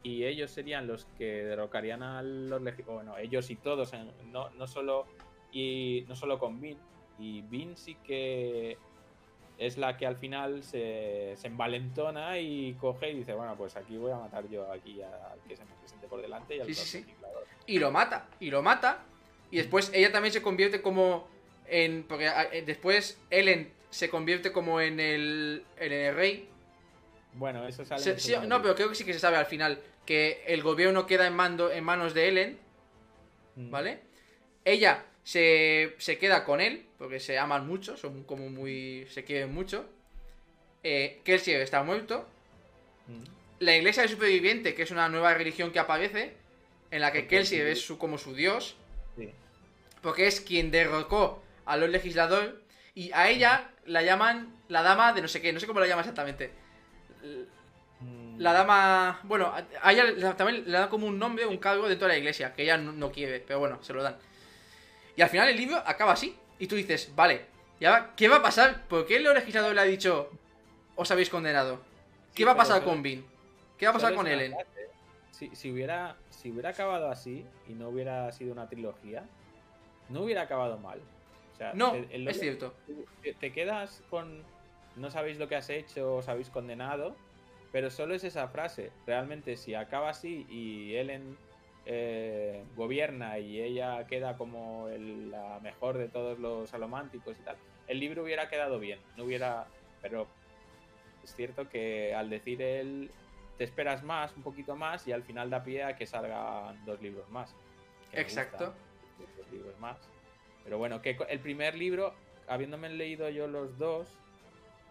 [0.02, 4.50] y ellos serían los que derrocarían a los legi- bueno, ellos y todos, en- no,
[4.50, 5.06] no solo
[5.52, 6.78] y no solo con Vin.
[7.18, 8.76] Y Vin sí que
[9.56, 13.96] es la que al final se, se envalentona y coge y dice, bueno, pues aquí
[13.96, 16.74] voy a matar yo aquí al que se me presente por delante y al Sí,
[16.74, 16.98] sí, sí.
[17.06, 17.44] Legislador".
[17.66, 18.28] Y lo mata.
[18.40, 19.04] Y lo mata.
[19.52, 21.28] Y después ella también se convierte como
[21.68, 22.02] en...
[22.02, 26.48] Porque ah, eh, después Ellen se convierte como en el, en el rey.
[27.34, 28.02] Bueno, eso sale.
[28.02, 29.80] Se- sí, no, pero creo que sí que se sabe al final.
[30.04, 32.58] Que el gobierno queda en, mando, en manos de Ellen.
[33.56, 33.70] Mm.
[33.70, 34.00] ¿Vale?
[34.64, 39.06] Ella se, se queda con él, porque se aman mucho, son como muy.
[39.10, 39.84] se quieren mucho.
[40.82, 42.26] Eh, Kelsier está muerto.
[43.06, 43.22] Mm.
[43.60, 46.32] La iglesia del superviviente, que es una nueva religión que aparece,
[46.90, 47.72] en la que Porque Kelsier sí.
[47.72, 48.76] es su, como su dios,
[49.16, 49.30] Sí.
[50.02, 52.50] porque es quien derrocó a los legisladores
[52.94, 55.86] Y a ella la llaman la dama de no sé qué, no sé cómo la
[55.86, 56.52] llama exactamente.
[58.00, 59.20] Mm, La dama.
[59.24, 59.52] Bueno,
[59.82, 62.62] a ella también le dan como un nombre, un cargo dentro de la iglesia, que
[62.62, 64.16] ella no, quiere, pero bueno, se lo dan.
[65.16, 66.36] Y al final el libro acaba así.
[66.58, 67.46] Y tú dices, vale,
[67.80, 68.86] ¿y ahora qué va a pasar?
[68.86, 70.30] ¿Por qué el legislador le ha dicho,
[70.96, 71.80] os habéis condenado?
[72.34, 73.24] ¿Qué Sí, va a pasar con Vin?
[73.78, 74.52] ¿Qué va a pasar con Ellen?
[74.52, 74.90] frase.
[75.30, 79.24] Si, si hubiera, si hubiera acabado así y no hubiera sido una trilogía,
[80.08, 81.00] no hubiera acabado mal.
[81.54, 82.74] O sea, No, el es cierto.
[83.22, 84.44] te- te quedas con
[84.96, 87.16] no sabéis lo que has hecho, os habéis condenado,
[87.72, 88.92] pero solo es esa frase.
[89.06, 91.36] Realmente, si acaba así y Ellen
[91.86, 97.56] eh, gobierna y ella queda como el- la mejor de todos los alománticos y tal,
[97.88, 99.66] el libro hubiera quedado bien, no hubiera.
[100.00, 100.26] Pero
[101.22, 103.10] es cierto que al decir él
[103.58, 107.00] te esperas más, un poquito más, y al final da pie a que salgan dos
[107.02, 107.54] libros más.
[108.10, 108.72] que Exacto.
[109.38, 109.98] dos libros más.
[110.64, 112.14] Pero bueno, que el primer libro,
[112.48, 114.08] habiéndome leído yo los dos,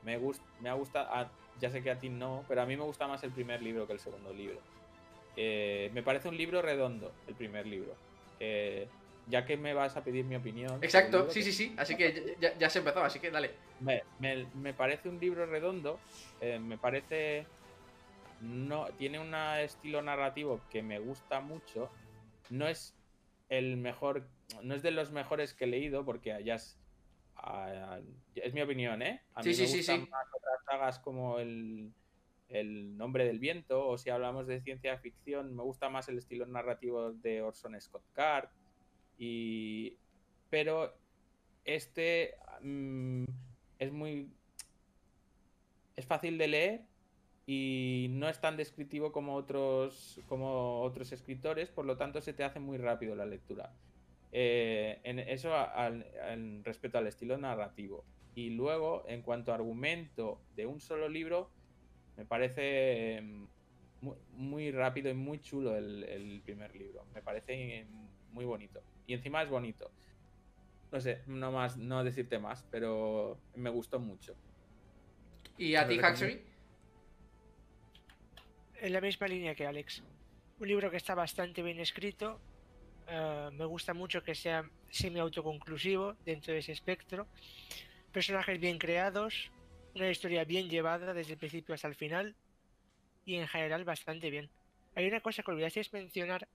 [0.04, 1.08] me, gust me ha gustado.
[1.12, 3.62] a- ya sé que a ti no, pero a mí me gusta más el primer
[3.62, 4.60] libro que el segundo libro.
[5.36, 7.96] Eh, me parece un libro redondo, el primer libro.
[8.40, 8.88] Eh,
[9.28, 10.84] ya que me vas a pedir mi opinión.
[10.84, 11.74] Exacto, sí, sí, sí.
[11.78, 13.52] Así que ya, ya se empezó, así que dale.
[13.80, 16.00] me, me- me parece un libro redondo.
[16.42, 17.46] eh, me parece.
[18.42, 21.90] No, tiene un estilo narrativo que me gusta mucho.
[22.50, 22.94] No es
[23.50, 24.28] el mejor.
[24.64, 26.80] No es de los mejores que he leído, porque ya es.
[27.36, 28.00] ah,
[28.36, 29.22] es mi opinión, ¿eh?
[29.34, 30.10] A Sí, mí sí, me sí, gustan sí.
[30.10, 31.92] más otras sagas como el,
[32.50, 36.46] el Nombre del Viento, o si hablamos de ciencia ficción, me gusta más el estilo
[36.46, 38.50] narrativo de Orson Scott Card.
[39.18, 39.98] Y.
[40.50, 40.96] Pero
[41.66, 43.26] este mm,
[43.80, 44.30] es muy.
[45.96, 46.82] Es fácil de leer
[47.46, 52.44] y no es tan descriptivo como otros, como otros escritores, por lo tanto se te
[52.44, 53.74] hace muy rápido la lectura.
[54.32, 58.04] Eh, en eso al- al- respecto al estilo narrativo.
[58.36, 61.50] Y luego, en cuanto a argumento de un solo libro,
[62.18, 63.48] me parece em,
[64.02, 67.06] mu- muy, rápido y muy chulo el, el primer libro.
[67.14, 67.88] Me parece em,
[68.32, 68.82] muy bonito.
[69.06, 69.92] Y encima es bonito.
[70.92, 74.36] No sé, no más, no decirte más, pero me gustó mucho.
[75.58, 76.00] ¿Y a ti.
[76.00, 76.42] Haxby?
[78.84, 80.04] En la misma línea que Alex.
[80.60, 82.42] Un libro que está bastante bien escrito.
[83.08, 87.26] eh, me gusta mucho que sea semi-autoconclusivo dentro de ese espectro.
[88.12, 89.52] Personajes bien creados.
[89.96, 92.36] Una historia bien llevada desde el principio hasta el final.
[93.26, 94.50] Y en general bastante bien.
[94.96, 96.50] Hay una cosa que olvidasteis mencionar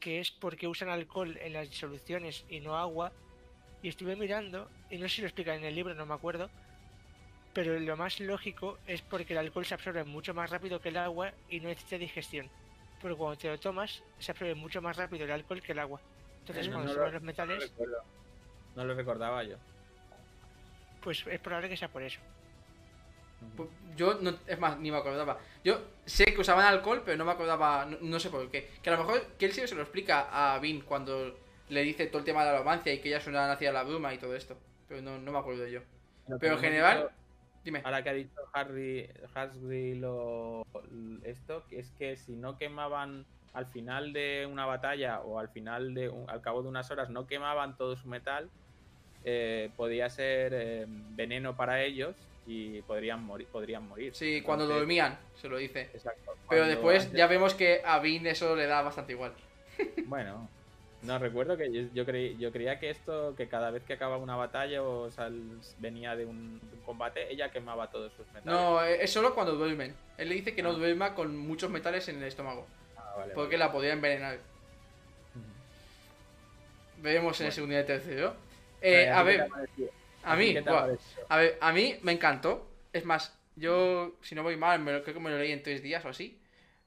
[0.00, 3.10] que es porque usan alcohol en las disoluciones y no agua.
[3.82, 6.50] Y estuve mirando, y no sé si lo explican en el libro, no me acuerdo,
[7.52, 10.96] pero lo más lógico es porque el alcohol se absorbe mucho más rápido que el
[10.96, 12.48] agua y no necesita digestión.
[13.00, 16.00] Porque cuando te lo tomas, se absorbe mucho más rápido el alcohol que el agua.
[16.40, 18.04] Entonces, Eh, cuando no lo- los No metales, lo recuerdo.
[18.76, 19.56] No lo recordaba yo.
[21.02, 22.20] pues es probable que sea por eso.
[23.56, 25.38] Pues Yo, no, es más, ni me acordaba.
[25.64, 28.70] Yo sé que usaban alcohol, pero no me acordaba, no, no sé por qué.
[28.82, 31.38] Que a lo mejor Kelsey se lo explica a Vin cuando
[31.70, 33.74] le dice todo el tema de la romancia y que ella es una nacida de
[33.74, 34.58] la bruma y todo esto.
[34.88, 35.80] Pero no, no me acuerdo yo.
[35.80, 37.10] Que Pero en general,
[37.64, 37.80] dime.
[37.84, 40.62] ahora que ha dicho Harry, Hasby lo,
[41.24, 46.08] esto, es que si no quemaban al final de una batalla o al final de
[46.08, 48.50] un- al cabo de unas horas no quemaban todo su metal,
[49.24, 52.16] eh, podía ser eh, veneno para ellos
[52.46, 53.48] y podrían morir.
[53.48, 54.14] Podrían morir.
[54.14, 55.90] Sí, cuando dormían, se lo dice.
[55.92, 59.34] exacto, Pero después antes- ya vemos que a Vin eso le da bastante igual.
[60.06, 60.48] Bueno,
[61.02, 64.18] no recuerdo que yo, yo, creí- yo creía que esto, que cada vez que acababa
[64.22, 68.44] una batalla o sal- venía de un, de un combate, ella quemaba todos sus metales.
[68.46, 69.94] No, eh, es solo cuando duermen.
[70.18, 70.74] Él le dice que no Ah.
[70.74, 72.66] duerma con muchos metales en el estómago.
[72.96, 73.66] Ah, vale, Porque vale.
[73.66, 74.38] la podría envenenar.
[77.02, 78.26] Veremos en el segundo y el tercero.
[78.28, 79.40] Vale, Eh, ¿a ver,
[80.22, 80.54] a mí,
[81.28, 82.68] a ver, a mí me encantó.
[82.92, 85.62] Es más, yo, si no voy mal, me lo- creo que me lo leí en
[85.62, 86.38] tres días o así.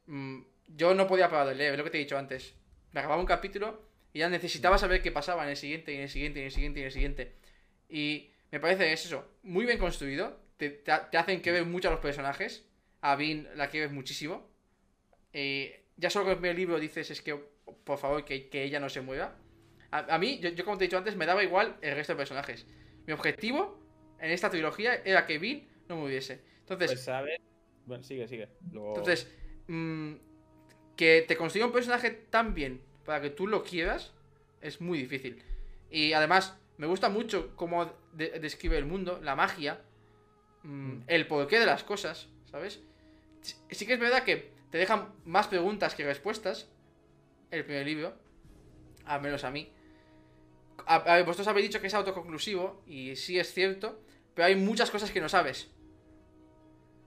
[0.07, 0.41] Mm,
[0.75, 2.53] yo no podía parar de leer, es lo que te he dicho antes.
[2.91, 3.81] Me acababa un capítulo
[4.13, 6.45] y ya necesitaba saber qué pasaba en el siguiente, y en el siguiente, y en
[6.45, 7.33] el siguiente, y en el siguiente.
[7.89, 10.39] Y me parece que es eso, muy bien construido.
[10.57, 12.65] Te, te, te hacen que ver mucho a los personajes.
[13.01, 14.47] A Vin la quieres muchísimo.
[15.33, 17.35] Eh, ya solo con el primer libro dices es que,
[17.83, 19.35] por favor, que, que ella no se mueva.
[19.91, 22.13] A, a mí, yo, yo como te he dicho antes, me daba igual el resto
[22.13, 22.65] de personajes.
[23.05, 23.79] Mi objetivo
[24.19, 26.41] en esta trilogía era que Vin no muriese.
[26.59, 27.39] Entonces, Pues sabes.
[27.85, 28.47] Bueno, sigue, sigue.
[28.71, 29.29] Luego- entonces
[29.67, 30.13] mm,
[30.95, 34.13] que te construya un personaje tan bien para que tú lo quieras
[34.61, 35.41] es muy difícil.
[35.89, 39.81] Y además, me gusta mucho cómo de- describe el mundo, la magia,
[40.63, 41.03] mm, Mm.
[41.07, 42.81] el porqué de las cosas, ¿sabes?
[43.41, 46.69] Sí- Sí que es verdad que te dejan más preguntas que respuestas
[47.51, 48.13] el primer libro,
[49.05, 49.69] al menos a mí.
[50.85, 54.01] a- vosotros habéis dicho que es autoconclusivo, y sí es cierto,
[54.33, 55.71] pero hay muchas cosas que no sabes.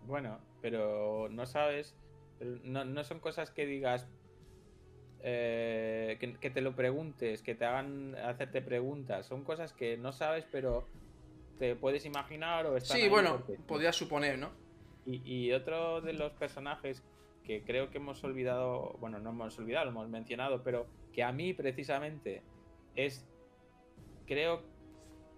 [0.06, 1.94] Bueno, pero no sabes.
[2.40, 4.08] No, no son cosas que digas.
[5.20, 9.26] Eh, que, que te lo preguntes, que te hagan hacerte preguntas.
[9.26, 10.88] Son cosas que no sabes, pero
[11.58, 14.52] te puedes imaginar o están Sí, bueno, porque podrías suponer, ¿no?
[15.04, 17.02] Y, y otro de los personajes
[17.44, 21.32] que creo que hemos olvidado, bueno, no hemos olvidado, lo hemos mencionado, pero que a
[21.32, 22.42] mí precisamente
[22.94, 23.24] es,
[24.26, 24.64] creo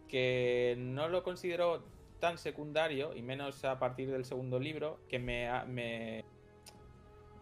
[0.08, 1.84] que no lo considero
[2.18, 6.24] tan secundario, y menos a partir del segundo libro, que me, ha- me,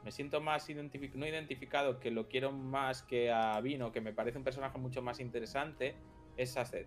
[0.07, 4.13] me siento más identific- no identificado, que lo quiero más que a Vino, que me
[4.13, 5.97] parece un personaje mucho más interesante,
[6.37, 6.87] es Saced.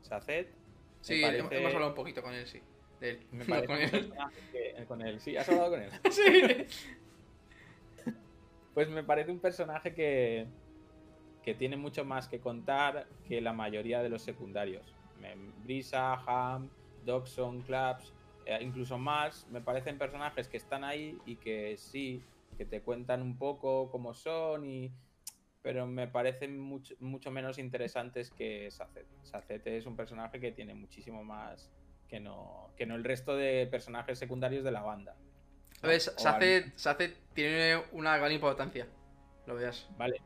[0.00, 0.46] Saced
[1.02, 2.62] Sí, parece- hem- hemos hablado un poquito con él, sí.
[3.00, 3.26] De él.
[3.32, 3.90] me No, parece con un él.
[3.90, 5.20] personaje que- con él.
[5.20, 5.90] Sí, has hablado con él.
[6.10, 6.66] Sí.
[8.72, 10.46] Pues me parece un personaje que,
[11.42, 14.94] que tiene mucho más que contar que la mayoría de los secundarios.
[15.64, 16.70] Brisa, Ham,
[17.04, 18.12] Dodson, Claps,
[18.46, 22.22] eh, incluso Mars, me parecen personajes que están ahí y que sí,
[22.54, 24.92] que te cuentan un poco cómo son y
[25.62, 29.06] pero me parecen mucho, mucho menos interesantes que Sacet.
[29.22, 31.70] Sacet es un personaje que tiene muchísimo más
[32.06, 35.16] que no, que no el resto de personajes secundarios de la banda.
[35.82, 38.86] A ver, O Saced, Saced tiene una gran importancia.
[39.46, 39.88] Lo veas.
[39.96, 40.20] Vale.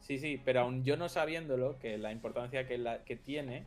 [0.00, 3.66] Sí, sí, pero aún yo no sabiéndolo, que la importancia que, la, que tiene,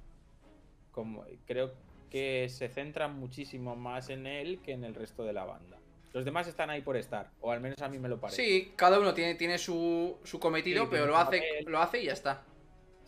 [0.91, 1.73] como creo
[2.09, 5.77] que se centra muchísimo más en él que en el resto de la banda.
[6.13, 8.43] Los demás están ahí por estar, o al menos a mí me lo parece.
[8.43, 11.65] Sí, cada uno tiene, tiene su, su cometido, Sí, pero lo hace, papel.
[11.67, 12.43] lo hace y ya está.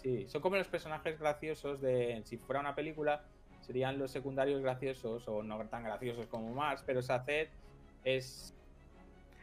[0.02, 2.22] Sí, son como los personajes graciosos de.
[2.26, 3.26] Si fuera una película,
[3.62, 7.50] serían los secundarios graciosos, o no tan graciosos como Mars, pero Saced
[8.06, 8.54] es.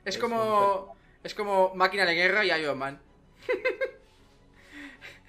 [0.04, 0.96] Es Es como.
[1.22, 3.00] Es como máquina de guerra y Iron Man.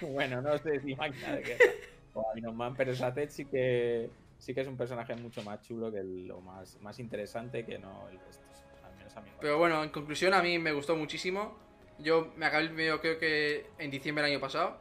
[0.02, 1.72] Bueno, no sé si máquina de guerra
[2.16, 4.10] o Iron Man, pero Saced sí que
[4.41, 8.09] sí que es un personaje mucho más chulo que lo más, más interesante que no
[8.09, 8.43] el resto.
[8.84, 9.30] Al menos a mí.
[9.39, 11.55] Pero bueno, en conclusión, a mí me gustó muchísimo.
[11.99, 14.77] Yo me acabé el video, creo que en diciembre del año pasado.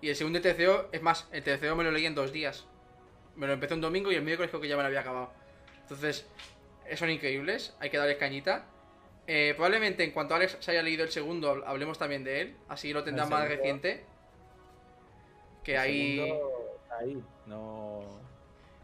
[0.00, 2.66] Y el segundo el tercero, es más, el tercero me lo leí en dos días.
[3.36, 5.30] Me lo empecé un domingo y el miércoles creo que ya me lo había acabado.
[5.82, 6.26] Entonces,
[6.88, 8.64] eh, son increíbles, hay que darles cañita.
[9.26, 12.56] Eh, probablemente en cuanto Alex se haya leído el segundo, hab- hablemos también de él.
[12.68, 14.04] Así lo tendrá El más reciente.
[15.62, 16.16] Que El ahí.
[16.16, 16.50] segundo
[16.98, 18.00] ahí, no.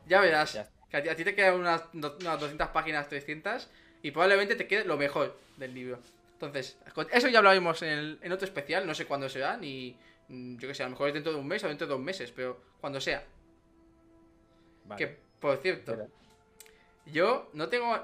[0.09, 0.55] Ya verás.
[0.55, 3.69] Ya Que a ti, a ti te quedan unas, unas 200 páginas, 300.
[4.03, 5.99] Y probablemente te quede lo mejor del libro.
[6.35, 6.79] Entonces,
[7.13, 8.87] eso ya hablaremos en, el- en otro especial.
[8.87, 9.97] No sé cuándo será, ni.
[10.29, 11.93] mm, Yo que sé, a lo mejor es dentro de un mes o dentro de
[11.95, 12.33] dos meses.
[12.35, 13.25] Pero cuando sea.
[14.85, 14.99] Vale.
[14.99, 16.09] Que, por cierto, Espera.
[17.07, 17.97] yo no tengo.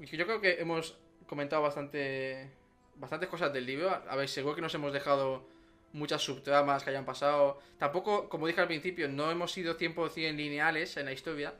[0.00, 0.96] Yo creo que hemos
[1.26, 2.50] comentado bastante.
[2.96, 3.90] Bastantes cosas del libro.
[3.90, 5.48] A ver, seguro que nos hemos dejado
[5.92, 7.58] muchas subtramas que hayan pasado.
[7.78, 11.54] Tampoco, como dije al principio, no hemos sido 100% lineales en la historia.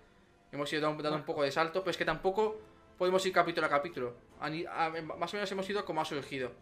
[0.50, 2.60] Hemos ido dando, un poco de salto, pero es que tampoco
[2.98, 4.14] podemos ir capítulo a capítulo.
[4.40, 6.52] Más o menos hemos ido como ha surgido.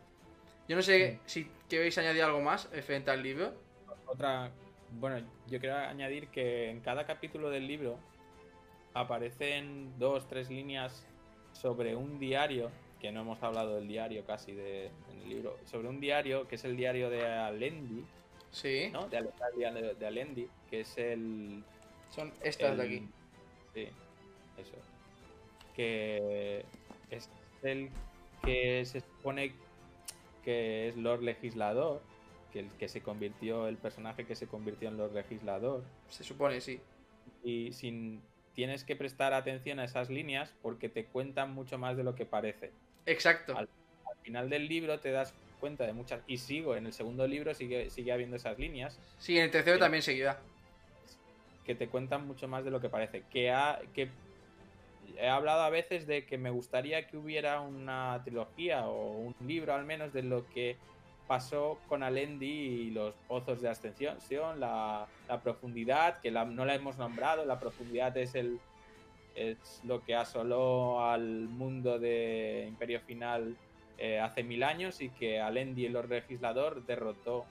[0.69, 3.53] Yo no sé si queréis añadir algo más referente al libro.
[4.07, 4.53] Otra,
[4.93, 7.99] bueno, yo quiero añadir que en cada capítulo del libro
[8.95, 11.05] aparecen dos, tres líneas
[11.53, 12.71] sobre un diario,
[13.01, 16.57] que no hemos hablado del diario casi de, en el libro, sobre un diario que
[16.57, 18.05] es el diario de Alendi,
[18.53, 19.09] Sí, ¿no?
[19.09, 21.63] De, de, de Alendi, que es el...
[22.11, 23.09] son estas de aquí.
[23.75, 23.89] Sí,
[24.59, 24.77] eso.
[25.75, 26.65] Que
[27.11, 27.31] es
[27.63, 27.91] el
[28.43, 29.53] que se supone
[30.45, 32.03] que es Lord Legislador,
[32.53, 35.85] que el que se convirtió, el personaje que se convirtió en Lord Legislador.
[36.09, 36.81] Se supone, sí.
[37.45, 38.21] Y sin
[38.55, 42.27] tienes que prestar atención a esas líneas porque te cuentan mucho más de lo que
[42.27, 42.73] parece.
[43.07, 43.57] Exacto.
[43.57, 43.69] Al-
[44.11, 46.21] Al final del libro te das cuenta de muchas.
[46.27, 49.79] Y sigo, en el segundo libro sigue, sigue habiendo esas líneas Sí, en el tercero
[49.79, 50.39] también seguirá.
[51.65, 53.23] que te cuentan mucho más de lo que parece.
[53.31, 54.09] Que, ha, que
[55.19, 59.75] he hablado a veces de que me gustaría que hubiera una trilogía o un libro
[59.75, 60.77] al menos de lo que
[61.29, 64.19] pasó con Alendi y los pozos de ascensión,
[64.59, 68.59] la, la profundidad, que la- no la hemos nombrado, la profundidad es el
[69.41, 73.57] es lo que asoló al mundo de Imperio Final
[73.99, 77.47] eh, hace mil años y que Alendi, el Lord Legislador, derrotó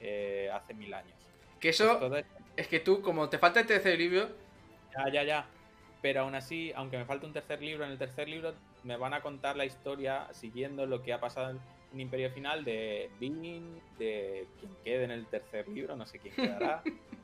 [0.00, 1.14] eh, hace mil años.
[1.60, 4.28] Que eso esto- es que tú, como te falta el tercer libro,
[4.96, 5.46] ya, ya, ya.
[6.02, 8.54] Pero aún así, aunque me falta un tercer libro, en el tercer libro
[8.84, 11.60] me van a contar la historia siguiendo lo que ha pasado en,
[11.98, 16.82] Imperio Final de Bean, de quien quede en el tercer libro, no sé quién quedará.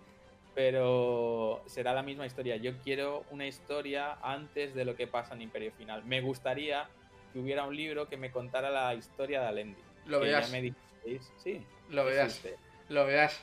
[0.55, 2.57] pero será la misma historia.
[2.57, 6.05] Yo quiero una historia antes de lo que pasa en Imperio Final.
[6.05, 6.89] Me gustaría
[7.33, 9.81] que hubiera un libro que me contara la historia de Alendi.
[10.07, 10.25] lo.
[10.27, 11.65] Ya me dijisteis, sí.
[11.91, 12.27] Lo verás.
[12.37, 12.57] existe.
[12.89, 13.41] Lo verás.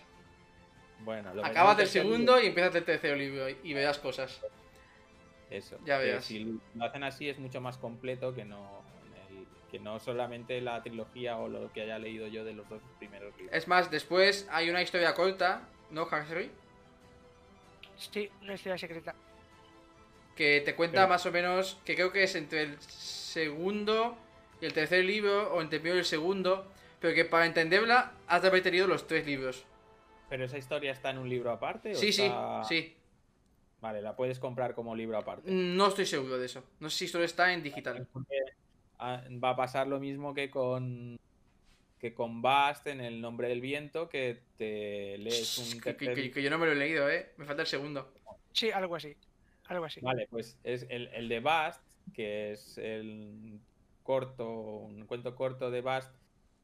[0.99, 4.41] Bueno, lo Acabas del tercer segundo libro- y empiezas el tercer libro y, verás cosas.
[5.49, 5.77] Eso.
[5.85, 6.25] Ya veas.
[6.25, 8.83] Si lo hacen así es mucho más completo que no,
[9.31, 12.81] el- que no solamente la trilogía o lo que haya leído yo de los dos
[12.99, 13.55] primeros libros.
[13.55, 16.51] Es más, después hay una historia corta, ¿no, Huxley?
[17.99, 19.13] Sí, una historia secreta.
[20.35, 24.17] Que te cuenta más o menos, que creo que es entre el segundo
[24.61, 26.65] y el tercer libro, o entre el primero y el segundo,
[26.99, 29.65] pero que para entenderla has de haber tenido los tres libros.
[30.29, 31.91] ¿Pero esa historia está en un libro aparte?
[31.91, 32.95] o Sí, sí, está- sí.
[33.81, 35.49] Vale, la puedes comprar como libro aparte.
[35.51, 36.63] No estoy seguro de eso.
[36.79, 38.07] No sé si solo está en digital.
[38.97, 41.17] Ah, va a pasar lo mismo que con
[41.99, 46.15] que con Bast en el nombre del viento, que te lees un Que, que- tercer-
[46.15, 47.33] que- que yo no me lo he leído, ¿eh?
[47.37, 48.13] Me falta el segundo.
[48.53, 49.15] Sí, algo así.
[49.67, 49.99] Algo así.
[50.01, 53.59] Vale, pues es el, el de Bast, que es el
[54.03, 56.11] corto, un cuento corto de Bast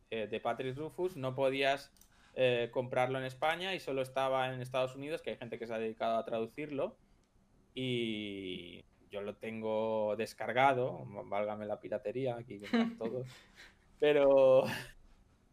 [0.09, 1.91] eh, de Patrick Rufus, no podías
[2.35, 5.73] eh, comprarlo en España y solo estaba en Estados Unidos, que hay gente que se
[5.73, 6.97] ha dedicado a traducirlo.
[7.73, 12.59] Y yo lo tengo descargado, válgame la piratería, aquí
[12.97, 13.27] todos.
[13.99, 14.63] Pero,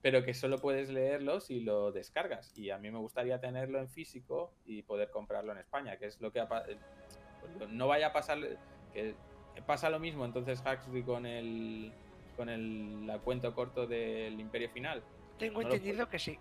[0.03, 2.57] pero que solo puedes leerlo si lo descargas.
[2.59, 6.21] Y a mí me gustaría tenerlo en físico y poder comprarlo en España, que es
[6.21, 8.39] lo que ha pues, no vaya a pasar
[8.93, 9.15] que
[9.67, 11.93] pasa lo mismo entonces Huxley con el
[12.37, 15.03] con el la cuento corto del Imperio Final.
[15.39, 16.39] Tengo no entendido que sí.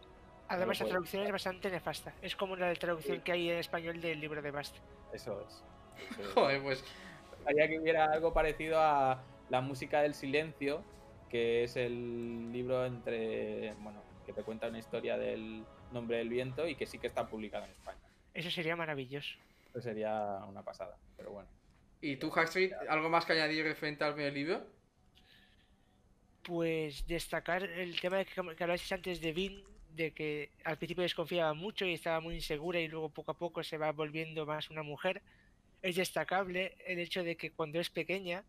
[0.47, 0.91] Además, la puedo.
[0.95, 2.13] traducción es bastante nefasta.
[2.21, 3.23] Es como la traducción Sí.
[3.23, 4.75] que hay en español del libro de Bast.
[5.13, 5.63] Eso es.
[6.19, 6.27] Eso es.
[6.33, 6.83] Joder, pues.
[6.83, 10.83] Me gustaría que hubiera algo parecido a La música del silencio,
[11.31, 15.63] que es el libro entre bueno, que te cuenta una historia del
[15.93, 17.99] nombre del viento y que sí que está publicado en España.
[18.33, 19.37] Eso sería maravilloso.
[19.69, 21.49] Eso sería una pasada, pero bueno.
[22.01, 24.65] ¿Y tú, Huxley, algo más que añadir referente al primer libro?
[26.43, 29.63] Pues destacar el tema de que, que hablasteis antes de Vin,
[29.95, 33.63] de que al principio desconfiaba mucho y estaba muy insegura y luego poco a poco
[33.63, 35.21] se va volviendo más una mujer.
[35.81, 38.43] Es destacable el hecho de que cuando es pequeña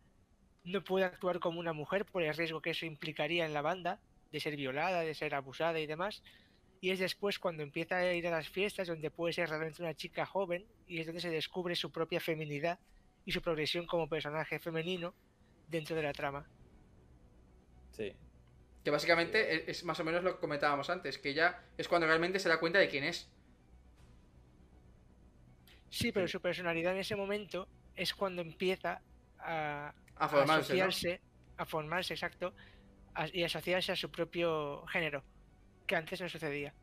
[0.63, 3.99] no puede actuar como una mujer por el riesgo que eso implicaría en la banda,
[4.31, 6.23] de ser violada, de ser abusada y demás.
[6.81, 9.93] Y es después cuando empieza a ir a las fiestas donde puede ser realmente una
[9.93, 12.79] chica joven y es donde se descubre su propia feminidad
[13.25, 15.13] y su progresión como personaje femenino
[15.67, 16.45] dentro de la trama.
[17.91, 18.13] Sí.
[18.83, 22.07] Que básicamente es, es más o menos lo que comentábamos antes, que ella es cuando
[22.07, 23.29] realmente se da cuenta de quién es.
[25.89, 26.31] Sí, pero Sí.
[26.33, 29.01] su personalidad en ese momento es cuando empieza
[29.39, 29.93] a,
[30.25, 30.87] A a formarse, ¿no?
[30.87, 31.11] asociarse,
[31.57, 32.47] a formarse, exacto,
[33.15, 35.25] a- y asociarse a su propio género,
[35.87, 36.75] que antes no sucedía.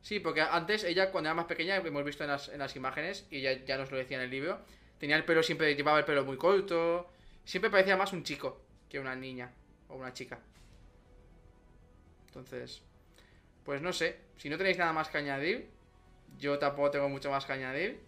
[0.00, 3.26] Sí, porque antes ella, cuando era más pequeña, hemos visto en las, en las imágenes,
[3.30, 4.60] y ya, ya nos lo decía en el libro,
[4.98, 7.10] tenía el pelo siempre, llevaba el pelo muy corto,
[7.44, 9.52] siempre parecía más un chico que una niña
[9.88, 10.40] o una chica.
[12.26, 12.82] Entonces,
[13.64, 15.70] pues no sé, si no tenéis nada más que añadir,
[16.38, 18.00] yo tampoco tengo mucho más que añadir.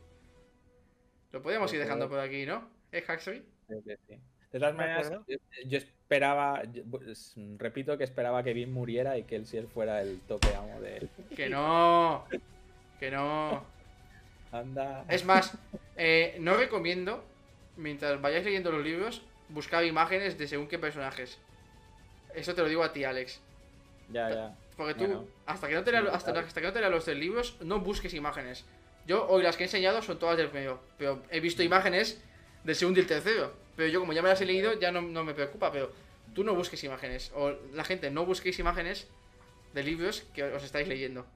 [1.32, 2.70] Lo podríamos ir Pues dejando por aquí, ¿no?
[2.92, 3.44] ¿Eh, Huxley?
[3.66, 4.22] Creo que sí.
[4.54, 5.36] De todas De maneras, yo,
[5.66, 9.66] yo esperaba, yo- pues, repito que esperaba que Vin muriera y que él sí él
[9.66, 11.10] fuera el tope amo de él.
[11.34, 12.24] Que no,
[13.00, 13.64] que no.
[14.52, 15.04] Anda.
[15.08, 15.58] Es más,
[15.96, 17.24] eh, no recomiendo,
[17.76, 21.36] mientras vayáis leyendo los libros, buscar imágenes de según qué personajes.
[22.32, 23.40] Eso te lo digo a ti, Alex.
[24.12, 24.56] Ya, ya.
[24.76, 27.04] Porque tú, Bueno, hasta, que no te lea- hasta, hasta que no te leas los
[27.04, 28.64] tres libros, no busques imágenes.
[29.04, 32.22] Yo hoy las que he enseñado son todas del primero, pero he visto imágenes
[32.62, 33.63] del segundo y el tercero.
[33.76, 35.92] Pero yo como ya me las he leído, ya no, no me preocupa, pero
[36.34, 37.32] tú no busques imágenes.
[37.34, 39.08] O la gente, no busquéis imágenes
[39.72, 41.26] de libros que os estáis leyendo.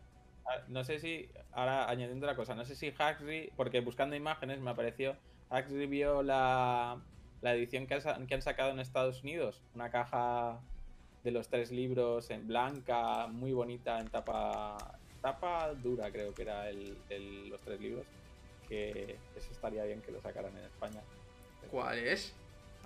[0.47, 4.61] Ah, No sé si, ahora añadiendo la cosa, no sé si Huxley, porque buscando imágenes
[4.61, 5.17] me apareció,
[5.51, 7.05] Huxley vio la,
[7.41, 7.99] la edición que,
[8.29, 10.61] que han sacado en Estados Unidos, una caja
[11.23, 14.77] de los tres libros en blanca, muy bonita, en tapa,
[15.21, 18.07] tapa dura creo que era el, el- los tres libros,
[18.69, 21.03] que eso estaría bien que lo sacaran en España.
[21.71, 22.35] ¿Cuál es?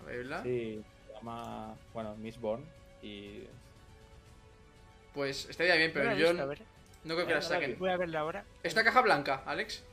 [0.00, 0.42] A verla.
[0.42, 2.64] Sí, se llama, bueno, Miss Born
[3.02, 3.44] y...
[5.14, 6.46] Pues estaría bien, pero yo visto,
[7.04, 7.78] no, creo que la saquen.
[7.78, 8.44] voy a verla ahora.
[8.62, 9.84] Esta caja blanca, Alex.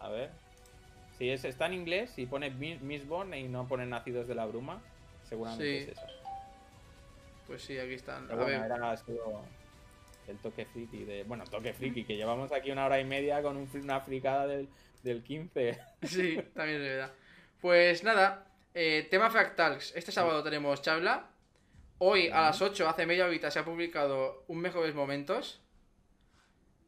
[0.00, 0.30] A ver.
[1.16, 4.34] Si es, está en inglés y pone Mi- Miss Born y no pone Nacidos de
[4.34, 4.80] la Bruma,
[5.28, 5.90] seguramente Sí.
[5.90, 6.06] es eso.
[7.46, 8.26] Pues sí, aquí están.
[8.26, 8.72] Pero A bueno, ver.
[8.72, 9.42] era solo
[10.26, 11.22] el toque friki de.
[11.24, 14.68] Bueno, toque friki, que llevamos aquí una hora y media con un una fricada del,
[15.02, 15.78] del 15.
[16.02, 17.12] Sí, también es verdad.
[17.60, 19.92] Pues nada, eh, tema Fractals.
[19.96, 21.30] Este sábado tenemos charla.
[21.98, 25.60] Hoy a las 8, hace media horita, se ha publicado un Mejores Momentos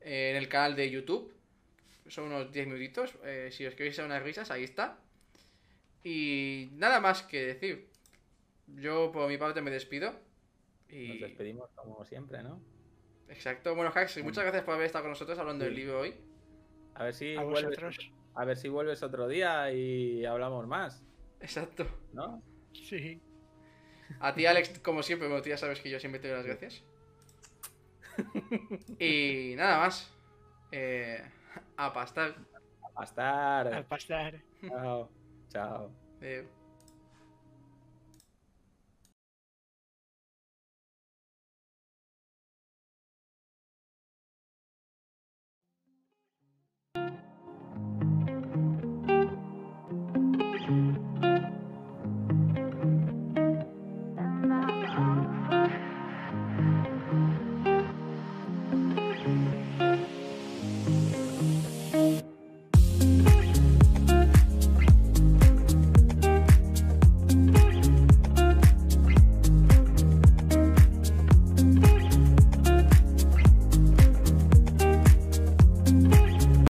[0.01, 1.35] eh, en el canal de YouTube.
[2.07, 3.15] Son unos 10 minutitos.
[3.25, 4.99] eh, si os queréis hacer unas risas, ahí está.
[6.05, 7.89] Y nada más que decir.
[8.69, 10.15] Yo por mi parte me despido.
[10.89, 12.61] Nos despedimos como siempre, ¿no?
[13.29, 13.75] Exacto.
[13.75, 16.15] Bueno, Hax, muchas gracias por haber estado con nosotros hablando del libro hoy.
[16.95, 18.11] A ver si A vuelves, vosotros.
[18.35, 21.03] A ver si vuelves otro día y hablamos más,
[21.41, 21.87] Exacto.
[22.13, 22.43] ¿no?
[22.73, 23.21] Sí.
[24.19, 26.47] A ti, Alex, como siempre, bueno, tú ya sabes que yo siempre te doy las
[26.47, 26.85] gracias.
[28.99, 30.13] Y nada más.
[30.73, 31.23] Eh,
[31.77, 32.35] a pastar.
[32.95, 33.75] A estar.
[33.75, 34.41] Al pasar.
[34.61, 35.11] Chao.
[35.49, 35.91] Chao.